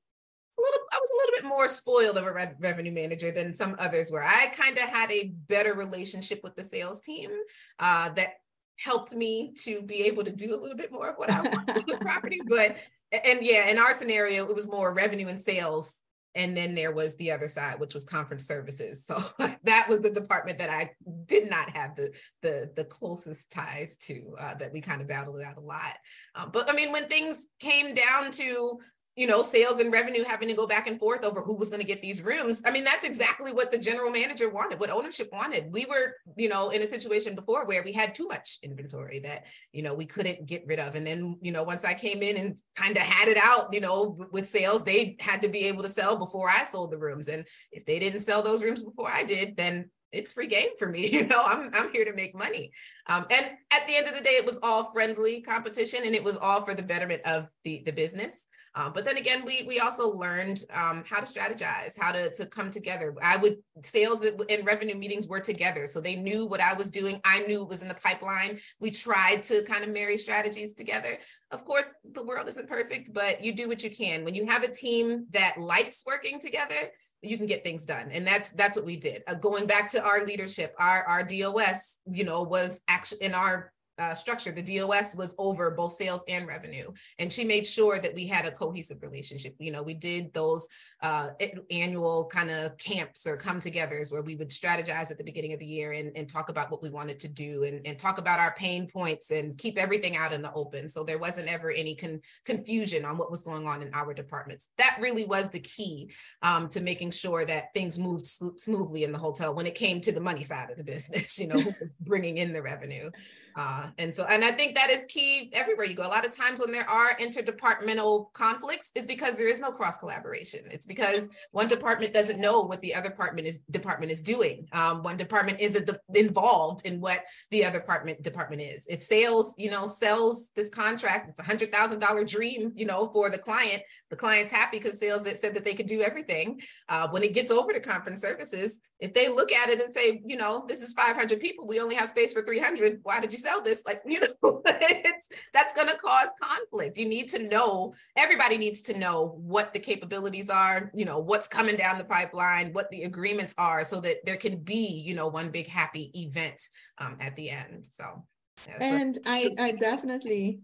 little 0.60 0.80
I 0.92 0.98
was 0.98 1.10
a 1.10 1.18
little 1.18 1.42
bit 1.42 1.48
more 1.48 1.68
spoiled 1.68 2.18
of 2.18 2.26
a 2.26 2.32
re- 2.32 2.54
revenue 2.58 2.92
manager 2.92 3.30
than 3.30 3.54
some 3.54 3.76
others 3.78 4.10
were. 4.10 4.24
I 4.24 4.46
kind 4.46 4.76
of 4.76 4.84
had 4.84 5.10
a 5.10 5.32
better 5.48 5.74
relationship 5.74 6.40
with 6.42 6.56
the 6.56 6.64
sales 6.64 7.00
team 7.00 7.30
uh, 7.78 8.10
that 8.10 8.34
helped 8.78 9.14
me 9.14 9.52
to 9.64 9.82
be 9.82 10.04
able 10.04 10.24
to 10.24 10.32
do 10.32 10.54
a 10.54 10.60
little 10.60 10.76
bit 10.76 10.92
more 10.92 11.10
of 11.10 11.16
what 11.16 11.30
I 11.30 11.40
wanted 11.42 11.76
with 11.76 11.86
the 11.86 11.98
property. 12.04 12.40
But 12.48 12.78
and 13.12 13.40
yeah, 13.42 13.68
in 13.68 13.78
our 13.78 13.92
scenario, 13.92 14.48
it 14.48 14.54
was 14.54 14.68
more 14.68 14.92
revenue 14.92 15.28
and 15.28 15.40
sales. 15.40 15.96
And 16.34 16.56
then 16.56 16.74
there 16.74 16.92
was 16.92 17.16
the 17.16 17.32
other 17.32 17.48
side, 17.48 17.80
which 17.80 17.94
was 17.94 18.04
conference 18.04 18.46
services. 18.46 19.04
So 19.04 19.18
that 19.64 19.86
was 19.88 20.02
the 20.02 20.10
department 20.10 20.58
that 20.58 20.70
I 20.70 20.90
did 21.26 21.50
not 21.50 21.70
have 21.70 21.96
the 21.96 22.14
the, 22.42 22.70
the 22.76 22.84
closest 22.84 23.50
ties 23.50 23.96
to. 23.98 24.36
Uh, 24.38 24.54
that 24.54 24.72
we 24.72 24.80
kind 24.80 25.00
of 25.00 25.08
battled 25.08 25.40
it 25.40 25.44
out 25.44 25.56
a 25.56 25.60
lot. 25.60 25.94
Uh, 26.34 26.46
but 26.46 26.70
I 26.70 26.74
mean, 26.74 26.92
when 26.92 27.08
things 27.08 27.48
came 27.60 27.94
down 27.94 28.30
to 28.32 28.78
you 29.18 29.26
know, 29.26 29.42
sales 29.42 29.80
and 29.80 29.92
revenue 29.92 30.22
having 30.22 30.46
to 30.46 30.54
go 30.54 30.64
back 30.64 30.86
and 30.86 30.96
forth 30.96 31.24
over 31.24 31.42
who 31.42 31.56
was 31.56 31.70
going 31.70 31.80
to 31.80 31.86
get 31.86 32.00
these 32.00 32.22
rooms. 32.22 32.62
I 32.64 32.70
mean, 32.70 32.84
that's 32.84 33.04
exactly 33.04 33.52
what 33.52 33.72
the 33.72 33.78
general 33.78 34.12
manager 34.12 34.48
wanted, 34.48 34.78
what 34.78 34.90
ownership 34.90 35.28
wanted. 35.32 35.72
We 35.72 35.86
were, 35.86 36.14
you 36.36 36.48
know, 36.48 36.70
in 36.70 36.82
a 36.82 36.86
situation 36.86 37.34
before 37.34 37.66
where 37.66 37.82
we 37.82 37.92
had 37.92 38.14
too 38.14 38.28
much 38.28 38.58
inventory 38.62 39.18
that, 39.24 39.46
you 39.72 39.82
know, 39.82 39.92
we 39.92 40.06
couldn't 40.06 40.46
get 40.46 40.62
rid 40.68 40.78
of. 40.78 40.94
And 40.94 41.04
then, 41.04 41.36
you 41.42 41.50
know, 41.50 41.64
once 41.64 41.84
I 41.84 41.94
came 41.94 42.22
in 42.22 42.36
and 42.36 42.56
kind 42.76 42.96
of 42.96 43.02
had 43.02 43.26
it 43.26 43.36
out, 43.36 43.74
you 43.74 43.80
know, 43.80 44.16
with 44.30 44.46
sales, 44.46 44.84
they 44.84 45.16
had 45.18 45.42
to 45.42 45.48
be 45.48 45.64
able 45.64 45.82
to 45.82 45.88
sell 45.88 46.14
before 46.14 46.48
I 46.48 46.62
sold 46.62 46.92
the 46.92 46.98
rooms. 46.98 47.26
And 47.26 47.44
if 47.72 47.84
they 47.84 47.98
didn't 47.98 48.20
sell 48.20 48.40
those 48.40 48.62
rooms 48.62 48.84
before 48.84 49.10
I 49.10 49.24
did, 49.24 49.56
then 49.56 49.90
it's 50.12 50.32
free 50.32 50.46
game 50.46 50.70
for 50.78 50.88
me. 50.88 51.08
You 51.18 51.26
know, 51.26 51.42
I'm 51.44 51.70
I'm 51.74 51.92
here 51.92 52.04
to 52.04 52.12
make 52.12 52.36
money. 52.36 52.70
Um, 53.08 53.26
and 53.32 53.46
at 53.72 53.86
the 53.88 53.96
end 53.96 54.06
of 54.06 54.14
the 54.14 54.22
day, 54.22 54.36
it 54.36 54.46
was 54.46 54.60
all 54.62 54.92
friendly 54.92 55.40
competition, 55.40 56.02
and 56.04 56.14
it 56.14 56.22
was 56.22 56.36
all 56.36 56.64
for 56.64 56.74
the 56.74 56.84
betterment 56.84 57.22
of 57.24 57.48
the 57.64 57.82
the 57.84 57.92
business. 57.92 58.46
Uh, 58.74 58.90
but 58.90 59.04
then 59.04 59.16
again, 59.16 59.44
we 59.44 59.64
we 59.66 59.80
also 59.80 60.08
learned 60.08 60.60
um, 60.72 61.04
how 61.08 61.20
to 61.20 61.26
strategize, 61.26 61.98
how 61.98 62.12
to 62.12 62.30
to 62.34 62.46
come 62.46 62.70
together. 62.70 63.14
I 63.22 63.36
would 63.36 63.58
sales 63.82 64.22
and 64.24 64.66
revenue 64.66 64.96
meetings 64.96 65.28
were 65.28 65.40
together, 65.40 65.86
so 65.86 66.00
they 66.00 66.16
knew 66.16 66.46
what 66.46 66.60
I 66.60 66.74
was 66.74 66.90
doing. 66.90 67.20
I 67.24 67.40
knew 67.40 67.62
it 67.62 67.68
was 67.68 67.82
in 67.82 67.88
the 67.88 67.94
pipeline. 67.94 68.58
We 68.80 68.90
tried 68.90 69.42
to 69.44 69.62
kind 69.64 69.84
of 69.84 69.90
marry 69.90 70.16
strategies 70.16 70.74
together. 70.74 71.18
Of 71.50 71.64
course, 71.64 71.92
the 72.12 72.24
world 72.24 72.48
isn't 72.48 72.68
perfect, 72.68 73.12
but 73.12 73.44
you 73.44 73.52
do 73.52 73.68
what 73.68 73.82
you 73.82 73.90
can. 73.90 74.24
When 74.24 74.34
you 74.34 74.46
have 74.46 74.62
a 74.62 74.68
team 74.68 75.26
that 75.32 75.58
likes 75.58 76.04
working 76.06 76.38
together, 76.38 76.90
you 77.22 77.36
can 77.36 77.46
get 77.46 77.64
things 77.64 77.84
done 77.84 78.10
and 78.12 78.26
that's 78.26 78.52
that's 78.52 78.76
what 78.76 78.84
we 78.86 78.96
did 78.96 79.22
uh, 79.26 79.34
going 79.34 79.66
back 79.66 79.88
to 79.88 80.02
our 80.02 80.24
leadership 80.24 80.72
our 80.78 81.02
our 81.02 81.24
dos 81.24 81.98
you 82.06 82.22
know 82.22 82.42
was 82.42 82.80
actually 82.86 83.22
in 83.22 83.34
our 83.34 83.72
uh, 83.98 84.14
structure, 84.14 84.52
the 84.52 84.62
DOS 84.62 85.16
was 85.16 85.34
over 85.38 85.70
both 85.70 85.92
sales 85.92 86.24
and 86.28 86.46
revenue. 86.46 86.90
And 87.18 87.32
she 87.32 87.44
made 87.44 87.66
sure 87.66 87.98
that 87.98 88.14
we 88.14 88.26
had 88.26 88.46
a 88.46 88.50
cohesive 88.50 89.02
relationship. 89.02 89.54
You 89.58 89.72
know, 89.72 89.82
we 89.82 89.94
did 89.94 90.32
those 90.32 90.68
uh, 91.02 91.30
annual 91.70 92.26
kind 92.32 92.50
of 92.50 92.76
camps 92.78 93.26
or 93.26 93.36
come 93.36 93.60
togethers 93.60 94.12
where 94.12 94.22
we 94.22 94.36
would 94.36 94.50
strategize 94.50 95.10
at 95.10 95.18
the 95.18 95.24
beginning 95.24 95.52
of 95.52 95.60
the 95.60 95.66
year 95.66 95.92
and, 95.92 96.12
and 96.16 96.28
talk 96.28 96.48
about 96.48 96.70
what 96.70 96.82
we 96.82 96.90
wanted 96.90 97.18
to 97.20 97.28
do 97.28 97.64
and, 97.64 97.86
and 97.86 97.98
talk 97.98 98.18
about 98.18 98.40
our 98.40 98.54
pain 98.54 98.88
points 98.88 99.30
and 99.30 99.58
keep 99.58 99.78
everything 99.78 100.16
out 100.16 100.32
in 100.32 100.42
the 100.42 100.52
open. 100.52 100.88
So 100.88 101.04
there 101.04 101.18
wasn't 101.18 101.48
ever 101.48 101.70
any 101.70 101.94
con- 101.94 102.20
confusion 102.44 103.04
on 103.04 103.18
what 103.18 103.30
was 103.30 103.42
going 103.42 103.66
on 103.66 103.82
in 103.82 103.90
our 103.94 104.14
departments. 104.14 104.68
That 104.78 104.98
really 105.00 105.24
was 105.24 105.50
the 105.50 105.60
key 105.60 106.10
um, 106.42 106.68
to 106.68 106.80
making 106.80 107.10
sure 107.10 107.44
that 107.44 107.74
things 107.74 107.98
moved 107.98 108.26
smoothly 108.26 109.04
in 109.04 109.12
the 109.12 109.18
hotel 109.18 109.54
when 109.54 109.66
it 109.66 109.74
came 109.74 110.00
to 110.02 110.12
the 110.12 110.20
money 110.20 110.42
side 110.42 110.70
of 110.70 110.76
the 110.76 110.84
business, 110.84 111.38
you 111.40 111.48
know, 111.48 111.62
bringing 112.00 112.38
in 112.38 112.52
the 112.52 112.62
revenue. 112.62 113.10
Uh, 113.56 113.87
and 113.98 114.14
so, 114.14 114.24
and 114.24 114.44
I 114.44 114.50
think 114.50 114.74
that 114.74 114.90
is 114.90 115.04
key 115.06 115.50
everywhere 115.52 115.86
you 115.86 115.94
go. 115.94 116.02
A 116.02 116.08
lot 116.08 116.26
of 116.26 116.34
times 116.34 116.60
when 116.60 116.72
there 116.72 116.88
are 116.88 117.16
interdepartmental 117.16 118.32
conflicts 118.32 118.92
is 118.94 119.06
because 119.06 119.36
there 119.36 119.48
is 119.48 119.60
no 119.60 119.70
cross 119.70 119.98
collaboration. 119.98 120.60
It's 120.70 120.86
because 120.86 121.28
one 121.52 121.68
department 121.68 122.12
doesn't 122.12 122.40
know 122.40 122.60
what 122.60 122.80
the 122.80 122.94
other 122.94 123.08
department 123.08 123.46
is 123.46 123.58
department 123.70 124.12
is 124.12 124.20
doing. 124.20 124.66
Um, 124.72 125.02
one 125.02 125.16
department 125.16 125.60
isn't 125.60 125.90
involved 126.14 126.86
in 126.86 127.00
what 127.00 127.22
the 127.50 127.64
other 127.64 127.78
department 127.78 128.22
department 128.22 128.62
is. 128.62 128.86
If 128.88 129.02
sales, 129.02 129.54
you 129.58 129.70
know, 129.70 129.86
sells 129.86 130.50
this 130.54 130.68
contract, 130.68 131.28
it's 131.30 131.40
a 131.40 131.44
hundred 131.44 131.72
thousand 131.72 132.00
dollar 132.00 132.24
dream, 132.24 132.72
you 132.74 132.86
know, 132.86 133.10
for 133.12 133.30
the 133.30 133.38
client. 133.38 133.82
The 134.10 134.16
client's 134.16 134.52
happy 134.52 134.78
because 134.78 134.98
sales 134.98 135.28
said 135.38 135.54
that 135.54 135.64
they 135.64 135.74
could 135.74 135.86
do 135.86 136.02
everything. 136.02 136.60
Uh, 136.88 137.08
when 137.10 137.22
it 137.22 137.34
gets 137.34 137.50
over 137.50 137.72
to 137.72 137.80
conference 137.80 138.20
services, 138.20 138.80
if 139.00 139.14
they 139.14 139.28
look 139.28 139.52
at 139.52 139.68
it 139.68 139.80
and 139.80 139.92
say, 139.92 140.22
you 140.26 140.36
know, 140.36 140.64
this 140.66 140.82
is 140.82 140.92
500 140.94 141.40
people, 141.40 141.66
we 141.66 141.80
only 141.80 141.94
have 141.94 142.08
space 142.08 142.32
for 142.32 142.42
300. 142.42 143.00
Why 143.02 143.20
did 143.20 143.32
you 143.32 143.38
sell 143.38 143.62
this? 143.62 143.77
Like, 143.86 144.02
you 144.06 144.20
know, 144.20 144.62
it's 144.64 145.28
that's 145.52 145.72
going 145.72 145.88
to 145.88 145.96
cause 145.96 146.28
conflict. 146.40 146.96
You 146.96 147.08
need 147.08 147.28
to 147.28 147.42
know, 147.48 147.94
everybody 148.16 148.58
needs 148.58 148.82
to 148.82 148.98
know 148.98 149.38
what 149.38 149.72
the 149.72 149.78
capabilities 149.78 150.50
are, 150.50 150.90
you 150.94 151.04
know, 151.04 151.18
what's 151.18 151.46
coming 151.46 151.76
down 151.76 151.98
the 151.98 152.04
pipeline, 152.04 152.72
what 152.72 152.90
the 152.90 153.04
agreements 153.04 153.54
are, 153.58 153.84
so 153.84 154.00
that 154.00 154.24
there 154.24 154.36
can 154.36 154.58
be, 154.58 155.02
you 155.04 155.14
know, 155.14 155.28
one 155.28 155.50
big 155.50 155.68
happy 155.68 156.10
event 156.14 156.62
um, 156.98 157.16
at 157.20 157.36
the 157.36 157.50
end. 157.50 157.86
So, 157.86 158.24
yeah, 158.68 158.76
and 158.80 159.18
I, 159.26 159.50
I 159.58 159.72
definitely 159.72 160.60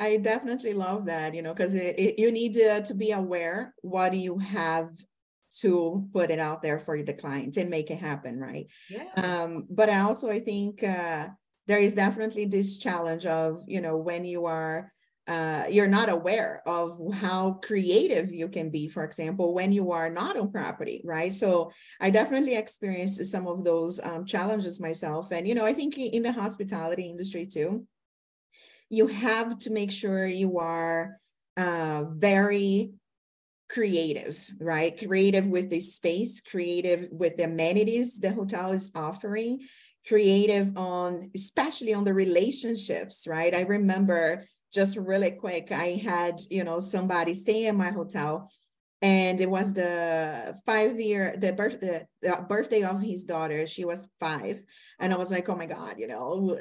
I 0.00 0.16
definitely 0.16 0.72
love 0.72 1.06
that, 1.06 1.34
you 1.34 1.42
know, 1.42 1.52
because 1.52 1.74
you 1.74 2.32
need 2.32 2.54
to, 2.54 2.82
to 2.82 2.94
be 2.94 3.12
aware 3.12 3.74
what 3.82 4.14
you 4.14 4.38
have 4.38 4.88
to 5.60 6.08
put 6.12 6.30
it 6.30 6.38
out 6.38 6.62
there 6.62 6.78
for 6.78 7.02
the 7.02 7.12
client 7.12 7.56
and 7.56 7.70
make 7.70 7.90
it 7.90 7.98
happen 7.98 8.38
right 8.38 8.68
yeah. 8.88 9.08
um 9.16 9.66
but 9.68 9.88
i 9.90 9.98
also 10.00 10.30
i 10.30 10.38
think 10.38 10.82
uh 10.84 11.26
there 11.70 11.78
is 11.78 11.94
definitely 11.94 12.46
this 12.46 12.78
challenge 12.78 13.26
of 13.26 13.62
you 13.68 13.80
know 13.80 13.96
when 13.96 14.24
you 14.24 14.46
are 14.46 14.92
uh, 15.28 15.64
you're 15.70 15.86
not 15.86 16.08
aware 16.08 16.60
of 16.66 16.98
how 17.14 17.52
creative 17.62 18.32
you 18.32 18.48
can 18.48 18.68
be, 18.70 18.88
for 18.88 19.04
example, 19.04 19.54
when 19.54 19.70
you 19.70 19.92
are 19.92 20.10
not 20.10 20.36
on 20.36 20.50
property, 20.50 21.00
right? 21.04 21.32
So 21.32 21.70
I 22.00 22.10
definitely 22.10 22.56
experienced 22.56 23.24
some 23.26 23.46
of 23.46 23.62
those 23.62 24.00
um, 24.02 24.24
challenges 24.24 24.80
myself. 24.80 25.30
And, 25.30 25.46
you 25.46 25.54
know, 25.54 25.64
I 25.64 25.72
think 25.72 25.96
in 25.96 26.24
the 26.24 26.32
hospitality 26.32 27.08
industry 27.08 27.46
too, 27.46 27.86
you 28.88 29.06
have 29.06 29.56
to 29.60 29.70
make 29.70 29.92
sure 29.92 30.26
you 30.26 30.58
are 30.58 31.20
uh, 31.56 32.06
very 32.08 32.94
creative, 33.68 34.50
right? 34.58 34.98
Creative 34.98 35.46
with 35.46 35.70
the 35.70 35.80
space, 35.80 36.40
creative 36.40 37.08
with 37.12 37.36
the 37.36 37.44
amenities 37.44 38.18
the 38.18 38.32
hotel 38.32 38.72
is 38.72 38.90
offering, 38.96 39.60
creative 40.06 40.76
on, 40.76 41.30
especially 41.34 41.94
on 41.94 42.04
the 42.04 42.14
relationships, 42.14 43.26
right? 43.26 43.54
I 43.54 43.62
remember 43.62 44.46
just 44.72 44.96
really 44.96 45.32
quick, 45.32 45.72
I 45.72 46.00
had, 46.02 46.40
you 46.50 46.64
know, 46.64 46.80
somebody 46.80 47.34
stay 47.34 47.66
in 47.66 47.76
my 47.76 47.90
hotel 47.90 48.50
and 49.02 49.40
it 49.40 49.50
was 49.50 49.74
the 49.74 50.54
five 50.66 51.00
year 51.00 51.34
the 51.38 51.52
birth 51.52 51.80
the, 51.80 52.06
the 52.22 52.44
birthday 52.48 52.82
of 52.82 53.00
his 53.00 53.24
daughter 53.24 53.66
she 53.66 53.84
was 53.84 54.08
five 54.18 54.62
and 54.98 55.12
i 55.12 55.16
was 55.16 55.30
like 55.30 55.48
oh 55.48 55.56
my 55.56 55.66
god 55.66 55.94
you 55.98 56.06
know 56.06 56.58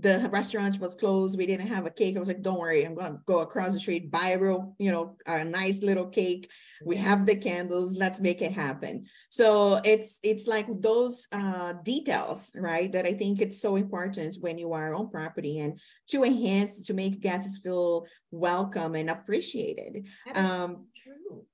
the 0.00 0.28
restaurant 0.30 0.80
was 0.80 0.94
closed. 0.94 1.36
We 1.36 1.46
didn't 1.46 1.68
have 1.68 1.86
a 1.86 1.90
cake. 1.90 2.16
I 2.16 2.18
was 2.18 2.28
like, 2.28 2.42
don't 2.42 2.58
worry, 2.58 2.84
I'm 2.84 2.94
gonna 2.94 3.20
go 3.26 3.40
across 3.40 3.72
the 3.72 3.80
street, 3.80 4.10
buy 4.10 4.30
a 4.30 4.38
real, 4.38 4.74
you 4.78 4.90
know, 4.90 5.16
a 5.26 5.44
nice 5.44 5.82
little 5.82 6.06
cake. 6.06 6.50
We 6.84 6.96
have 6.96 7.26
the 7.26 7.36
candles, 7.36 7.96
let's 7.96 8.20
make 8.20 8.40
it 8.40 8.52
happen. 8.52 9.06
So 9.28 9.80
it's 9.84 10.18
it's 10.22 10.46
like 10.46 10.66
those 10.80 11.28
uh, 11.32 11.74
details, 11.84 12.52
right? 12.54 12.90
That 12.92 13.06
I 13.06 13.12
think 13.14 13.40
it's 13.40 13.60
so 13.60 13.76
important 13.76 14.36
when 14.40 14.58
you 14.58 14.72
are 14.72 14.94
on 14.94 15.10
property 15.10 15.58
and 15.58 15.78
to 16.10 16.24
enhance, 16.24 16.82
to 16.84 16.94
make 16.94 17.20
guests 17.20 17.58
feel 17.58 18.06
welcome 18.30 18.94
and 18.94 19.10
appreciated. 19.10 20.06
Um, 20.34 20.86
true. 21.02 21.44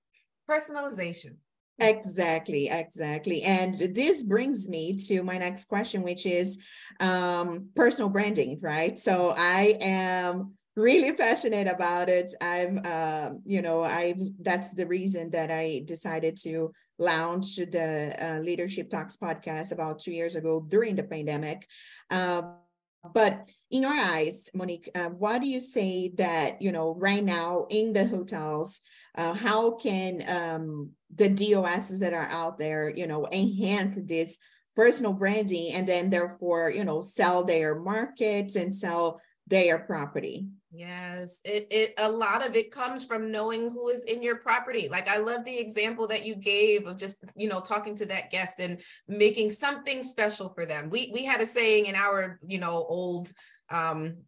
Personalization. 0.49 1.37
Exactly, 1.79 2.69
exactly. 2.69 3.43
And 3.43 3.75
this 3.95 4.23
brings 4.23 4.67
me 4.69 4.97
to 5.09 5.23
my 5.23 5.37
next 5.37 5.67
question, 5.67 6.03
which 6.03 6.25
is 6.25 6.59
um, 7.01 7.69
personal 7.75 8.09
branding, 8.09 8.59
right? 8.63 8.99
So 8.99 9.35
I 9.37 9.77
am 9.81 10.55
really 10.75 11.13
passionate 11.13 11.67
about 11.69 12.09
it. 12.09 12.31
I've, 12.41 12.85
um, 12.87 13.43
you 13.45 13.61
know, 13.61 13.83
I've, 13.83 14.21
that's 14.41 14.73
the 14.73 14.87
reason 14.87 15.31
that 15.31 15.51
I 15.51 15.83
decided 15.85 16.39
to 16.45 16.73
launch 16.99 17.57
the 17.57 18.17
uh, 18.19 18.39
Leadership 18.41 18.89
Talks 18.89 19.17
podcast 19.17 19.71
about 19.71 19.99
two 19.99 20.13
years 20.13 20.35
ago 20.35 20.65
during 20.67 20.97
the 20.97 21.03
pandemic. 21.03 21.67
Uh, 22.11 22.43
but 23.15 23.53
in 23.71 23.83
your 23.83 23.93
eyes, 23.93 24.51
Monique, 24.55 24.91
uh, 24.95 25.11
what 25.11 25.41
do 25.41 25.47
you 25.47 25.61
say 25.61 26.11
that, 26.17 26.61
you 26.61 26.73
know, 26.73 26.95
right 26.99 27.23
now 27.23 27.67
in 27.71 27.93
the 27.93 28.07
hotels, 28.07 28.81
uh, 29.17 29.35
how 29.35 29.73
can 29.73 30.23
um, 30.29 30.91
the 31.15 31.29
DOSs 31.29 32.01
that 32.01 32.13
are 32.13 32.29
out 32.29 32.59
there, 32.59 32.91
you 32.91 33.07
know, 33.07 33.27
enhance 33.33 33.99
this 34.05 34.39
personal 34.75 35.13
branding 35.13 35.73
and 35.73 35.89
then 35.89 36.11
therefore, 36.11 36.71
you 36.71 36.85
know, 36.85 37.01
sell 37.01 37.45
their 37.45 37.79
markets 37.79 38.57
and 38.57 38.75
sell 38.75 39.21
their 39.47 39.79
property? 39.79 40.49
Yes, 40.73 41.41
it 41.45 41.69
it 41.71 41.95
a 41.97 42.11
lot 42.11 42.47
of 42.47 42.55
it 42.55 42.71
comes 42.71 43.05
from 43.05 43.31
knowing 43.31 43.71
who 43.71 43.89
is 43.89 44.05
in 44.05 44.23
your 44.23 44.37
property. 44.37 44.89
Like 44.91 45.09
I 45.09 45.17
love 45.17 45.45
the 45.45 45.59
example 45.59 46.07
that 46.09 46.27
you 46.27 46.35
gave 46.37 46.87
of 46.87 46.99
just, 46.99 47.25
you 47.35 47.49
know, 47.49 47.61
talking 47.61 47.95
to 47.97 48.07
that 48.07 48.31
guest 48.31 48.61
and 48.61 48.83
making 49.09 49.51
something 49.51 50.03
special 50.03 50.53
for 50.55 50.67
them. 50.67 50.91
We 50.91 51.11
we 51.15 51.25
had 51.25 51.41
a 51.41 51.47
saying 51.47 51.87
in 51.87 51.95
our, 51.95 52.39
you 52.47 52.59
know, 52.59 52.85
old 52.89 53.33
um 53.71 54.19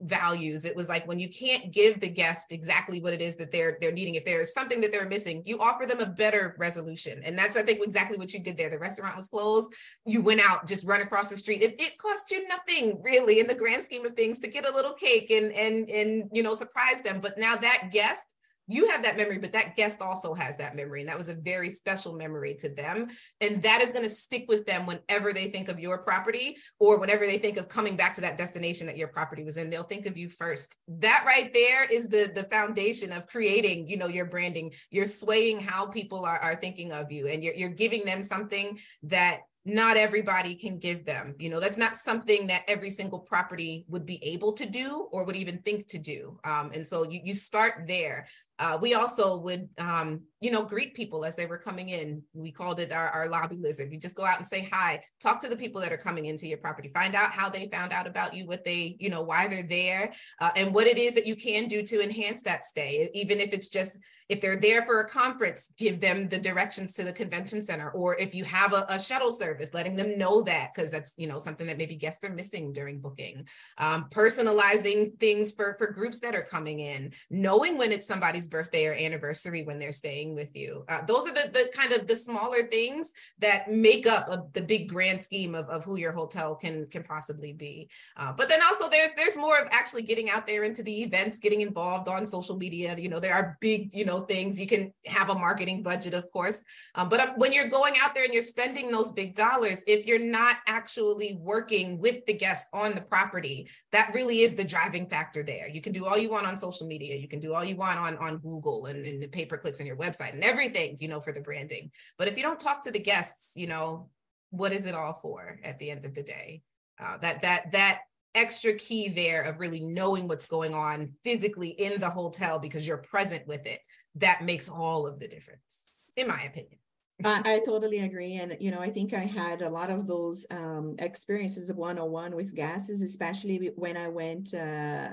values. 0.00 0.64
It 0.64 0.76
was 0.76 0.88
like 0.88 1.06
when 1.06 1.18
you 1.18 1.28
can't 1.28 1.72
give 1.72 2.00
the 2.00 2.08
guest 2.08 2.52
exactly 2.52 3.00
what 3.00 3.14
it 3.14 3.22
is 3.22 3.36
that 3.36 3.52
they're 3.52 3.78
they're 3.80 3.92
needing 3.92 4.16
if 4.16 4.24
there's 4.24 4.52
something 4.52 4.80
that 4.80 4.92
they're 4.92 5.08
missing 5.08 5.42
you 5.46 5.58
offer 5.58 5.86
them 5.86 6.00
a 6.00 6.06
better 6.06 6.54
resolution. 6.58 7.20
And 7.24 7.38
that's 7.38 7.56
i 7.56 7.62
think 7.62 7.82
exactly 7.82 8.18
what 8.18 8.32
you 8.32 8.40
did 8.40 8.56
there. 8.56 8.70
The 8.70 8.78
restaurant 8.78 9.16
was 9.16 9.28
closed. 9.28 9.72
You 10.04 10.20
went 10.20 10.40
out 10.40 10.66
just 10.66 10.86
run 10.86 11.00
across 11.00 11.30
the 11.30 11.36
street. 11.36 11.62
It, 11.62 11.80
it 11.80 11.98
cost 11.98 12.30
you 12.30 12.46
nothing 12.48 13.00
really 13.02 13.40
in 13.40 13.46
the 13.46 13.54
grand 13.54 13.82
scheme 13.82 14.04
of 14.04 14.14
things 14.14 14.40
to 14.40 14.48
get 14.48 14.68
a 14.68 14.72
little 14.72 14.92
cake 14.92 15.30
and 15.30 15.52
and 15.52 15.88
and 15.88 16.30
you 16.32 16.42
know 16.42 16.54
surprise 16.54 17.02
them. 17.02 17.20
But 17.20 17.38
now 17.38 17.56
that 17.56 17.90
guest 17.92 18.34
you 18.66 18.88
have 18.88 19.02
that 19.02 19.16
memory, 19.16 19.38
but 19.38 19.52
that 19.52 19.76
guest 19.76 20.00
also 20.00 20.34
has 20.34 20.56
that 20.56 20.74
memory. 20.74 21.00
And 21.00 21.08
that 21.08 21.18
was 21.18 21.28
a 21.28 21.34
very 21.34 21.68
special 21.68 22.14
memory 22.14 22.54
to 22.60 22.68
them. 22.68 23.08
And 23.40 23.62
that 23.62 23.82
is 23.82 23.92
going 23.92 24.04
to 24.04 24.10
stick 24.10 24.46
with 24.48 24.66
them 24.66 24.86
whenever 24.86 25.32
they 25.32 25.46
think 25.46 25.68
of 25.68 25.78
your 25.78 25.98
property 25.98 26.56
or 26.78 26.98
whenever 26.98 27.26
they 27.26 27.38
think 27.38 27.58
of 27.58 27.68
coming 27.68 27.96
back 27.96 28.14
to 28.14 28.20
that 28.22 28.36
destination 28.36 28.86
that 28.86 28.96
your 28.96 29.08
property 29.08 29.44
was 29.44 29.56
in, 29.56 29.70
they'll 29.70 29.82
think 29.82 30.06
of 30.06 30.16
you 30.16 30.28
first. 30.28 30.76
That 30.88 31.24
right 31.26 31.52
there 31.52 31.84
is 31.90 32.08
the, 32.08 32.30
the 32.34 32.44
foundation 32.44 33.12
of 33.12 33.26
creating, 33.26 33.88
you 33.88 33.96
know, 33.96 34.08
your 34.08 34.26
branding. 34.26 34.72
You're 34.90 35.04
swaying 35.04 35.60
how 35.60 35.86
people 35.86 36.24
are, 36.24 36.38
are 36.38 36.56
thinking 36.56 36.92
of 36.92 37.12
you 37.12 37.28
and 37.28 37.42
you're, 37.42 37.54
you're 37.54 37.68
giving 37.68 38.04
them 38.04 38.22
something 38.22 38.78
that 39.04 39.40
not 39.64 39.96
everybody 39.96 40.54
can 40.54 40.78
give 40.78 41.06
them. 41.06 41.34
You 41.38 41.48
know, 41.48 41.58
that's 41.58 41.78
not 41.78 41.96
something 41.96 42.48
that 42.48 42.64
every 42.68 42.90
single 42.90 43.18
property 43.18 43.86
would 43.88 44.04
be 44.04 44.22
able 44.22 44.52
to 44.54 44.66
do 44.66 45.08
or 45.10 45.24
would 45.24 45.36
even 45.36 45.58
think 45.58 45.88
to 45.88 45.98
do. 45.98 46.38
Um, 46.44 46.70
and 46.74 46.86
so 46.86 47.08
you, 47.08 47.20
you 47.24 47.34
start 47.34 47.84
there. 47.86 48.26
Uh, 48.58 48.78
we 48.80 48.94
also 48.94 49.38
would, 49.38 49.68
um, 49.78 50.20
you 50.40 50.50
know, 50.50 50.62
greet 50.62 50.94
people 50.94 51.24
as 51.24 51.34
they 51.34 51.46
were 51.46 51.58
coming 51.58 51.88
in. 51.88 52.22
We 52.34 52.52
called 52.52 52.78
it 52.78 52.92
our, 52.92 53.08
our 53.08 53.28
lobby 53.28 53.56
lizard. 53.56 53.92
You 53.92 53.98
just 53.98 54.16
go 54.16 54.24
out 54.24 54.38
and 54.38 54.46
say 54.46 54.68
hi, 54.72 55.02
talk 55.20 55.40
to 55.40 55.48
the 55.48 55.56
people 55.56 55.80
that 55.80 55.92
are 55.92 55.96
coming 55.98 56.26
into 56.26 56.46
your 56.46 56.58
property, 56.58 56.90
find 56.94 57.14
out 57.14 57.32
how 57.32 57.48
they 57.48 57.68
found 57.68 57.92
out 57.92 58.06
about 58.06 58.34
you, 58.34 58.46
what 58.46 58.64
they, 58.64 58.96
you 59.00 59.10
know, 59.10 59.22
why 59.22 59.48
they're 59.48 59.62
there, 59.62 60.12
uh, 60.40 60.50
and 60.56 60.72
what 60.72 60.86
it 60.86 60.98
is 60.98 61.14
that 61.14 61.26
you 61.26 61.34
can 61.34 61.66
do 61.66 61.82
to 61.82 62.02
enhance 62.02 62.42
that 62.42 62.64
stay, 62.64 63.10
even 63.12 63.40
if 63.40 63.52
it's 63.52 63.68
just 63.68 63.98
if 64.28 64.40
they're 64.40 64.56
there 64.56 64.84
for 64.86 65.00
a 65.00 65.08
conference, 65.08 65.70
give 65.76 66.00
them 66.00 66.28
the 66.28 66.38
directions 66.38 66.94
to 66.94 67.04
the 67.04 67.12
convention 67.12 67.60
center. 67.60 67.90
Or 67.90 68.16
if 68.18 68.34
you 68.34 68.44
have 68.44 68.72
a, 68.72 68.86
a 68.88 68.98
shuttle 68.98 69.30
service, 69.30 69.74
letting 69.74 69.96
them 69.96 70.16
know 70.16 70.42
that 70.42 70.70
because 70.74 70.90
that's 70.90 71.14
you 71.16 71.26
know 71.26 71.36
something 71.36 71.66
that 71.66 71.78
maybe 71.78 71.96
guests 71.96 72.24
are 72.24 72.32
missing 72.32 72.72
during 72.72 73.00
booking. 73.00 73.46
Um, 73.78 74.06
personalizing 74.10 75.18
things 75.18 75.52
for 75.52 75.76
for 75.78 75.88
groups 75.88 76.20
that 76.20 76.34
are 76.34 76.42
coming 76.42 76.80
in, 76.80 77.12
knowing 77.30 77.76
when 77.76 77.92
it's 77.92 78.06
somebody's 78.06 78.43
birthday 78.48 78.86
or 78.86 78.94
anniversary 78.94 79.62
when 79.62 79.78
they're 79.78 79.92
staying 79.92 80.34
with 80.34 80.54
you. 80.54 80.84
Uh, 80.88 81.02
those 81.06 81.26
are 81.26 81.34
the 81.34 81.50
the 81.52 81.70
kind 81.76 81.92
of 81.92 82.06
the 82.06 82.16
smaller 82.16 82.66
things 82.66 83.12
that 83.38 83.70
make 83.70 84.06
up 84.06 84.28
a, 84.28 84.42
the 84.52 84.62
big 84.62 84.88
grand 84.88 85.20
scheme 85.20 85.54
of, 85.54 85.68
of 85.68 85.84
who 85.84 85.96
your 85.96 86.12
hotel 86.12 86.54
can 86.54 86.86
can 86.88 87.02
possibly 87.02 87.52
be. 87.52 87.88
Uh, 88.16 88.32
but 88.32 88.48
then 88.48 88.60
also 88.62 88.88
there's 88.88 89.10
there's 89.16 89.36
more 89.36 89.58
of 89.58 89.68
actually 89.70 90.02
getting 90.02 90.30
out 90.30 90.46
there 90.46 90.64
into 90.64 90.82
the 90.82 91.02
events, 91.02 91.38
getting 91.38 91.60
involved 91.60 92.08
on 92.08 92.24
social 92.26 92.56
media. 92.56 92.94
You 92.96 93.08
know 93.08 93.20
there 93.20 93.34
are 93.34 93.56
big 93.60 93.94
you 93.94 94.04
know 94.04 94.20
things 94.20 94.60
you 94.60 94.66
can 94.66 94.92
have 95.06 95.30
a 95.30 95.34
marketing 95.34 95.82
budget 95.82 96.14
of 96.14 96.30
course 96.30 96.62
um, 96.94 97.08
but 97.08 97.20
um, 97.20 97.30
when 97.36 97.52
you're 97.52 97.68
going 97.68 97.94
out 98.02 98.14
there 98.14 98.24
and 98.24 98.32
you're 98.32 98.42
spending 98.42 98.90
those 98.90 99.12
big 99.12 99.34
dollars 99.34 99.84
if 99.86 100.06
you're 100.06 100.18
not 100.18 100.56
actually 100.66 101.36
working 101.40 101.98
with 101.98 102.24
the 102.26 102.32
guests 102.32 102.68
on 102.72 102.94
the 102.94 103.00
property 103.00 103.68
that 103.92 104.12
really 104.14 104.40
is 104.40 104.54
the 104.54 104.64
driving 104.64 105.08
factor 105.08 105.42
there 105.42 105.68
you 105.68 105.80
can 105.80 105.92
do 105.92 106.06
all 106.06 106.18
you 106.18 106.30
want 106.30 106.46
on 106.46 106.56
social 106.56 106.86
media 106.86 107.16
you 107.16 107.28
can 107.28 107.40
do 107.40 107.54
all 107.54 107.64
you 107.64 107.76
want 107.76 107.98
on 107.98 108.16
on 108.18 108.33
google 108.38 108.86
and, 108.86 109.04
and 109.06 109.22
the 109.22 109.28
pay 109.28 109.44
per 109.44 109.56
clicks 109.56 109.80
on 109.80 109.86
your 109.86 109.96
website 109.96 110.32
and 110.32 110.44
everything 110.44 110.96
you 111.00 111.08
know 111.08 111.20
for 111.20 111.32
the 111.32 111.40
branding 111.40 111.90
but 112.18 112.28
if 112.28 112.36
you 112.36 112.42
don't 112.42 112.60
talk 112.60 112.82
to 112.82 112.90
the 112.90 112.98
guests 112.98 113.52
you 113.54 113.66
know 113.66 114.08
what 114.50 114.72
is 114.72 114.86
it 114.86 114.94
all 114.94 115.14
for 115.14 115.58
at 115.64 115.78
the 115.78 115.90
end 115.90 116.04
of 116.04 116.14
the 116.14 116.22
day 116.22 116.62
uh, 117.00 117.16
that 117.18 117.42
that 117.42 117.72
that 117.72 118.00
extra 118.34 118.74
key 118.74 119.08
there 119.08 119.42
of 119.42 119.60
really 119.60 119.80
knowing 119.80 120.26
what's 120.26 120.46
going 120.46 120.74
on 120.74 121.12
physically 121.22 121.68
in 121.68 122.00
the 122.00 122.10
hotel 122.10 122.58
because 122.58 122.86
you're 122.86 122.98
present 122.98 123.46
with 123.46 123.64
it 123.66 123.80
that 124.16 124.44
makes 124.44 124.68
all 124.68 125.06
of 125.06 125.18
the 125.18 125.28
difference, 125.28 126.02
in 126.16 126.28
my 126.28 126.40
opinion. 126.40 126.78
I, 127.24 127.42
I, 127.44 127.60
totally 127.64 128.00
agree. 128.00 128.34
And, 128.34 128.56
you 128.58 128.72
know, 128.72 128.80
I 128.80 128.90
think 128.90 129.14
I 129.14 129.20
had 129.20 129.62
a 129.62 129.70
lot 129.70 129.88
of 129.88 130.08
those 130.08 130.46
um, 130.50 130.96
experiences 130.98 131.70
of 131.70 131.76
one-on-one 131.76 132.34
with 132.34 132.54
gases, 132.54 133.02
especially 133.02 133.70
when 133.76 133.96
I 133.96 134.08
went 134.08 134.52
uh, 134.52 135.10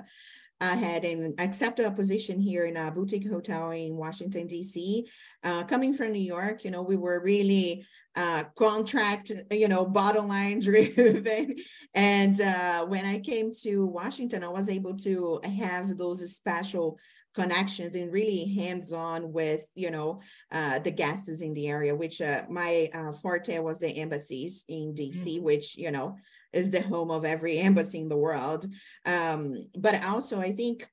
ahead 0.61 1.03
and 1.03 1.39
accepted 1.39 1.85
a 1.85 1.91
position 1.91 2.39
here 2.39 2.65
in 2.65 2.77
a 2.77 2.91
boutique 2.91 3.27
hotel 3.27 3.71
in 3.71 3.97
Washington, 3.97 4.47
D.C. 4.47 5.07
Uh, 5.43 5.63
coming 5.63 5.93
from 5.93 6.13
New 6.13 6.19
York, 6.19 6.63
you 6.63 6.71
know, 6.71 6.83
we 6.83 6.95
were 6.95 7.19
really 7.19 7.85
uh, 8.15 8.43
contract, 8.55 9.31
you 9.49 9.67
know, 9.67 9.85
bottom 9.85 10.27
line 10.27 10.59
driven. 10.61 11.55
and 11.93 12.39
uh, 12.39 12.85
when 12.85 13.05
I 13.05 13.19
came 13.19 13.51
to 13.63 13.85
Washington, 13.85 14.43
I 14.43 14.49
was 14.49 14.69
able 14.69 14.95
to 14.97 15.41
have 15.43 15.97
those 15.97 16.35
special 16.35 16.99
connections 17.33 17.95
and 17.95 18.11
really 18.11 18.53
hands-on 18.55 19.31
with 19.31 19.65
you 19.73 19.89
know 19.89 20.19
uh, 20.51 20.79
the 20.79 20.91
guests 20.91 21.41
in 21.41 21.53
the 21.53 21.67
area 21.67 21.95
which 21.95 22.21
uh, 22.21 22.41
my 22.49 22.89
uh, 22.93 23.13
forte 23.13 23.57
was 23.59 23.79
the 23.79 23.87
embassies 23.87 24.65
in 24.67 24.93
dc 24.93 25.15
mm-hmm. 25.15 25.43
which 25.43 25.77
you 25.77 25.91
know 25.91 26.17
is 26.53 26.71
the 26.71 26.81
home 26.81 27.11
of 27.11 27.25
every 27.25 27.57
embassy 27.57 27.99
in 27.99 28.09
the 28.09 28.17
world 28.17 28.65
um, 29.05 29.55
but 29.77 30.03
also 30.03 30.39
i 30.39 30.51
think 30.51 30.87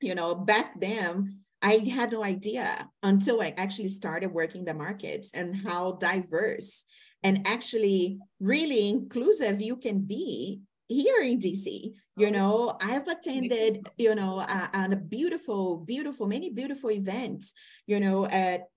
you 0.00 0.14
know 0.14 0.34
back 0.34 0.78
then 0.80 1.40
i 1.62 1.76
had 1.76 2.12
no 2.12 2.22
idea 2.22 2.88
until 3.02 3.40
i 3.40 3.54
actually 3.56 3.88
started 3.88 4.32
working 4.32 4.64
the 4.64 4.74
markets 4.74 5.32
and 5.34 5.56
how 5.56 5.92
diverse 5.92 6.84
and 7.22 7.46
actually 7.46 8.18
really 8.40 8.88
inclusive 8.88 9.60
you 9.60 9.76
can 9.76 10.00
be 10.00 10.60
here 10.88 11.22
in 11.22 11.38
DC. 11.38 11.92
You 12.16 12.28
oh, 12.28 12.30
know, 12.30 12.78
I've 12.80 13.08
attended, 13.08 13.86
you 13.98 14.14
know, 14.14 14.38
uh, 14.38 14.68
on 14.72 14.92
a 14.92 14.96
beautiful, 14.96 15.76
beautiful, 15.78 16.26
many 16.26 16.50
beautiful 16.50 16.90
events, 16.90 17.52
you 17.86 18.00
know, 18.00 18.26
at 18.26 18.68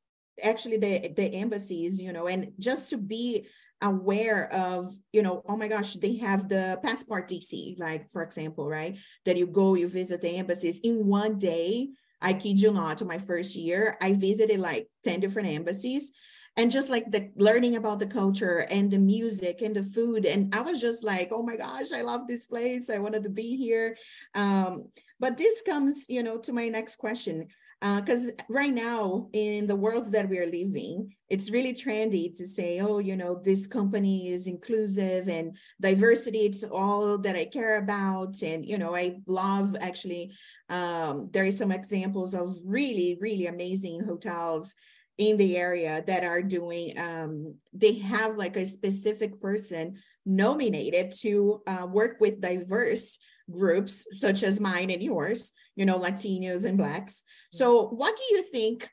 actually 0.43 0.77
the, 0.77 1.13
the 1.15 1.33
embassies, 1.35 2.01
you 2.01 2.11
know, 2.11 2.27
and 2.27 2.51
just 2.59 2.89
to 2.89 2.97
be 2.97 3.47
aware 3.81 4.51
of, 4.53 4.93
you 5.11 5.21
know, 5.21 5.43
oh 5.47 5.57
my 5.57 5.67
gosh, 5.67 5.93
they 5.93 6.17
have 6.17 6.49
the 6.49 6.79
passport 6.83 7.29
DC, 7.29 7.79
like 7.79 8.09
for 8.11 8.23
example, 8.23 8.67
right? 8.67 8.97
That 9.25 9.37
you 9.37 9.47
go, 9.47 9.75
you 9.75 9.87
visit 9.87 10.21
the 10.21 10.35
embassies. 10.35 10.79
In 10.81 11.07
one 11.07 11.37
day. 11.37 11.89
I 12.21 12.33
kid 12.33 12.59
you 12.59 12.71
not, 12.71 13.01
my 13.05 13.17
first 13.17 13.55
year, 13.55 13.97
I 14.01 14.13
visited 14.13 14.59
like 14.59 14.89
10 15.03 15.21
different 15.21 15.49
embassies. 15.49 16.11
And 16.57 16.71
just 16.71 16.89
like 16.89 17.09
the 17.09 17.31
learning 17.37 17.77
about 17.77 17.99
the 17.99 18.07
culture 18.07 18.67
and 18.69 18.91
the 18.91 18.97
music 18.97 19.61
and 19.61 19.73
the 19.73 19.83
food. 19.83 20.25
And 20.25 20.53
i 20.53 20.59
was 20.59 20.81
just 20.81 21.03
like 21.03 21.29
oh 21.31 21.43
my 21.43 21.55
gosh 21.55 21.93
i 21.93 22.01
love 22.01 22.27
this 22.27 22.45
place. 22.45 22.89
I 22.89 22.97
wanted 22.97 23.23
to 23.23 23.29
be 23.29 23.55
here. 23.55 23.95
Um, 24.35 24.91
but 25.19 25.37
this 25.37 25.61
comes 25.61 26.05
you 26.09 26.21
know 26.21 26.37
to 26.39 26.51
my 26.51 26.67
next 26.67 26.97
question 26.97 27.47
because 27.81 28.29
uh, 28.29 28.43
right 28.49 28.73
now 28.73 29.29
in 29.31 29.65
the 29.65 29.75
world 29.75 30.11
that 30.11 30.27
we 30.27 30.37
are 30.37 30.45
living 30.45 31.15
it's 31.29 31.49
really 31.49 31.73
trendy 31.73 32.35
to 32.35 32.45
say 32.45 32.79
oh 32.79 32.99
you 32.99 33.15
know 33.15 33.39
this 33.43 33.67
company 33.67 34.27
is 34.27 34.47
inclusive 34.47 35.29
and 35.29 35.55
diversity 35.79 36.39
it's 36.39 36.63
all 36.63 37.17
that 37.17 37.35
i 37.37 37.45
care 37.45 37.77
about. 37.77 38.41
And 38.41 38.65
you 38.65 38.77
know 38.77 38.95
i 38.95 39.19
love 39.27 39.75
actually 39.79 40.33
um, 40.69 41.29
there 41.31 41.45
is 41.45 41.57
some 41.57 41.71
examples 41.71 42.33
of 42.33 42.53
really 42.65 43.17
really 43.21 43.47
amazing 43.47 44.03
hotels 44.03 44.75
in 45.17 45.37
the 45.37 45.57
area 45.57 46.03
that 46.07 46.23
are 46.23 46.41
doing 46.41 46.97
um, 46.97 47.55
they 47.73 47.93
have 47.93 48.35
like 48.35 48.57
a 48.57 48.65
specific 48.65 49.41
person 49.41 49.97
nominated 50.25 51.13
to 51.21 51.61
uh, 51.65 51.85
work 51.89 52.17
with 52.19 52.41
diverse 52.41 53.17
groups 53.49 54.05
such 54.11 54.43
as 54.43 54.59
mine 54.59 54.89
and 54.89 55.01
yours 55.01 55.53
you 55.79 55.85
know, 55.85 55.97
Latinos 55.97 56.65
and 56.65 56.77
Blacks. 56.77 57.23
So, 57.51 57.87
what 57.87 58.17
do 58.17 58.35
you 58.35 58.43
think 58.43 58.89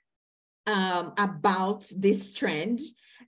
um, 0.68 1.12
about 1.18 1.84
this 1.96 2.32
trend? 2.32 2.78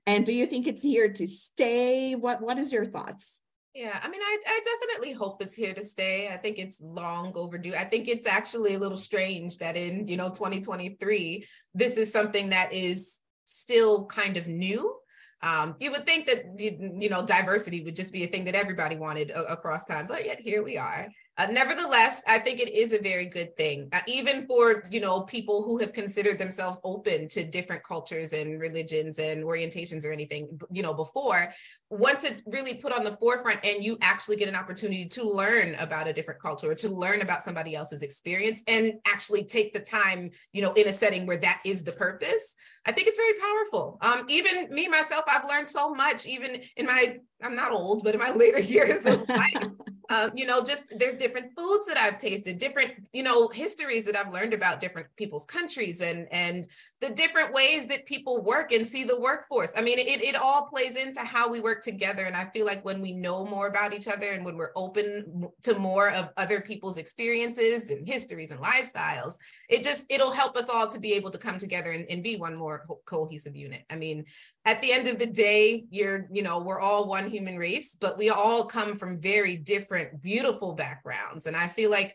And 0.06 0.24
do 0.24 0.32
you 0.32 0.46
think 0.46 0.68
it's 0.68 0.82
here 0.82 1.12
to 1.12 1.26
stay? 1.26 2.14
What 2.14 2.40
What 2.40 2.58
is 2.58 2.72
your 2.72 2.86
thoughts? 2.86 3.40
Yeah, 3.74 3.98
I 4.00 4.08
mean, 4.08 4.20
I, 4.22 4.38
I 4.46 4.60
definitely 4.64 5.12
hope 5.12 5.42
it's 5.42 5.54
here 5.54 5.74
to 5.74 5.82
stay. 5.82 6.28
I 6.32 6.36
think 6.36 6.58
it's 6.58 6.80
long 6.80 7.32
overdue. 7.34 7.74
I 7.74 7.84
think 7.84 8.08
it's 8.08 8.26
actually 8.26 8.74
a 8.74 8.78
little 8.78 8.96
strange 8.96 9.58
that 9.58 9.76
in, 9.76 10.08
you 10.08 10.16
know, 10.16 10.28
2023, 10.28 11.44
this 11.74 11.96
is 11.96 12.12
something 12.12 12.48
that 12.48 12.72
is 12.72 13.20
still 13.44 14.06
kind 14.06 14.36
of 14.36 14.48
new. 14.48 14.96
Um, 15.42 15.76
you 15.78 15.92
would 15.92 16.06
think 16.06 16.26
that, 16.26 16.58
you 16.58 17.08
know, 17.08 17.24
diversity 17.24 17.84
would 17.84 17.94
just 17.94 18.12
be 18.12 18.24
a 18.24 18.26
thing 18.26 18.44
that 18.46 18.56
everybody 18.56 18.96
wanted 18.96 19.30
across 19.30 19.84
time, 19.84 20.06
but 20.08 20.24
yet 20.24 20.40
here 20.40 20.64
we 20.64 20.76
are. 20.76 21.08
Uh, 21.38 21.46
nevertheless, 21.46 22.22
I 22.26 22.40
think 22.40 22.58
it 22.58 22.70
is 22.70 22.92
a 22.92 23.00
very 23.00 23.26
good 23.26 23.56
thing, 23.56 23.88
uh, 23.92 24.00
even 24.08 24.44
for 24.46 24.82
you 24.90 25.00
know 25.00 25.22
people 25.22 25.62
who 25.62 25.78
have 25.78 25.92
considered 25.92 26.36
themselves 26.36 26.80
open 26.82 27.28
to 27.28 27.44
different 27.44 27.84
cultures 27.84 28.32
and 28.32 28.60
religions 28.60 29.20
and 29.20 29.44
orientations 29.44 30.04
or 30.04 30.10
anything. 30.10 30.58
You 30.72 30.82
know, 30.82 30.92
before 30.92 31.48
once 31.90 32.24
it's 32.24 32.42
really 32.46 32.74
put 32.74 32.92
on 32.92 33.04
the 33.04 33.12
forefront 33.12 33.64
and 33.64 33.82
you 33.82 33.96
actually 34.02 34.36
get 34.36 34.48
an 34.48 34.54
opportunity 34.54 35.06
to 35.06 35.22
learn 35.22 35.74
about 35.76 36.06
a 36.06 36.12
different 36.12 36.40
culture 36.40 36.70
or 36.70 36.74
to 36.74 36.88
learn 36.88 37.22
about 37.22 37.40
somebody 37.40 37.74
else's 37.74 38.02
experience 38.02 38.62
and 38.66 38.94
actually 39.06 39.44
take 39.44 39.72
the 39.72 39.80
time, 39.80 40.30
you 40.52 40.60
know, 40.60 40.72
in 40.74 40.86
a 40.88 40.92
setting 40.92 41.24
where 41.24 41.38
that 41.38 41.62
is 41.64 41.84
the 41.84 41.92
purpose, 41.92 42.54
I 42.84 42.92
think 42.92 43.08
it's 43.08 43.16
very 43.16 43.34
powerful. 43.34 43.98
Um, 44.02 44.26
even 44.28 44.68
me 44.70 44.88
myself, 44.88 45.22
I've 45.28 45.48
learned 45.48 45.68
so 45.68 45.94
much, 45.94 46.26
even 46.26 46.60
in 46.76 46.86
my 46.86 47.18
I'm 47.42 47.54
not 47.54 47.72
old, 47.72 48.02
but 48.04 48.14
in 48.14 48.20
my 48.20 48.32
later 48.36 48.60
years 48.60 49.06
of 49.06 49.28
life. 49.28 49.68
Uh, 50.10 50.30
you 50.34 50.46
know, 50.46 50.62
just 50.62 50.98
there's 50.98 51.16
different 51.16 51.54
foods 51.54 51.84
that 51.86 51.98
I've 51.98 52.16
tasted, 52.16 52.56
different, 52.56 53.08
you 53.12 53.22
know, 53.22 53.48
histories 53.48 54.06
that 54.06 54.16
I've 54.16 54.32
learned 54.32 54.54
about 54.54 54.80
different 54.80 55.08
people's 55.16 55.44
countries 55.44 56.00
and 56.00 56.26
and 56.32 56.66
the 57.00 57.10
different 57.10 57.52
ways 57.52 57.86
that 57.86 58.06
people 58.06 58.42
work 58.42 58.72
and 58.72 58.84
see 58.84 59.04
the 59.04 59.18
workforce. 59.18 59.70
I 59.76 59.82
mean, 59.82 60.00
it, 60.00 60.24
it 60.24 60.34
all 60.34 60.66
plays 60.66 60.96
into 60.96 61.20
how 61.20 61.48
we 61.48 61.60
work 61.60 61.82
together. 61.82 62.24
And 62.24 62.34
I 62.34 62.46
feel 62.46 62.66
like 62.66 62.84
when 62.84 63.00
we 63.00 63.12
know 63.12 63.44
more 63.44 63.68
about 63.68 63.94
each 63.94 64.08
other 64.08 64.32
and 64.32 64.44
when 64.44 64.56
we're 64.56 64.72
open 64.74 65.48
to 65.62 65.78
more 65.78 66.10
of 66.10 66.30
other 66.36 66.60
people's 66.60 66.98
experiences 66.98 67.90
and 67.90 68.06
histories 68.06 68.50
and 68.50 68.60
lifestyles, 68.60 69.34
it 69.68 69.84
just, 69.84 70.12
it'll 70.12 70.32
help 70.32 70.56
us 70.56 70.68
all 70.68 70.88
to 70.88 70.98
be 70.98 71.12
able 71.12 71.30
to 71.30 71.38
come 71.38 71.58
together 71.58 71.92
and, 71.92 72.04
and 72.10 72.24
be 72.24 72.36
one 72.36 72.56
more 72.56 72.84
cohesive 73.04 73.54
unit. 73.54 73.84
I 73.88 73.94
mean, 73.94 74.24
at 74.64 74.82
the 74.82 74.92
end 74.92 75.06
of 75.06 75.20
the 75.20 75.26
day, 75.26 75.84
you're, 75.90 76.26
you 76.32 76.42
know, 76.42 76.58
we're 76.58 76.80
all 76.80 77.06
one 77.06 77.30
human 77.30 77.58
race, 77.58 77.94
but 77.94 78.18
we 78.18 78.30
all 78.30 78.64
come 78.64 78.96
from 78.96 79.20
very 79.20 79.54
different, 79.54 80.20
beautiful 80.20 80.74
backgrounds. 80.74 81.46
And 81.46 81.56
I 81.56 81.68
feel 81.68 81.90
like 81.90 82.14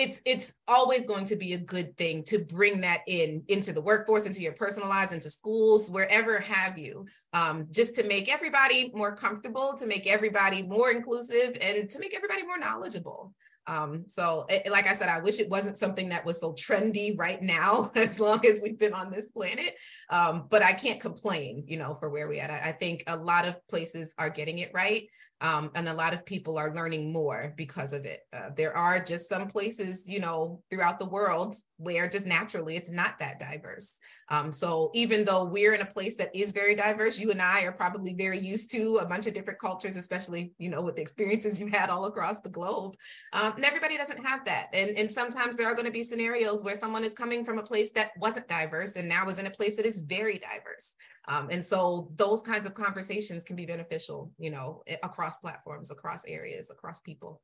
it's 0.00 0.20
it's 0.24 0.54
always 0.66 1.04
going 1.04 1.26
to 1.26 1.36
be 1.36 1.52
a 1.52 1.58
good 1.58 1.96
thing 1.98 2.22
to 2.24 2.38
bring 2.38 2.80
that 2.80 3.00
in 3.06 3.42
into 3.48 3.72
the 3.72 3.82
workforce 3.82 4.24
into 4.24 4.40
your 4.40 4.52
personal 4.52 4.88
lives 4.88 5.12
into 5.12 5.28
schools 5.28 5.90
wherever 5.90 6.40
have 6.40 6.78
you 6.78 7.06
um, 7.34 7.66
just 7.70 7.94
to 7.94 8.02
make 8.04 8.32
everybody 8.32 8.90
more 8.94 9.14
comfortable 9.14 9.74
to 9.74 9.86
make 9.86 10.06
everybody 10.06 10.62
more 10.62 10.90
inclusive 10.90 11.56
and 11.60 11.90
to 11.90 11.98
make 11.98 12.14
everybody 12.14 12.44
more 12.44 12.58
knowledgeable 12.58 13.34
um, 13.66 14.04
so 14.08 14.46
it, 14.48 14.68
like 14.70 14.88
I 14.88 14.94
said, 14.94 15.08
I 15.08 15.20
wish 15.20 15.38
it 15.38 15.48
wasn't 15.48 15.76
something 15.76 16.08
that 16.08 16.24
was 16.24 16.40
so 16.40 16.54
trendy 16.54 17.16
right 17.16 17.40
now, 17.40 17.90
as 17.96 18.18
long 18.18 18.44
as 18.44 18.60
we've 18.64 18.78
been 18.78 18.94
on 18.94 19.10
this 19.10 19.30
planet. 19.30 19.74
Um, 20.08 20.46
but 20.50 20.62
I 20.62 20.72
can't 20.72 20.98
complain, 21.00 21.64
you 21.68 21.76
know, 21.76 21.94
for 21.94 22.10
where 22.10 22.26
we 22.26 22.40
at. 22.40 22.50
I, 22.50 22.70
I 22.70 22.72
think 22.72 23.04
a 23.06 23.16
lot 23.16 23.46
of 23.46 23.56
places 23.68 24.12
are 24.18 24.30
getting 24.30 24.58
it 24.58 24.72
right. 24.74 25.04
Um, 25.40 25.70
and 25.74 25.88
a 25.88 25.94
lot 25.94 26.12
of 26.12 26.26
people 26.26 26.58
are 26.58 26.74
learning 26.74 27.12
more 27.12 27.54
because 27.56 27.92
of 27.92 28.04
it. 28.04 28.20
Uh, 28.32 28.50
there 28.54 28.76
are 28.76 29.00
just 29.00 29.28
some 29.28 29.48
places, 29.48 30.08
you 30.08 30.20
know, 30.20 30.62
throughout 30.70 30.98
the 30.98 31.08
world 31.08 31.54
where 31.80 32.06
just 32.06 32.26
naturally 32.26 32.76
it's 32.76 32.92
not 32.92 33.18
that 33.18 33.40
diverse. 33.40 33.96
Um, 34.28 34.52
so 34.52 34.90
even 34.92 35.24
though 35.24 35.44
we're 35.44 35.72
in 35.72 35.80
a 35.80 35.86
place 35.86 36.16
that 36.18 36.28
is 36.34 36.52
very 36.52 36.74
diverse, 36.74 37.18
you 37.18 37.30
and 37.30 37.40
I 37.40 37.62
are 37.62 37.72
probably 37.72 38.12
very 38.12 38.38
used 38.38 38.70
to 38.72 38.98
a 38.98 39.06
bunch 39.06 39.26
of 39.26 39.32
different 39.32 39.58
cultures, 39.58 39.96
especially, 39.96 40.52
you 40.58 40.68
know, 40.68 40.82
with 40.82 40.96
the 40.96 41.02
experiences 41.02 41.58
you've 41.58 41.72
had 41.72 41.88
all 41.88 42.04
across 42.04 42.40
the 42.40 42.50
globe. 42.50 42.96
Um, 43.32 43.54
and 43.56 43.64
everybody 43.64 43.96
doesn't 43.96 44.22
have 44.22 44.44
that. 44.44 44.68
And, 44.74 44.90
and 44.98 45.10
sometimes 45.10 45.56
there 45.56 45.68
are 45.68 45.74
going 45.74 45.86
to 45.86 45.90
be 45.90 46.02
scenarios 46.02 46.62
where 46.62 46.74
someone 46.74 47.02
is 47.02 47.14
coming 47.14 47.46
from 47.46 47.58
a 47.58 47.62
place 47.62 47.92
that 47.92 48.10
wasn't 48.18 48.46
diverse 48.46 48.96
and 48.96 49.08
now 49.08 49.26
is 49.28 49.38
in 49.38 49.46
a 49.46 49.50
place 49.50 49.76
that 49.76 49.86
is 49.86 50.02
very 50.02 50.38
diverse. 50.38 50.94
Um, 51.28 51.48
and 51.50 51.64
so 51.64 52.12
those 52.16 52.42
kinds 52.42 52.66
of 52.66 52.74
conversations 52.74 53.42
can 53.42 53.56
be 53.56 53.64
beneficial, 53.64 54.32
you 54.38 54.50
know, 54.50 54.82
across 55.02 55.38
platforms, 55.38 55.90
across 55.90 56.26
areas, 56.26 56.70
across 56.70 57.00
people. 57.00 57.40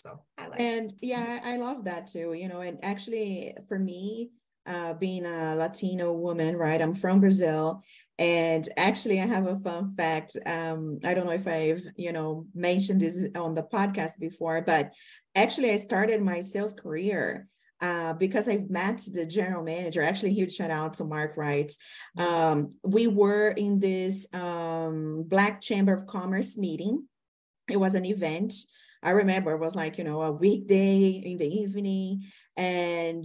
So 0.00 0.22
I 0.38 0.48
like 0.48 0.60
And 0.60 0.92
yeah, 1.02 1.40
I 1.44 1.58
love 1.58 1.84
that 1.84 2.06
too, 2.06 2.32
you 2.32 2.48
know, 2.48 2.60
and 2.60 2.78
actually 2.82 3.54
for 3.68 3.78
me, 3.78 4.30
uh, 4.66 4.94
being 4.94 5.26
a 5.26 5.56
Latino 5.56 6.12
woman, 6.12 6.56
right? 6.56 6.80
I'm 6.80 6.94
from 6.94 7.20
Brazil. 7.20 7.82
And 8.18 8.68
actually, 8.76 9.20
I 9.20 9.26
have 9.26 9.46
a 9.46 9.56
fun 9.56 9.94
fact. 9.94 10.36
Um, 10.44 11.00
I 11.04 11.14
don't 11.14 11.24
know 11.26 11.32
if 11.32 11.46
I've, 11.46 11.82
you 11.96 12.12
know, 12.12 12.46
mentioned 12.54 13.00
this 13.00 13.26
on 13.34 13.54
the 13.54 13.62
podcast 13.62 14.18
before, 14.18 14.60
but 14.60 14.92
actually, 15.34 15.70
I 15.70 15.76
started 15.76 16.20
my 16.20 16.40
sales 16.40 16.74
career 16.74 17.48
uh, 17.80 18.12
because 18.12 18.48
I've 18.48 18.68
met 18.68 19.02
the 19.10 19.24
general 19.24 19.64
manager. 19.64 20.02
Actually, 20.02 20.34
huge 20.34 20.54
shout 20.54 20.70
out 20.70 20.94
to 20.94 21.04
Mark 21.04 21.36
Wright. 21.38 21.72
Um, 22.18 22.74
we 22.84 23.06
were 23.06 23.48
in 23.50 23.80
this 23.80 24.26
um, 24.34 25.24
Black 25.26 25.62
Chamber 25.62 25.94
of 25.94 26.06
Commerce 26.06 26.58
meeting. 26.58 27.06
It 27.70 27.78
was 27.78 27.94
an 27.94 28.04
event. 28.04 28.52
I 29.02 29.10
remember 29.10 29.52
it 29.52 29.60
was 29.60 29.76
like, 29.76 29.98
you 29.98 30.04
know, 30.04 30.22
a 30.22 30.32
weekday 30.32 31.22
in 31.24 31.38
the 31.38 31.48
evening, 31.48 32.24
and 32.56 33.24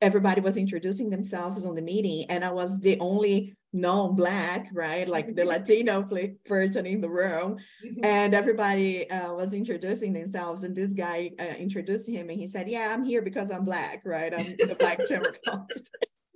everybody 0.00 0.40
was 0.40 0.56
introducing 0.56 1.10
themselves 1.10 1.64
on 1.64 1.74
the 1.74 1.82
meeting. 1.82 2.26
And 2.30 2.44
I 2.44 2.50
was 2.50 2.80
the 2.80 2.98
only 3.00 3.56
non-black 3.72 4.68
right 4.72 5.06
like 5.06 5.36
the 5.36 5.44
latino 5.52 6.08
person 6.44 6.86
in 6.86 7.00
the 7.00 7.08
room 7.08 7.52
mm-hmm. 7.54 8.04
and 8.04 8.34
everybody 8.34 9.08
uh, 9.10 9.32
was 9.32 9.54
introducing 9.54 10.12
themselves 10.12 10.64
and 10.64 10.74
this 10.74 10.92
guy 10.92 11.30
uh, 11.38 11.54
introduced 11.56 12.08
him 12.08 12.28
and 12.30 12.40
he 12.40 12.48
said 12.48 12.68
yeah 12.68 12.92
i'm 12.92 13.04
here 13.04 13.22
because 13.22 13.50
i'm 13.50 13.64
black 13.64 14.02
right 14.04 14.34
i'm 14.34 14.42
the 14.42 14.76
black 14.78 14.98
chamber 15.08 15.32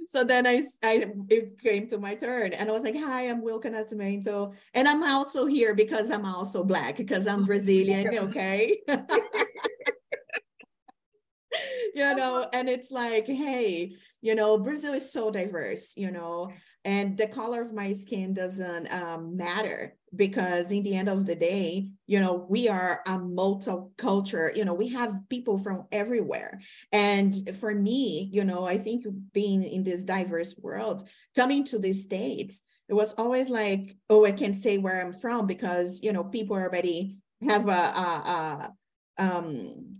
so 0.06 0.24
then 0.24 0.46
I, 0.46 0.62
I 0.82 1.06
it 1.28 1.60
came 1.60 1.88
to 1.88 1.98
my 1.98 2.14
turn 2.14 2.52
and 2.52 2.68
I 2.68 2.72
was 2.72 2.82
like, 2.82 2.96
hi, 2.96 3.28
I'm 3.28 3.42
Wilka 3.42 3.66
Nascimento. 3.66 4.54
And 4.74 4.88
I'm 4.88 5.02
also 5.02 5.46
here 5.46 5.74
because 5.74 6.10
I'm 6.10 6.24
also 6.24 6.64
black, 6.64 6.96
because 6.96 7.26
I'm 7.26 7.44
Brazilian, 7.44 8.16
okay? 8.16 8.78
you 11.94 12.14
know, 12.14 12.46
and 12.52 12.68
it's 12.68 12.90
like, 12.90 13.26
hey, 13.26 13.94
you 14.20 14.34
know, 14.34 14.58
Brazil 14.58 14.94
is 14.94 15.12
so 15.12 15.30
diverse, 15.30 15.94
you 15.96 16.10
know, 16.10 16.50
and 16.84 17.16
the 17.16 17.26
color 17.26 17.62
of 17.62 17.72
my 17.72 17.92
skin 17.92 18.34
doesn't 18.34 18.92
um, 18.92 19.36
matter 19.36 19.94
because 20.16 20.72
in 20.72 20.82
the 20.82 20.94
end 20.94 21.08
of 21.08 21.26
the 21.26 21.34
day 21.34 21.88
you 22.06 22.20
know 22.20 22.46
we 22.48 22.68
are 22.68 23.00
a 23.06 23.12
multicultural 23.12 24.56
you 24.56 24.64
know 24.64 24.74
we 24.74 24.88
have 24.88 25.28
people 25.28 25.58
from 25.58 25.86
everywhere. 25.92 26.60
And 26.92 27.32
for 27.56 27.74
me 27.74 28.28
you 28.32 28.44
know 28.44 28.64
i 28.66 28.78
think 28.78 29.06
being 29.32 29.64
in 29.64 29.84
this 29.84 30.04
diverse 30.04 30.56
world 30.58 31.08
coming 31.36 31.64
to 31.64 31.78
the 31.78 31.92
states 31.92 32.62
it 32.88 32.94
was 32.94 33.12
always 33.14 33.48
like 33.50 33.96
oh 34.10 34.24
i 34.24 34.32
can't 34.32 34.56
say 34.56 34.78
where 34.78 35.04
i'm 35.04 35.12
from 35.12 35.46
because 35.46 36.02
you 36.02 36.12
know 36.12 36.24
people 36.24 36.56
already 36.56 37.18
have 37.48 37.68
a, 37.68 37.70
a, 37.70 38.72
a 39.18 39.24
um 39.24 39.92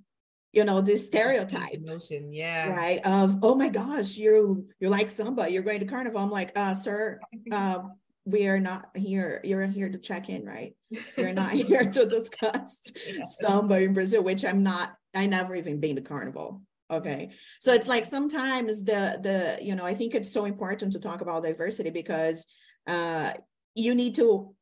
you 0.53 0.65
know 0.65 0.81
this 0.81 1.07
stereotype 1.07 1.81
notion 1.81 2.33
yeah. 2.33 2.69
right 2.69 3.05
of 3.05 3.39
oh 3.43 3.55
my 3.55 3.69
gosh 3.69 4.17
you 4.17 4.67
you're 4.79 4.91
like 4.91 5.11
samba 5.11 5.51
you're 5.51 5.63
going 5.63 5.81
to 5.81 5.87
carnival. 5.87 6.21
I'm 6.21 6.31
like 6.31 6.57
uh 6.57 6.75
sir 6.75 7.21
uh, 7.51 7.81
we 8.25 8.47
are 8.47 8.61
not 8.61 8.89
here 8.95 9.41
you're 9.45 9.67
here 9.67 9.89
to 9.89 9.99
check 9.99 10.29
in 10.29 10.45
right 10.45 10.75
you're 11.19 11.33
not 11.33 11.51
here 11.51 11.91
to 11.91 12.07
discuss 12.07 12.81
yeah. 13.07 13.25
samba 13.25 13.81
in 13.81 13.93
brazil 13.93 14.23
which 14.23 14.45
i'm 14.45 14.63
not 14.63 14.95
i 15.15 15.27
never 15.27 15.55
even 15.55 15.81
been 15.81 15.97
to 15.97 16.03
carnival 16.03 16.63
okay 16.91 17.31
so 17.61 17.73
it's 17.73 17.89
like 17.89 18.05
sometimes 18.05 18.85
the 18.85 19.19
the 19.23 19.59
you 19.65 19.75
know 19.75 19.85
i 19.85 19.95
think 19.95 20.15
it's 20.15 20.33
so 20.33 20.45
important 20.45 20.93
to 20.93 21.01
talk 21.01 21.21
about 21.21 21.43
diversity 21.43 21.91
because 21.91 22.47
uh 22.87 23.33
you 23.75 23.95
need 23.95 24.15
to 24.15 24.55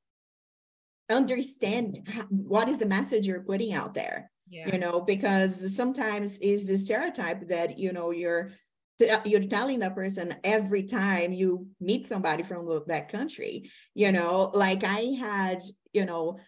understand 1.11 2.09
what 2.29 2.69
is 2.69 2.79
the 2.79 2.87
message 2.87 3.27
you're 3.27 3.43
putting 3.43 3.73
out 3.73 3.95
there 3.95 4.31
yeah. 4.49 4.69
you 4.73 4.79
know 4.79 5.01
because 5.01 5.75
sometimes 5.77 6.39
is 6.39 6.67
the 6.67 6.79
stereotype 6.79 7.49
that 7.49 7.79
you 7.79 7.93
know 7.93 8.11
you're 8.11 8.53
you're 9.25 9.43
telling 9.43 9.81
that 9.81 9.95
person 9.95 10.35
every 10.45 10.85
time 10.85 11.33
you 11.33 11.67
meet 11.81 12.07
somebody 12.07 12.43
from 12.43 12.83
that 12.87 13.11
country 13.11 13.71
you 13.95 14.13
know 14.13 14.51
like 14.55 14.85
i 14.85 15.01
had 15.19 15.61
you 15.93 16.05
know 16.05 16.39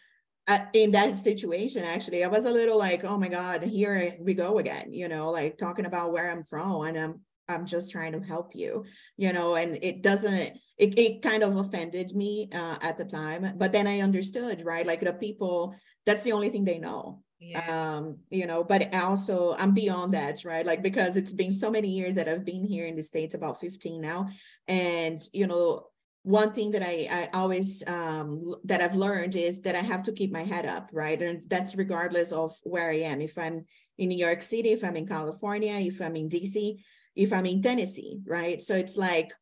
uh, 0.46 0.58
in 0.74 0.92
that 0.92 1.16
situation 1.16 1.84
actually 1.84 2.22
i 2.22 2.28
was 2.28 2.44
a 2.44 2.50
little 2.50 2.78
like 2.78 3.02
oh 3.04 3.18
my 3.18 3.28
god 3.28 3.62
here 3.62 4.14
we 4.20 4.34
go 4.34 4.58
again 4.58 4.92
you 4.92 5.08
know 5.08 5.30
like 5.30 5.56
talking 5.56 5.86
about 5.86 6.12
where 6.12 6.30
i'm 6.30 6.44
from 6.44 6.82
and 6.82 6.98
i'm 6.98 7.20
i'm 7.48 7.66
just 7.66 7.90
trying 7.90 8.12
to 8.12 8.20
help 8.20 8.54
you 8.54 8.84
you 9.16 9.32
know 9.32 9.54
and 9.54 9.78
it 9.82 10.02
doesn't 10.02 10.52
it, 10.76 10.98
it 10.98 11.22
kind 11.22 11.42
of 11.42 11.56
offended 11.56 12.14
me 12.14 12.48
uh, 12.52 12.76
at 12.82 12.98
the 12.98 13.04
time 13.04 13.54
but 13.56 13.72
then 13.72 13.86
i 13.86 14.00
understood 14.00 14.62
right 14.64 14.86
like 14.86 15.00
the 15.00 15.12
people 15.12 15.74
that's 16.04 16.22
the 16.22 16.32
only 16.32 16.50
thing 16.50 16.64
they 16.64 16.78
know 16.78 17.23
yeah. 17.44 17.96
um 17.96 18.18
you 18.30 18.46
know 18.46 18.64
but 18.64 18.94
also 18.94 19.54
i'm 19.58 19.72
beyond 19.72 20.14
that 20.14 20.44
right 20.44 20.66
like 20.66 20.82
because 20.82 21.16
it's 21.16 21.32
been 21.32 21.52
so 21.52 21.70
many 21.70 21.88
years 21.88 22.14
that 22.14 22.28
i've 22.28 22.44
been 22.44 22.66
here 22.66 22.86
in 22.86 22.96
the 22.96 23.02
states 23.02 23.34
about 23.34 23.60
15 23.60 24.00
now 24.00 24.28
and 24.66 25.20
you 25.32 25.46
know 25.46 25.86
one 26.24 26.52
thing 26.52 26.70
that 26.70 26.82
I, 26.82 27.06
I 27.10 27.28
always 27.34 27.82
um, 27.86 28.54
that 28.64 28.80
I've 28.80 28.96
learned 28.96 29.36
is 29.36 29.60
that 29.62 29.76
I 29.76 29.80
have 29.80 30.02
to 30.04 30.12
keep 30.12 30.32
my 30.32 30.42
head 30.42 30.64
up, 30.64 30.88
right? 30.90 31.20
And 31.20 31.42
that's 31.48 31.76
regardless 31.76 32.32
of 32.32 32.56
where 32.62 32.90
I 32.90 33.00
am. 33.00 33.20
If 33.20 33.36
I'm 33.36 33.66
in 33.98 34.08
New 34.08 34.16
York 34.16 34.40
City, 34.40 34.72
if 34.72 34.82
I'm 34.82 34.96
in 34.96 35.06
California, 35.06 35.74
if 35.74 36.00
I'm 36.00 36.16
in 36.16 36.30
DC, 36.30 36.78
if 37.14 37.30
I'm 37.30 37.44
in 37.44 37.60
Tennessee, 37.60 38.20
right? 38.26 38.60
So 38.60 38.74
it's 38.74 38.96
like 38.96 39.32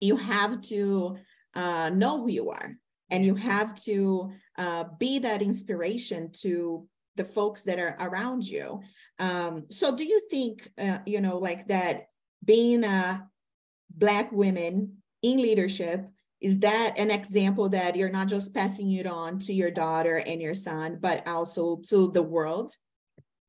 you 0.00 0.16
have 0.16 0.62
to 0.62 1.18
uh, 1.54 1.90
know 1.92 2.22
who 2.22 2.30
you 2.30 2.50
are, 2.50 2.74
and 3.10 3.22
you 3.22 3.34
have 3.34 3.74
to 3.84 4.32
uh, 4.56 4.84
be 4.98 5.18
that 5.18 5.42
inspiration 5.42 6.30
to 6.40 6.88
the 7.16 7.24
folks 7.24 7.62
that 7.62 7.78
are 7.78 7.96
around 8.00 8.44
you. 8.44 8.80
Um, 9.18 9.66
so 9.70 9.94
do 9.94 10.04
you 10.04 10.20
think, 10.30 10.68
uh, 10.78 10.98
you 11.06 11.20
know, 11.20 11.38
like 11.38 11.68
that 11.68 12.06
being 12.44 12.84
a 12.84 13.28
Black 13.94 14.32
woman 14.32 15.02
in 15.22 15.36
leadership, 15.36 16.08
is 16.40 16.60
that 16.60 16.94
an 16.98 17.10
example 17.10 17.68
that 17.68 17.94
you're 17.94 18.08
not 18.08 18.28
just 18.28 18.54
passing 18.54 18.90
it 18.92 19.06
on 19.06 19.38
to 19.40 19.52
your 19.52 19.70
daughter 19.70 20.16
and 20.16 20.42
your 20.42 20.54
son, 20.54 20.98
but 21.00 21.26
also 21.28 21.76
to 21.88 22.10
the 22.10 22.22
world? 22.22 22.72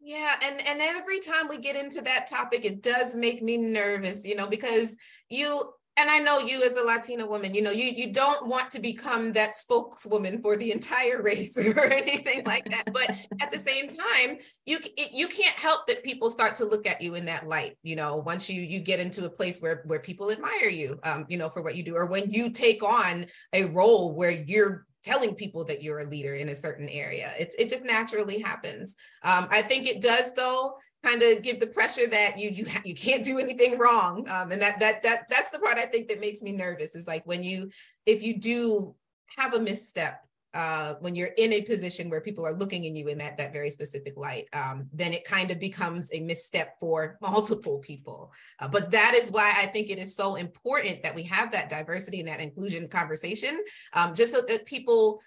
Yeah, 0.05 0.35
and 0.43 0.67
and 0.67 0.81
every 0.81 1.19
time 1.19 1.47
we 1.47 1.59
get 1.59 1.77
into 1.77 2.01
that 2.01 2.27
topic, 2.27 2.65
it 2.65 2.83
does 2.83 3.15
make 3.15 3.41
me 3.41 3.55
nervous, 3.57 4.25
you 4.25 4.35
know, 4.35 4.47
because 4.47 4.97
you 5.29 5.71
and 5.95 6.09
I 6.09 6.19
know 6.19 6.39
you 6.39 6.63
as 6.63 6.75
a 6.75 6.83
Latina 6.83 7.25
woman, 7.25 7.53
you 7.53 7.61
know, 7.61 7.71
you 7.71 7.85
you 7.85 8.11
don't 8.11 8.47
want 8.47 8.71
to 8.71 8.79
become 8.79 9.33
that 9.33 9.55
spokeswoman 9.55 10.41
for 10.41 10.57
the 10.57 10.71
entire 10.71 11.21
race 11.21 11.55
or 11.77 11.85
anything 11.85 12.43
like 12.45 12.65
that. 12.69 12.91
But 12.91 13.15
at 13.39 13.51
the 13.51 13.59
same 13.59 13.87
time, 13.89 14.37
you 14.65 14.79
you 14.95 15.27
can't 15.27 15.55
help 15.55 15.85
that 15.87 16.03
people 16.03 16.29
start 16.29 16.55
to 16.57 16.65
look 16.65 16.87
at 16.87 17.01
you 17.01 17.15
in 17.15 17.25
that 17.25 17.47
light. 17.47 17.77
You 17.83 17.95
know, 17.95 18.17
once 18.17 18.49
you 18.49 18.61
you 18.61 18.79
get 18.79 18.99
into 18.99 19.25
a 19.25 19.29
place 19.29 19.61
where 19.61 19.83
where 19.85 19.99
people 19.99 20.31
admire 20.31 20.69
you, 20.69 20.99
um, 21.03 21.25
you 21.29 21.37
know, 21.37 21.49
for 21.49 21.61
what 21.61 21.75
you 21.75 21.83
do, 21.83 21.95
or 21.95 22.07
when 22.07 22.31
you 22.31 22.49
take 22.49 22.81
on 22.81 23.27
a 23.53 23.65
role 23.65 24.15
where 24.15 24.31
you're 24.31 24.85
telling 25.03 25.35
people 25.35 25.63
that 25.65 25.83
you're 25.83 25.99
a 25.99 26.09
leader 26.09 26.33
in 26.35 26.49
a 26.49 26.55
certain 26.55 26.89
area. 26.89 27.31
It's 27.39 27.55
it 27.55 27.69
just 27.69 27.85
naturally 27.85 28.39
happens. 28.39 28.95
Um, 29.23 29.47
I 29.51 29.61
think 29.61 29.87
it 29.87 30.01
does 30.01 30.33
though 30.33 30.77
kind 31.03 31.21
of 31.21 31.41
give 31.41 31.59
the 31.59 31.67
pressure 31.67 32.07
that 32.07 32.39
you 32.39 32.49
you 32.49 32.65
you 32.85 32.95
can't 32.95 33.23
do 33.23 33.39
anything 33.39 33.77
wrong. 33.77 34.27
Um, 34.29 34.51
and 34.51 34.61
that 34.61 34.79
that 34.79 35.03
that 35.03 35.27
that's 35.29 35.51
the 35.51 35.59
part 35.59 35.77
I 35.77 35.85
think 35.85 36.07
that 36.07 36.21
makes 36.21 36.41
me 36.41 36.53
nervous 36.53 36.95
is 36.95 37.07
like 37.07 37.25
when 37.25 37.43
you 37.43 37.69
if 38.05 38.23
you 38.23 38.39
do 38.39 38.95
have 39.37 39.53
a 39.53 39.59
misstep 39.59 40.21
uh, 40.53 40.95
when 40.99 41.15
you're 41.15 41.31
in 41.37 41.51
a 41.53 41.61
position 41.61 42.09
where 42.09 42.21
people 42.21 42.45
are 42.45 42.53
looking 42.53 42.85
in 42.85 42.95
you 42.95 43.07
in 43.07 43.17
that 43.17 43.37
that 43.37 43.53
very 43.53 43.69
specific 43.69 44.15
light, 44.15 44.45
um, 44.53 44.87
then 44.93 45.13
it 45.13 45.23
kind 45.23 45.49
of 45.51 45.59
becomes 45.59 46.11
a 46.13 46.19
misstep 46.19 46.79
for 46.79 47.17
multiple 47.21 47.79
people. 47.79 48.31
Uh, 48.59 48.67
but 48.67 48.91
that 48.91 49.13
is 49.15 49.31
why 49.31 49.53
I 49.55 49.65
think 49.67 49.89
it 49.89 49.97
is 49.97 50.15
so 50.15 50.35
important 50.35 51.03
that 51.03 51.15
we 51.15 51.23
have 51.23 51.51
that 51.51 51.69
diversity 51.69 52.19
and 52.19 52.29
that 52.29 52.39
inclusion 52.39 52.87
conversation, 52.87 53.63
um, 53.93 54.13
just 54.13 54.31
so 54.31 54.41
that 54.47 54.65
people 54.65 55.21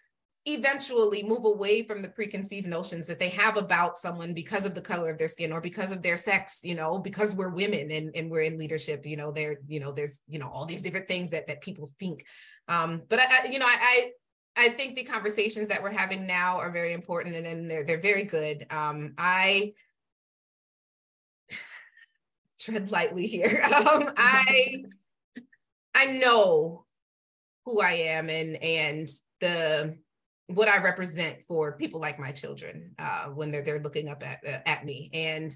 eventually 0.47 1.25
move 1.25 1.45
away 1.45 1.83
from 1.83 2.03
the 2.03 2.09
preconceived 2.09 2.69
notions 2.69 3.09
that 3.09 3.19
they 3.19 3.31
have 3.31 3.57
about 3.57 3.97
someone 3.97 4.33
because 4.33 4.65
of 4.65 4.75
the 4.75 4.81
color 4.81 5.11
of 5.11 5.19
their 5.19 5.27
skin 5.27 5.53
or 5.53 5.61
because 5.61 5.91
of 5.91 6.03
their 6.03 6.17
sex 6.17 6.61
you 6.63 6.75
know 6.77 6.99
because 6.99 7.35
we're 7.35 7.49
women 7.49 7.91
and, 7.91 8.15
and 8.15 8.31
we're 8.31 8.43
in 8.43 8.57
leadership 8.57 9.05
you 9.05 9.17
know 9.17 9.33
there 9.33 9.59
you 9.67 9.81
know 9.81 9.91
there's 9.91 10.21
you 10.29 10.39
know 10.39 10.49
all 10.49 10.65
these 10.65 10.83
different 10.83 11.09
things 11.09 11.31
that 11.31 11.49
that 11.49 11.61
people 11.61 11.91
think 11.99 12.25
um 12.69 13.03
but 13.09 13.19
i, 13.19 13.25
I 13.25 13.49
you 13.51 13.59
know 13.59 13.67
I, 13.67 13.77
I 13.81 14.11
think 14.71 14.97
the 14.97 15.05
conversations 15.05 15.69
that 15.69 15.83
we're 15.83 15.91
having 15.91 16.27
now 16.27 16.59
are 16.59 16.71
very 16.71 16.93
important 16.93 17.37
and, 17.37 17.47
and 17.47 17.71
they're 17.71 17.85
they're 17.85 18.01
very 18.01 18.25
good 18.25 18.67
um 18.71 19.13
i 19.19 19.73
tread 22.61 22.91
lightly 22.91 23.27
here 23.27 23.63
um 23.91 24.11
i 24.17 24.85
i 25.95 26.07
know 26.07 26.85
who 27.65 27.81
i 27.81 27.93
am 27.93 28.31
and 28.31 28.57
and 28.57 29.09
the 29.41 29.97
what 30.49 30.69
I 30.69 30.79
represent 30.79 31.43
for 31.43 31.73
people 31.73 32.01
like 32.01 32.19
my 32.19 32.31
children 32.31 32.95
uh, 32.99 33.27
when 33.27 33.51
they're 33.51 33.63
they're 33.63 33.81
looking 33.81 34.09
up 34.09 34.23
at 34.23 34.41
uh, 34.47 34.59
at 34.65 34.85
me. 34.85 35.11
And 35.13 35.53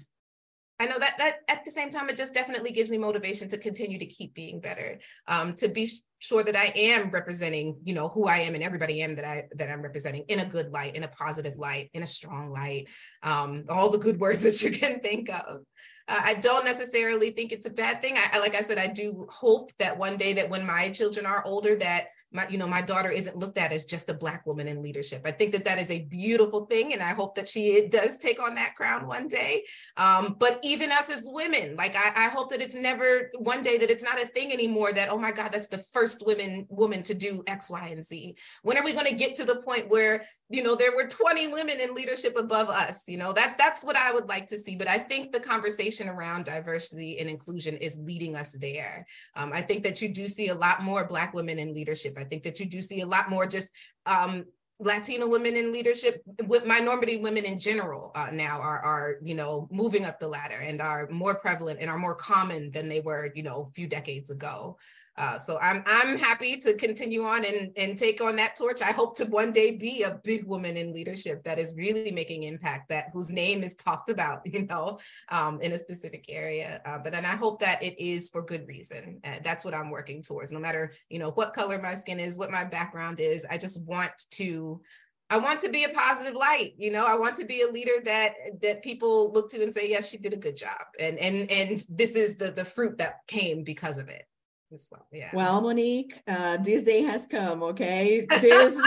I 0.79 0.87
know 0.87 0.99
that 0.99 1.17
that 1.17 1.35
at 1.47 1.63
the 1.63 1.71
same 1.71 1.89
time, 1.89 2.09
it 2.09 2.17
just 2.17 2.33
definitely 2.33 2.71
gives 2.71 2.89
me 2.89 2.97
motivation 2.97 3.47
to 3.49 3.57
continue 3.57 3.99
to 3.99 4.05
keep 4.05 4.33
being 4.33 4.59
better, 4.59 4.99
um, 5.27 5.53
to 5.55 5.69
be 5.69 5.89
sure 6.21 6.43
that 6.43 6.55
I 6.55 6.71
am 6.75 7.09
representing, 7.09 7.79
you 7.83 7.93
know, 7.93 8.07
who 8.07 8.27
I 8.27 8.37
am 8.37 8.53
and 8.53 8.63
everybody 8.63 9.01
am 9.01 9.15
that 9.15 9.25
I 9.25 9.47
that 9.55 9.69
I'm 9.69 9.81
representing 9.81 10.23
in 10.27 10.39
a 10.39 10.45
good 10.45 10.71
light, 10.71 10.95
in 10.95 11.03
a 11.03 11.07
positive 11.07 11.57
light, 11.57 11.89
in 11.93 12.03
a 12.03 12.07
strong 12.07 12.51
light, 12.51 12.87
um, 13.23 13.65
all 13.69 13.89
the 13.89 13.97
good 13.97 14.19
words 14.25 14.43
that 14.43 14.61
you 14.61 14.71
can 14.71 14.99
think 14.99 15.29
of. 15.29 15.63
Uh, 16.07 16.21
I 16.23 16.35
don't 16.35 16.65
necessarily 16.65 17.31
think 17.31 17.51
it's 17.51 17.65
a 17.65 17.71
bad 17.71 18.01
thing. 18.01 18.17
I, 18.17 18.39
like 18.39 18.55
I 18.55 18.61
said, 18.61 18.77
I 18.77 18.87
do 18.87 19.27
hope 19.29 19.71
that 19.79 19.97
one 19.97 20.17
day 20.17 20.33
that 20.33 20.49
when 20.49 20.65
my 20.65 20.89
children 20.89 21.25
are 21.25 21.43
older, 21.45 21.75
that 21.77 22.07
my 22.33 22.47
you 22.47 22.57
know 22.57 22.67
my 22.67 22.81
daughter 22.81 23.11
isn't 23.11 23.37
looked 23.37 23.57
at 23.57 23.73
as 23.73 23.85
just 23.85 24.09
a 24.09 24.13
black 24.13 24.45
woman 24.45 24.67
in 24.67 24.81
leadership. 24.81 25.21
I 25.25 25.31
think 25.31 25.51
that 25.51 25.65
that 25.65 25.79
is 25.79 25.91
a 25.91 26.03
beautiful 26.03 26.65
thing 26.65 26.93
and 26.93 27.01
i 27.01 27.09
hope 27.09 27.35
that 27.35 27.47
she 27.47 27.87
does 27.89 28.17
take 28.17 28.41
on 28.41 28.55
that 28.55 28.75
crown 28.75 29.07
one 29.07 29.27
day. 29.27 29.63
Um, 29.97 30.35
but 30.39 30.59
even 30.63 30.91
us 30.91 31.09
as 31.09 31.27
women 31.31 31.75
like 31.75 31.95
I, 31.95 32.25
I, 32.25 32.29
hope 32.29 32.49
that 32.51 32.61
it's 32.61 32.75
never 32.75 33.31
one 33.39 33.61
day 33.61 33.77
that 33.77 33.89
it's 33.89 34.03
not 34.03 34.21
a 34.21 34.27
thing 34.27 34.51
anymore 34.53 34.93
that 34.93 35.09
oh 35.09 35.17
my 35.17 35.31
god 35.31 35.51
that's 35.51 35.67
the 35.67 35.77
first 35.77 36.23
women 36.25 36.65
woman 36.69 37.03
to 37.03 37.13
do 37.13 37.43
x 37.47 37.69
y 37.69 37.87
and 37.87 38.03
z. 38.03 38.35
When 38.63 38.77
are 38.77 38.83
we 38.83 38.93
going 38.93 39.07
to 39.07 39.15
get 39.15 39.35
to 39.35 39.45
the 39.45 39.57
point 39.57 39.89
where 39.89 40.23
you 40.49 40.63
know 40.63 40.75
there 40.75 40.95
were 40.95 41.07
20 41.07 41.49
women 41.49 41.79
in 41.79 41.93
leadership 41.93 42.37
above 42.37 42.69
us? 42.69 43.03
You 43.07 43.17
know 43.17 43.33
that 43.33 43.57
that's 43.57 43.83
what 43.83 43.95
i 43.95 44.11
would 44.11 44.29
like 44.29 44.47
to 44.47 44.57
see 44.57 44.75
but 44.75 44.87
i 44.87 44.97
think 44.97 45.31
the 45.31 45.39
conversation 45.39 46.07
around 46.07 46.45
diversity 46.45 47.19
and 47.19 47.29
inclusion 47.29 47.75
is 47.77 47.99
leading 47.99 48.35
us 48.35 48.53
there. 48.53 49.05
Um, 49.35 49.51
i 49.53 49.61
think 49.61 49.83
that 49.83 50.01
you 50.01 50.09
do 50.09 50.27
see 50.27 50.47
a 50.47 50.55
lot 50.55 50.81
more 50.81 51.05
black 51.05 51.33
women 51.33 51.59
in 51.59 51.73
leadership 51.73 52.17
I 52.21 52.25
think 52.25 52.43
that 52.43 52.59
you 52.59 52.65
do 52.65 52.81
see 52.81 53.01
a 53.01 53.05
lot 53.05 53.29
more 53.29 53.45
just 53.45 53.73
um, 54.05 54.45
Latino 54.79 55.27
women 55.27 55.55
in 55.55 55.71
leadership, 55.71 56.23
with 56.47 56.65
minority 56.65 57.17
women 57.17 57.45
in 57.45 57.59
general 57.59 58.11
uh, 58.15 58.29
now 58.31 58.59
are, 58.59 58.79
are, 58.79 59.15
you 59.23 59.35
know, 59.35 59.67
moving 59.71 60.05
up 60.05 60.19
the 60.19 60.27
ladder 60.27 60.55
and 60.55 60.81
are 60.81 61.07
more 61.11 61.35
prevalent 61.35 61.79
and 61.79 61.89
are 61.89 61.99
more 61.99 62.15
common 62.15 62.71
than 62.71 62.89
they 62.89 62.99
were, 62.99 63.31
you 63.35 63.43
know, 63.43 63.67
a 63.69 63.71
few 63.73 63.87
decades 63.87 64.31
ago. 64.31 64.77
Uh, 65.17 65.37
so 65.37 65.59
I'm 65.59 65.83
I'm 65.85 66.17
happy 66.17 66.57
to 66.57 66.73
continue 66.75 67.25
on 67.25 67.43
and, 67.43 67.71
and 67.75 67.97
take 67.97 68.21
on 68.21 68.37
that 68.37 68.55
torch. 68.55 68.81
I 68.81 68.91
hope 68.91 69.17
to 69.17 69.25
one 69.25 69.51
day 69.51 69.71
be 69.71 70.03
a 70.03 70.19
big 70.23 70.45
woman 70.45 70.77
in 70.77 70.93
leadership 70.93 71.43
that 71.43 71.59
is 71.59 71.75
really 71.75 72.11
making 72.11 72.43
impact, 72.43 72.89
that 72.89 73.09
whose 73.11 73.29
name 73.29 73.61
is 73.61 73.75
talked 73.75 74.09
about, 74.09 74.41
you 74.45 74.65
know, 74.65 74.97
um, 75.29 75.59
in 75.61 75.73
a 75.73 75.77
specific 75.77 76.25
area. 76.29 76.81
Uh, 76.85 76.97
but 76.99 77.13
and 77.13 77.25
I 77.25 77.35
hope 77.35 77.59
that 77.59 77.83
it 77.83 78.01
is 78.01 78.29
for 78.29 78.41
good 78.41 78.67
reason. 78.67 79.19
Uh, 79.23 79.35
that's 79.43 79.65
what 79.65 79.73
I'm 79.73 79.89
working 79.89 80.21
towards. 80.21 80.51
No 80.51 80.59
matter 80.59 80.93
you 81.09 81.19
know 81.19 81.31
what 81.31 81.53
color 81.53 81.79
my 81.81 81.95
skin 81.95 82.19
is, 82.19 82.39
what 82.39 82.51
my 82.51 82.63
background 82.63 83.19
is, 83.19 83.45
I 83.49 83.57
just 83.57 83.81
want 83.83 84.11
to 84.31 84.81
I 85.29 85.37
want 85.37 85.59
to 85.61 85.69
be 85.69 85.83
a 85.83 85.89
positive 85.89 86.35
light. 86.35 86.73
You 86.77 86.91
know, 86.91 87.05
I 87.05 87.17
want 87.17 87.35
to 87.37 87.45
be 87.45 87.63
a 87.63 87.71
leader 87.71 88.01
that 88.05 88.33
that 88.61 88.81
people 88.81 89.33
look 89.33 89.49
to 89.49 89.61
and 89.61 89.73
say, 89.73 89.89
yes, 89.89 90.09
she 90.09 90.17
did 90.17 90.33
a 90.33 90.37
good 90.37 90.55
job. 90.55 90.81
And 90.99 91.19
and 91.19 91.51
and 91.51 91.85
this 91.89 92.15
is 92.15 92.37
the 92.37 92.51
the 92.51 92.65
fruit 92.65 92.97
that 92.99 93.27
came 93.27 93.63
because 93.65 93.97
of 93.97 94.07
it 94.07 94.23
as 94.73 94.89
well. 94.91 95.05
Yeah. 95.11 95.29
Well, 95.33 95.61
Monique, 95.61 96.21
uh, 96.27 96.57
this 96.57 96.83
day 96.83 97.01
has 97.03 97.27
come. 97.27 97.63
Okay, 97.63 98.25
this 98.29 98.79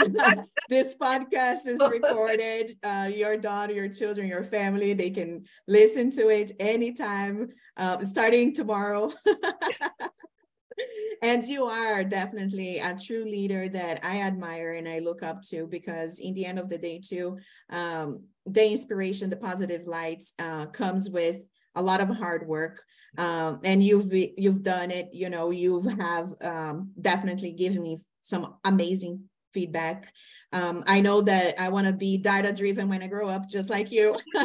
this 0.69 0.95
podcast 0.95 1.67
is 1.67 1.81
recorded. 1.91 2.71
Uh, 2.83 3.09
your 3.13 3.37
daughter, 3.37 3.73
your 3.73 3.89
children, 3.89 4.27
your 4.27 4.43
family, 4.43 4.93
they 4.93 5.09
can 5.09 5.45
listen 5.67 6.11
to 6.11 6.29
it 6.29 6.51
anytime, 6.59 7.49
uh, 7.77 7.99
starting 7.99 8.53
tomorrow. 8.53 9.11
and 11.21 11.43
you 11.43 11.65
are 11.65 12.03
definitely 12.03 12.79
a 12.79 12.95
true 12.97 13.25
leader 13.25 13.69
that 13.69 14.03
I 14.03 14.21
admire 14.21 14.73
and 14.73 14.87
I 14.87 14.99
look 14.99 15.23
up 15.23 15.41
to 15.49 15.67
because 15.67 16.19
in 16.19 16.33
the 16.33 16.45
end 16.45 16.59
of 16.59 16.69
the 16.69 16.77
day, 16.77 16.99
too, 16.99 17.37
um, 17.69 18.25
the 18.45 18.71
inspiration, 18.71 19.29
the 19.29 19.37
positive 19.37 19.87
light 19.87 20.23
uh, 20.39 20.67
comes 20.67 21.09
with 21.09 21.47
a 21.75 21.81
lot 21.81 22.01
of 22.01 22.09
hard 22.09 22.47
work 22.47 22.83
um, 23.17 23.59
and 23.63 23.83
you've 23.83 24.11
you've 24.13 24.63
done 24.63 24.91
it 24.91 25.09
you 25.13 25.29
know 25.29 25.51
you 25.51 25.81
have 25.99 26.33
um, 26.41 26.91
definitely 26.99 27.51
given 27.51 27.83
me 27.83 27.97
some 28.21 28.55
amazing 28.63 29.23
feedback 29.53 30.11
um, 30.51 30.83
i 30.87 30.99
know 30.99 31.21
that 31.21 31.59
i 31.59 31.69
want 31.69 31.87
to 31.87 31.93
be 31.93 32.17
data 32.17 32.51
driven 32.51 32.89
when 32.89 33.01
i 33.01 33.07
grow 33.07 33.29
up 33.29 33.47
just 33.47 33.69
like 33.69 33.91
you 33.91 34.17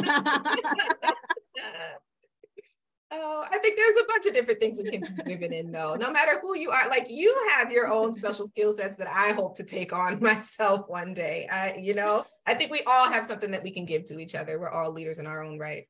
Oh, 3.13 3.43
I 3.51 3.57
think 3.57 3.77
there's 3.77 3.97
a 3.97 4.07
bunch 4.07 4.25
of 4.25 4.33
different 4.33 4.61
things 4.61 4.79
we 4.81 4.89
can 4.89 5.01
be 5.01 5.23
driven 5.23 5.51
in 5.51 5.69
though. 5.69 5.95
No 5.95 6.09
matter 6.11 6.39
who 6.41 6.55
you 6.55 6.69
are, 6.69 6.89
like 6.89 7.07
you 7.09 7.35
have 7.49 7.69
your 7.69 7.89
own 7.89 8.13
special 8.13 8.47
skill 8.47 8.71
sets 8.71 8.95
that 8.97 9.09
I 9.09 9.33
hope 9.33 9.57
to 9.57 9.65
take 9.65 9.91
on 9.91 10.19
myself 10.21 10.87
one 10.87 11.13
day. 11.13 11.45
I, 11.51 11.75
you 11.75 11.93
know, 11.93 12.25
I 12.47 12.53
think 12.53 12.71
we 12.71 12.83
all 12.87 13.11
have 13.11 13.25
something 13.25 13.51
that 13.51 13.63
we 13.63 13.71
can 13.71 13.83
give 13.83 14.05
to 14.05 14.19
each 14.19 14.33
other. 14.33 14.57
We're 14.57 14.69
all 14.69 14.93
leaders 14.93 15.19
in 15.19 15.27
our 15.27 15.43
own 15.43 15.59
right. 15.59 15.87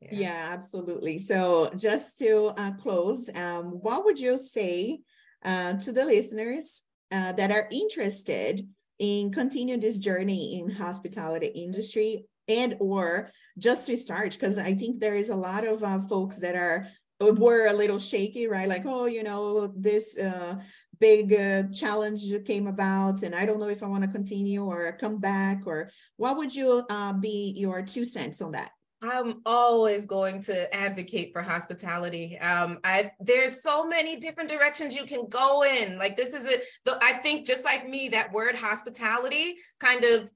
Yeah, 0.00 0.08
yeah 0.12 0.48
absolutely. 0.52 1.18
So 1.18 1.70
just 1.76 2.18
to 2.18 2.46
uh, 2.56 2.72
close, 2.72 3.30
um, 3.34 3.78
what 3.80 4.04
would 4.04 4.18
you 4.18 4.38
say 4.38 5.00
uh, 5.44 5.74
to 5.74 5.92
the 5.92 6.04
listeners 6.04 6.82
uh, 7.10 7.32
that 7.32 7.50
are 7.50 7.68
interested 7.70 8.60
in 8.98 9.30
continue 9.30 9.76
this 9.76 9.98
journey 9.98 10.58
in 10.58 10.70
hospitality 10.70 11.46
industry 11.48 12.26
and 12.48 12.76
or 12.80 13.30
just 13.58 13.86
to 13.86 13.96
start? 13.96 14.32
Because 14.32 14.58
i 14.58 14.74
think 14.74 15.00
there 15.00 15.16
is 15.16 15.28
a 15.30 15.36
lot 15.36 15.64
of 15.66 15.82
uh, 15.82 16.00
folks 16.02 16.38
that 16.38 16.54
are 16.56 16.88
were 17.20 17.66
a 17.66 17.72
little 17.72 17.98
shaky 17.98 18.46
right? 18.46 18.68
Like 18.68 18.84
oh 18.86 19.06
you 19.06 19.22
know 19.22 19.72
this 19.76 20.18
uh, 20.18 20.56
big 21.00 21.32
uh, 21.32 21.64
challenge 21.74 22.22
came 22.46 22.66
about 22.66 23.22
and 23.22 23.34
i 23.34 23.44
don't 23.44 23.60
know 23.60 23.68
if 23.68 23.82
i 23.82 23.86
want 23.86 24.02
to 24.02 24.08
continue 24.08 24.64
or 24.64 24.96
come 24.98 25.18
back 25.18 25.62
or 25.66 25.90
what 26.16 26.38
would 26.38 26.54
you 26.54 26.82
uh, 26.88 27.12
be 27.12 27.52
your 27.56 27.82
two 27.82 28.04
cents 28.06 28.40
on 28.40 28.52
that 28.52 28.70
I'm 29.02 29.42
always 29.44 30.06
going 30.06 30.40
to 30.42 30.74
advocate 30.74 31.32
for 31.32 31.42
hospitality. 31.42 32.38
Um, 32.38 32.78
I 32.82 33.12
there's 33.20 33.62
so 33.62 33.86
many 33.86 34.16
different 34.16 34.48
directions 34.48 34.96
you 34.96 35.04
can 35.04 35.28
go 35.28 35.64
in. 35.64 35.98
Like 35.98 36.16
this 36.16 36.32
is 36.32 36.44
a, 36.44 36.58
the, 36.84 36.98
I 37.02 37.14
think 37.14 37.46
just 37.46 37.64
like 37.64 37.86
me, 37.86 38.08
that 38.10 38.32
word 38.32 38.54
hospitality 38.56 39.56
kind 39.80 40.02
of 40.04 40.30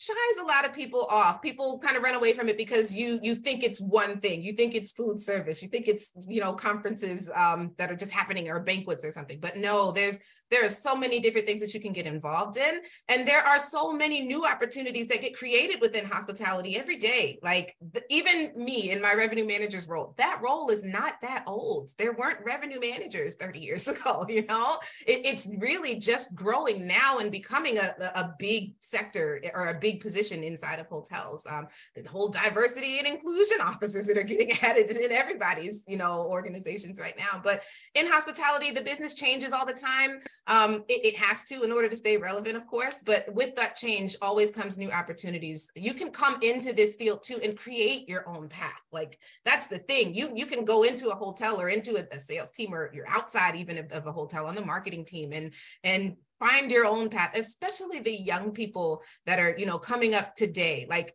shies 0.00 0.38
a 0.42 0.46
lot 0.46 0.64
of 0.64 0.72
people 0.72 1.06
off 1.10 1.42
people 1.42 1.78
kind 1.78 1.94
of 1.94 2.02
run 2.02 2.14
away 2.14 2.32
from 2.32 2.48
it 2.48 2.56
because 2.56 2.94
you 2.94 3.20
you 3.22 3.34
think 3.34 3.62
it's 3.62 3.82
one 3.82 4.18
thing 4.18 4.40
you 4.40 4.54
think 4.54 4.74
it's 4.74 4.92
food 4.92 5.20
service 5.20 5.60
you 5.60 5.68
think 5.68 5.86
it's 5.86 6.12
you 6.26 6.40
know 6.40 6.54
conferences 6.54 7.30
um, 7.34 7.72
that 7.76 7.90
are 7.90 7.96
just 7.96 8.10
happening 8.10 8.48
or 8.48 8.60
banquets 8.60 9.04
or 9.04 9.10
something 9.10 9.38
but 9.40 9.58
no 9.58 9.92
there's 9.92 10.18
there 10.50 10.64
are 10.64 10.68
so 10.68 10.96
many 10.96 11.20
different 11.20 11.46
things 11.46 11.60
that 11.60 11.74
you 11.74 11.80
can 11.80 11.92
get 11.92 12.06
involved 12.06 12.56
in. 12.56 12.80
And 13.08 13.26
there 13.26 13.46
are 13.46 13.58
so 13.58 13.92
many 13.92 14.20
new 14.20 14.44
opportunities 14.44 15.08
that 15.08 15.20
get 15.20 15.36
created 15.36 15.80
within 15.80 16.04
hospitality 16.06 16.78
every 16.78 16.96
day. 16.96 17.38
Like 17.42 17.76
the, 17.92 18.02
even 18.10 18.52
me 18.56 18.90
in 18.90 19.00
my 19.00 19.14
revenue 19.14 19.46
manager's 19.46 19.88
role, 19.88 20.14
that 20.18 20.40
role 20.42 20.70
is 20.70 20.84
not 20.84 21.20
that 21.22 21.44
old. 21.46 21.90
There 21.98 22.12
weren't 22.12 22.44
revenue 22.44 22.80
managers 22.80 23.36
30 23.36 23.60
years 23.60 23.88
ago, 23.88 24.26
you 24.28 24.44
know? 24.46 24.78
It, 25.06 25.20
it's 25.24 25.48
really 25.58 25.98
just 25.98 26.34
growing 26.34 26.86
now 26.86 27.18
and 27.18 27.30
becoming 27.30 27.78
a, 27.78 27.94
a 28.14 28.34
big 28.38 28.74
sector 28.80 29.42
or 29.54 29.68
a 29.68 29.78
big 29.78 30.00
position 30.00 30.42
inside 30.42 30.80
of 30.80 30.86
hotels. 30.86 31.46
Um, 31.48 31.66
the 31.94 32.08
whole 32.08 32.28
diversity 32.28 32.98
and 32.98 33.06
inclusion 33.06 33.58
officers 33.62 34.06
that 34.06 34.18
are 34.18 34.22
getting 34.22 34.50
added 34.62 34.90
in 34.90 35.12
everybody's, 35.12 35.84
you 35.86 35.96
know, 35.96 36.26
organizations 36.26 36.98
right 37.00 37.14
now. 37.18 37.40
But 37.42 37.62
in 37.94 38.06
hospitality, 38.06 38.70
the 38.70 38.82
business 38.82 39.14
changes 39.14 39.52
all 39.52 39.66
the 39.66 39.72
time. 39.72 40.20
Um, 40.46 40.84
it, 40.88 41.04
it, 41.04 41.16
has 41.16 41.44
to 41.44 41.62
in 41.62 41.70
order 41.70 41.88
to 41.88 41.94
stay 41.94 42.16
relevant, 42.16 42.56
of 42.56 42.66
course, 42.66 43.02
but 43.04 43.32
with 43.34 43.54
that 43.56 43.76
change 43.76 44.16
always 44.20 44.50
comes 44.50 44.78
new 44.78 44.90
opportunities. 44.90 45.70
You 45.76 45.94
can 45.94 46.10
come 46.10 46.38
into 46.42 46.72
this 46.72 46.96
field 46.96 47.22
too 47.22 47.38
and 47.44 47.56
create 47.56 48.08
your 48.08 48.28
own 48.28 48.48
path. 48.48 48.80
Like 48.90 49.18
that's 49.44 49.68
the 49.68 49.78
thing. 49.78 50.14
You 50.14 50.32
you 50.34 50.46
can 50.46 50.64
go 50.64 50.82
into 50.82 51.10
a 51.10 51.14
hotel 51.14 51.60
or 51.60 51.68
into 51.68 51.96
a, 51.96 52.04
a 52.14 52.18
sales 52.18 52.50
team 52.50 52.74
or 52.74 52.90
you're 52.92 53.08
outside 53.08 53.54
even 53.56 53.78
of, 53.78 53.92
of 53.92 54.06
a 54.06 54.12
hotel 54.12 54.46
on 54.46 54.54
the 54.54 54.64
marketing 54.64 55.04
team 55.04 55.32
and 55.32 55.52
and 55.84 56.16
find 56.40 56.70
your 56.70 56.86
own 56.86 57.10
path 57.10 57.36
especially 57.36 58.00
the 58.00 58.10
young 58.10 58.50
people 58.50 59.02
that 59.26 59.38
are 59.38 59.54
you 59.58 59.66
know 59.66 59.78
coming 59.78 60.14
up 60.14 60.34
today 60.34 60.86
like 60.88 61.14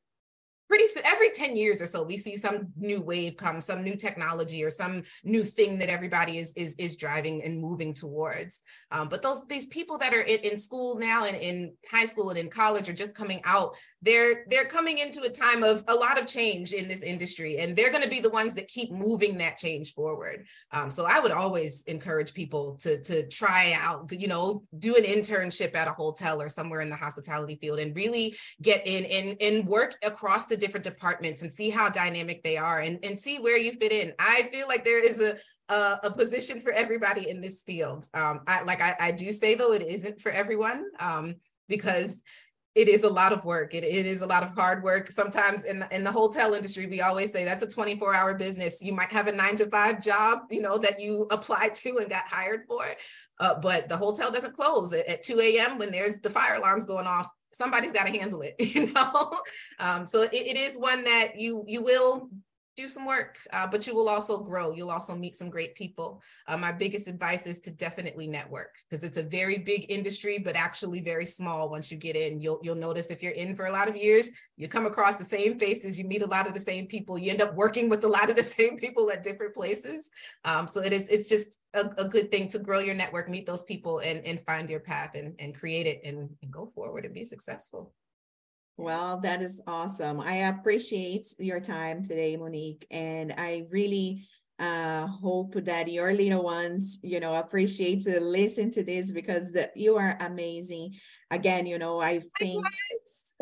pretty 0.67 0.87
soon 0.87 1.03
every 1.05 1.29
10 1.29 1.55
years 1.55 1.81
or 1.81 1.87
so 1.87 2.03
we 2.03 2.17
see 2.17 2.35
some 2.35 2.67
new 2.77 3.01
wave 3.01 3.37
come 3.37 3.61
some 3.61 3.83
new 3.83 3.95
technology 3.95 4.63
or 4.63 4.69
some 4.69 5.03
new 5.23 5.43
thing 5.43 5.77
that 5.77 5.89
everybody 5.89 6.37
is 6.37 6.53
is 6.53 6.75
is 6.75 6.95
driving 6.95 7.43
and 7.43 7.59
moving 7.59 7.93
towards. 7.93 8.61
Um, 8.91 9.09
but 9.09 9.21
those 9.21 9.45
these 9.47 9.67
people 9.67 9.97
that 9.99 10.13
are 10.13 10.21
in, 10.21 10.39
in 10.39 10.57
school 10.57 10.97
now 10.97 11.25
and 11.25 11.37
in 11.37 11.73
high 11.91 12.05
school 12.05 12.29
and 12.29 12.39
in 12.39 12.49
college 12.49 12.89
are 12.89 12.93
just 12.93 13.15
coming 13.15 13.41
out. 13.45 13.75
They're 14.01 14.45
they're 14.47 14.65
coming 14.65 14.97
into 14.97 15.21
a 15.21 15.29
time 15.29 15.63
of 15.63 15.83
a 15.87 15.95
lot 15.95 16.19
of 16.19 16.27
change 16.27 16.73
in 16.73 16.87
this 16.87 17.03
industry 17.03 17.57
and 17.57 17.75
they're 17.75 17.91
going 17.91 18.03
to 18.03 18.09
be 18.09 18.19
the 18.19 18.29
ones 18.29 18.55
that 18.55 18.67
keep 18.67 18.91
moving 18.91 19.37
that 19.37 19.57
change 19.57 19.93
forward. 19.93 20.45
Um, 20.71 20.91
so 20.91 21.05
i 21.05 21.19
would 21.19 21.31
always 21.31 21.83
encourage 21.83 22.33
people 22.33 22.75
to 22.81 23.01
to 23.01 23.27
try 23.27 23.77
out 23.79 24.11
you 24.11 24.27
know 24.27 24.63
do 24.79 24.95
an 24.95 25.03
internship 25.03 25.75
at 25.75 25.87
a 25.87 25.91
hotel 25.91 26.41
or 26.41 26.49
somewhere 26.49 26.81
in 26.81 26.89
the 26.89 26.95
hospitality 26.95 27.57
field 27.61 27.79
and 27.79 27.95
really 27.95 28.35
get 28.61 28.85
in 28.85 29.05
and 29.05 29.37
and 29.41 29.67
work 29.67 29.95
across 30.03 30.47
the 30.47 30.54
the 30.55 30.65
different 30.65 30.85
departments 30.85 31.41
and 31.41 31.51
see 31.51 31.69
how 31.69 31.89
dynamic 31.89 32.41
they 32.43 32.55
are 32.55 32.79
and, 32.79 32.97
and 33.03 33.19
see 33.19 33.39
where 33.39 33.57
you 33.57 33.73
fit 33.73 33.91
in. 33.91 34.13
I 34.17 34.43
feel 34.53 34.67
like 34.67 34.85
there 34.85 35.03
is 35.03 35.19
a 35.19 35.35
a, 35.67 35.99
a 36.03 36.11
position 36.11 36.61
for 36.61 36.71
everybody 36.71 37.27
in 37.27 37.41
this 37.41 37.63
field. 37.63 38.07
Um, 38.13 38.41
I 38.47 38.63
like 38.63 38.81
I, 38.81 38.95
I 38.99 39.11
do 39.11 39.31
say 39.31 39.55
though 39.55 39.73
it 39.73 39.81
isn't 39.81 40.21
for 40.21 40.31
everyone 40.31 40.85
um, 40.99 41.35
because 41.67 42.23
it 42.75 42.89
is 42.89 43.03
a 43.03 43.09
lot 43.09 43.31
of 43.31 43.45
work. 43.45 43.73
It, 43.73 43.83
it 43.85 44.05
is 44.05 44.21
a 44.21 44.27
lot 44.27 44.43
of 44.43 44.53
hard 44.53 44.83
work. 44.83 45.09
Sometimes 45.09 45.63
in 45.63 45.79
the, 45.79 45.95
in 45.95 46.03
the 46.03 46.11
hotel 46.11 46.53
industry, 46.53 46.85
we 46.87 47.01
always 47.01 47.31
say 47.31 47.45
that's 47.45 47.63
a 47.63 47.67
24 47.67 48.13
hour 48.13 48.35
business. 48.35 48.83
You 48.83 48.93
might 48.93 49.11
have 49.13 49.27
a 49.27 49.31
nine 49.31 49.55
to 49.55 49.69
five 49.69 50.03
job, 50.03 50.39
you 50.51 50.61
know, 50.61 50.77
that 50.77 50.99
you 50.99 51.25
applied 51.31 51.73
to 51.75 51.97
and 51.97 52.09
got 52.09 52.27
hired 52.27 52.65
for, 52.67 52.85
uh, 53.39 53.55
but 53.61 53.89
the 53.89 53.97
hotel 53.97 54.29
doesn't 54.29 54.53
close 54.53 54.93
at, 54.93 55.07
at 55.07 55.23
2 55.23 55.39
a.m. 55.39 55.77
when 55.77 55.89
there's 55.89 56.19
the 56.19 56.29
fire 56.29 56.55
alarms 56.55 56.85
going 56.85 57.07
off 57.07 57.29
somebody's 57.55 57.91
got 57.91 58.07
to 58.07 58.17
handle 58.17 58.41
it 58.41 58.55
you 58.59 58.91
know? 58.93 59.33
Um, 59.79 60.05
so 60.05 60.21
it, 60.23 60.33
it 60.33 60.57
is 60.57 60.77
one 60.77 61.03
that 61.05 61.39
you 61.39 61.63
you 61.67 61.81
will 61.81 62.29
do 62.75 62.89
some 62.89 63.05
work, 63.05 63.37
uh, 63.53 63.67
but 63.67 63.87
you 63.87 63.95
will 63.95 64.09
also 64.09 64.37
grow. 64.37 64.73
You'll 64.73 64.91
also 64.91 65.15
meet 65.15 65.35
some 65.35 65.49
great 65.49 65.75
people. 65.75 66.21
Uh, 66.47 66.57
my 66.57 66.71
biggest 66.71 67.07
advice 67.07 67.47
is 67.47 67.59
to 67.59 67.71
definitely 67.71 68.27
network 68.27 68.75
because 68.89 69.03
it's 69.03 69.17
a 69.17 69.23
very 69.23 69.59
big 69.59 69.85
industry, 69.89 70.39
but 70.39 70.55
actually 70.55 71.01
very 71.01 71.25
small. 71.25 71.69
Once 71.69 71.91
you 71.91 71.97
get 71.97 72.15
in, 72.15 72.39
you'll 72.39 72.59
you'll 72.63 72.75
notice 72.75 73.11
if 73.11 73.23
you're 73.23 73.31
in 73.33 73.55
for 73.55 73.65
a 73.65 73.71
lot 73.71 73.87
of 73.87 73.95
years, 73.95 74.31
you 74.57 74.67
come 74.67 74.85
across 74.85 75.17
the 75.17 75.23
same 75.23 75.57
faces, 75.59 75.97
you 75.97 76.05
meet 76.05 76.21
a 76.21 76.27
lot 76.27 76.47
of 76.47 76.53
the 76.53 76.59
same 76.59 76.87
people, 76.87 77.17
you 77.17 77.31
end 77.31 77.41
up 77.41 77.55
working 77.55 77.89
with 77.89 78.03
a 78.03 78.07
lot 78.07 78.29
of 78.29 78.35
the 78.35 78.43
same 78.57 78.77
people 78.77 79.09
at 79.11 79.23
different 79.23 79.55
places. 79.55 80.09
Um, 80.43 80.67
so 80.67 80.81
it 80.81 80.93
is 80.93 81.09
it's 81.09 81.27
just 81.27 81.59
a, 81.73 81.89
a, 81.97 82.07
good 82.07 82.31
thing 82.31 82.47
to 82.49 82.59
grow 82.59 82.79
your 82.79 82.95
network, 82.95 83.29
meet 83.29 83.45
those 83.45 83.63
people, 83.63 83.99
and 83.99 84.25
and 84.25 84.41
find 84.41 84.69
your 84.69 84.81
path 84.81 85.15
and 85.15 85.35
and 85.39 85.55
create 85.55 85.87
it 85.87 86.01
and, 86.03 86.29
and 86.41 86.51
go 86.51 86.71
forward 86.75 87.05
and 87.05 87.13
be 87.13 87.23
successful. 87.23 87.93
Well, 88.77 89.19
that 89.21 89.41
is 89.41 89.61
awesome. 89.67 90.19
I 90.19 90.47
appreciate 90.49 91.25
your 91.39 91.61
time 91.61 92.03
today, 92.03 92.35
Monique, 92.35 92.85
and 92.91 93.33
I 93.37 93.65
really 93.71 94.27
uh 94.57 95.05
hope 95.05 95.53
that 95.65 95.91
your 95.91 96.13
little 96.13 96.41
ones 96.41 96.97
you 97.03 97.19
know 97.19 97.35
appreciate 97.35 97.99
to 97.99 98.21
listen 98.21 98.71
to 98.71 98.83
this 98.83 99.11
because 99.11 99.51
the, 99.51 99.69
you 99.75 99.97
are 99.97 100.15
amazing. 100.21 100.95
Again 101.29 101.65
you 101.65 101.77
know 101.77 101.99
i 101.99 102.21
think 102.39 102.63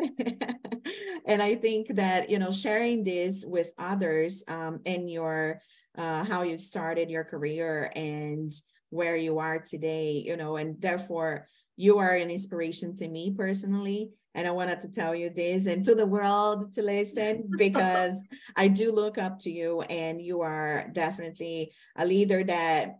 and 1.26 1.42
i 1.42 1.54
think 1.54 1.88
that 1.94 2.30
you 2.30 2.38
know 2.38 2.50
sharing 2.50 3.04
this 3.04 3.44
with 3.46 3.72
others 3.78 4.42
um 4.48 4.80
and 4.86 5.10
your 5.10 5.60
uh 5.96 6.24
how 6.24 6.42
you 6.42 6.56
started 6.56 7.10
your 7.10 7.24
career 7.24 7.90
and 7.94 8.52
where 8.90 9.16
you 9.16 9.38
are 9.38 9.60
today 9.60 10.22
you 10.26 10.36
know 10.36 10.56
and 10.56 10.80
therefore 10.80 11.46
you 11.76 11.98
are 11.98 12.14
an 12.14 12.30
inspiration 12.30 12.94
to 12.96 13.06
me 13.06 13.32
personally 13.36 14.10
and 14.34 14.48
I 14.48 14.50
wanted 14.50 14.80
to 14.80 14.90
tell 14.90 15.14
you 15.14 15.30
this 15.30 15.66
and 15.66 15.84
to 15.84 15.94
the 15.94 16.06
world 16.06 16.74
to 16.74 16.82
listen 16.82 17.48
because 17.58 18.22
I 18.56 18.68
do 18.68 18.92
look 18.92 19.18
up 19.18 19.38
to 19.40 19.50
you 19.50 19.82
and 19.82 20.20
you 20.20 20.42
are 20.42 20.88
definitely 20.92 21.72
a 21.96 22.04
leader 22.04 22.42
that 22.44 22.98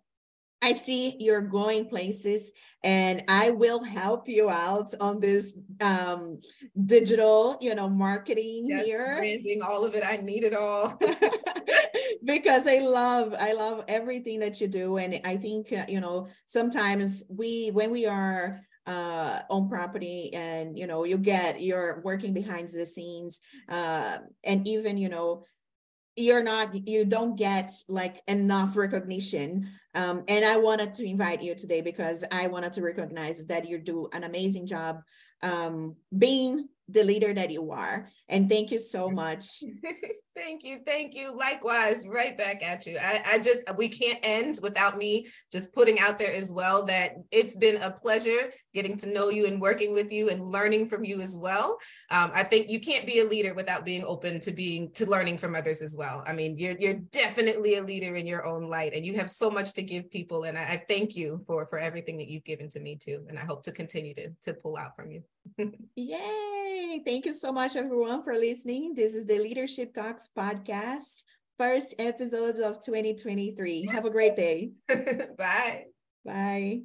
I 0.62 0.72
see 0.72 1.16
you're 1.18 1.42
going 1.42 1.90
places 1.90 2.50
and 2.82 3.22
I 3.28 3.50
will 3.50 3.82
help 3.82 4.28
you 4.30 4.48
out 4.48 4.94
on 4.98 5.20
this 5.20 5.54
um, 5.82 6.40
digital, 6.86 7.58
you 7.60 7.74
know, 7.74 7.90
marketing 7.90 8.66
yes, 8.68 8.86
here. 8.86 9.16
Branding, 9.18 9.60
all 9.60 9.84
of 9.84 9.94
it. 9.94 10.02
I 10.06 10.16
need 10.16 10.42
it 10.42 10.54
all. 10.54 10.98
because 12.24 12.66
I 12.66 12.78
love, 12.78 13.34
I 13.38 13.52
love 13.52 13.84
everything 13.88 14.40
that 14.40 14.58
you 14.58 14.68
do. 14.68 14.96
And 14.96 15.20
I 15.24 15.36
think, 15.36 15.70
uh, 15.70 15.84
you 15.86 16.00
know, 16.00 16.28
sometimes 16.46 17.24
we, 17.28 17.70
when 17.70 17.90
we 17.90 18.06
are 18.06 18.62
uh, 18.86 19.40
own 19.50 19.68
property 19.68 20.32
and 20.34 20.78
you 20.78 20.86
know 20.86 21.04
you 21.04 21.16
get 21.16 21.60
you're 21.60 22.00
working 22.04 22.32
behind 22.34 22.68
the 22.68 22.86
scenes 22.86 23.40
uh, 23.68 24.18
and 24.44 24.68
even 24.68 24.98
you 24.98 25.08
know 25.08 25.44
you're 26.16 26.42
not 26.42 26.74
you 26.86 27.04
don't 27.04 27.36
get 27.36 27.70
like 27.88 28.22
enough 28.28 28.76
recognition 28.76 29.68
Um, 29.94 30.24
and 30.26 30.44
I 30.44 30.56
wanted 30.56 30.94
to 30.94 31.04
invite 31.06 31.42
you 31.42 31.54
today 31.54 31.80
because 31.80 32.24
I 32.30 32.48
wanted 32.48 32.72
to 32.74 32.82
recognize 32.82 33.46
that 33.46 33.68
you 33.68 33.78
do 33.78 34.08
an 34.12 34.24
amazing 34.24 34.66
job 34.66 35.00
um, 35.42 35.96
being 36.10 36.68
the 36.88 37.04
leader 37.04 37.32
that 37.32 37.50
you 37.50 37.70
are. 37.70 38.08
And 38.28 38.48
thank 38.48 38.70
you 38.70 38.78
so 38.78 39.10
much. 39.10 39.62
thank 40.36 40.64
you. 40.64 40.78
Thank 40.86 41.14
you. 41.14 41.36
Likewise, 41.36 42.06
right 42.08 42.36
back 42.36 42.62
at 42.62 42.86
you. 42.86 42.98
I, 43.00 43.22
I 43.32 43.38
just, 43.38 43.60
we 43.76 43.88
can't 43.88 44.18
end 44.22 44.58
without 44.62 44.96
me 44.98 45.26
just 45.52 45.72
putting 45.72 46.00
out 46.00 46.18
there 46.18 46.32
as 46.32 46.52
well 46.52 46.84
that 46.86 47.14
it's 47.30 47.56
been 47.56 47.82
a 47.82 47.90
pleasure 47.90 48.50
getting 48.72 48.96
to 48.98 49.12
know 49.12 49.28
you 49.28 49.46
and 49.46 49.60
working 49.60 49.92
with 49.92 50.12
you 50.12 50.30
and 50.30 50.42
learning 50.42 50.86
from 50.86 51.04
you 51.04 51.20
as 51.20 51.38
well. 51.40 51.78
Um, 52.10 52.30
I 52.34 52.44
think 52.44 52.70
you 52.70 52.80
can't 52.80 53.06
be 53.06 53.20
a 53.20 53.24
leader 53.24 53.54
without 53.54 53.84
being 53.84 54.04
open 54.04 54.40
to 54.40 54.52
being, 54.52 54.90
to 54.92 55.08
learning 55.08 55.38
from 55.38 55.54
others 55.54 55.82
as 55.82 55.96
well. 55.96 56.22
I 56.26 56.32
mean, 56.32 56.58
you're, 56.58 56.76
you're 56.78 57.00
definitely 57.12 57.76
a 57.76 57.82
leader 57.82 58.16
in 58.16 58.26
your 58.26 58.46
own 58.46 58.68
light 58.68 58.94
and 58.94 59.04
you 59.04 59.16
have 59.16 59.30
so 59.30 59.50
much 59.50 59.74
to 59.74 59.82
give 59.82 60.10
people. 60.10 60.44
And 60.44 60.58
I, 60.58 60.62
I 60.62 60.84
thank 60.88 61.16
you 61.16 61.42
for, 61.46 61.66
for 61.66 61.78
everything 61.78 62.18
that 62.18 62.28
you've 62.28 62.44
given 62.44 62.68
to 62.70 62.80
me 62.80 62.96
too. 62.96 63.24
And 63.28 63.38
I 63.38 63.44
hope 63.44 63.62
to 63.64 63.72
continue 63.72 64.14
to, 64.14 64.30
to 64.42 64.54
pull 64.54 64.76
out 64.76 64.96
from 64.96 65.10
you. 65.10 65.22
Yay! 65.96 67.02
Thank 67.04 67.26
you 67.26 67.34
so 67.34 67.52
much, 67.52 67.76
everyone, 68.14 68.24
for 68.24 68.38
listening. 68.38 68.94
This 68.94 69.12
is 69.14 69.26
the 69.26 69.38
Leadership 69.40 69.92
Talks 69.92 70.28
podcast, 70.36 71.24
first 71.58 71.94
episode 71.98 72.60
of 72.60 72.84
2023. 72.84 73.88
Have 73.90 74.04
a 74.04 74.10
great 74.10 74.36
day. 74.36 74.70
Bye. 75.38 75.86
Bye. 76.24 76.82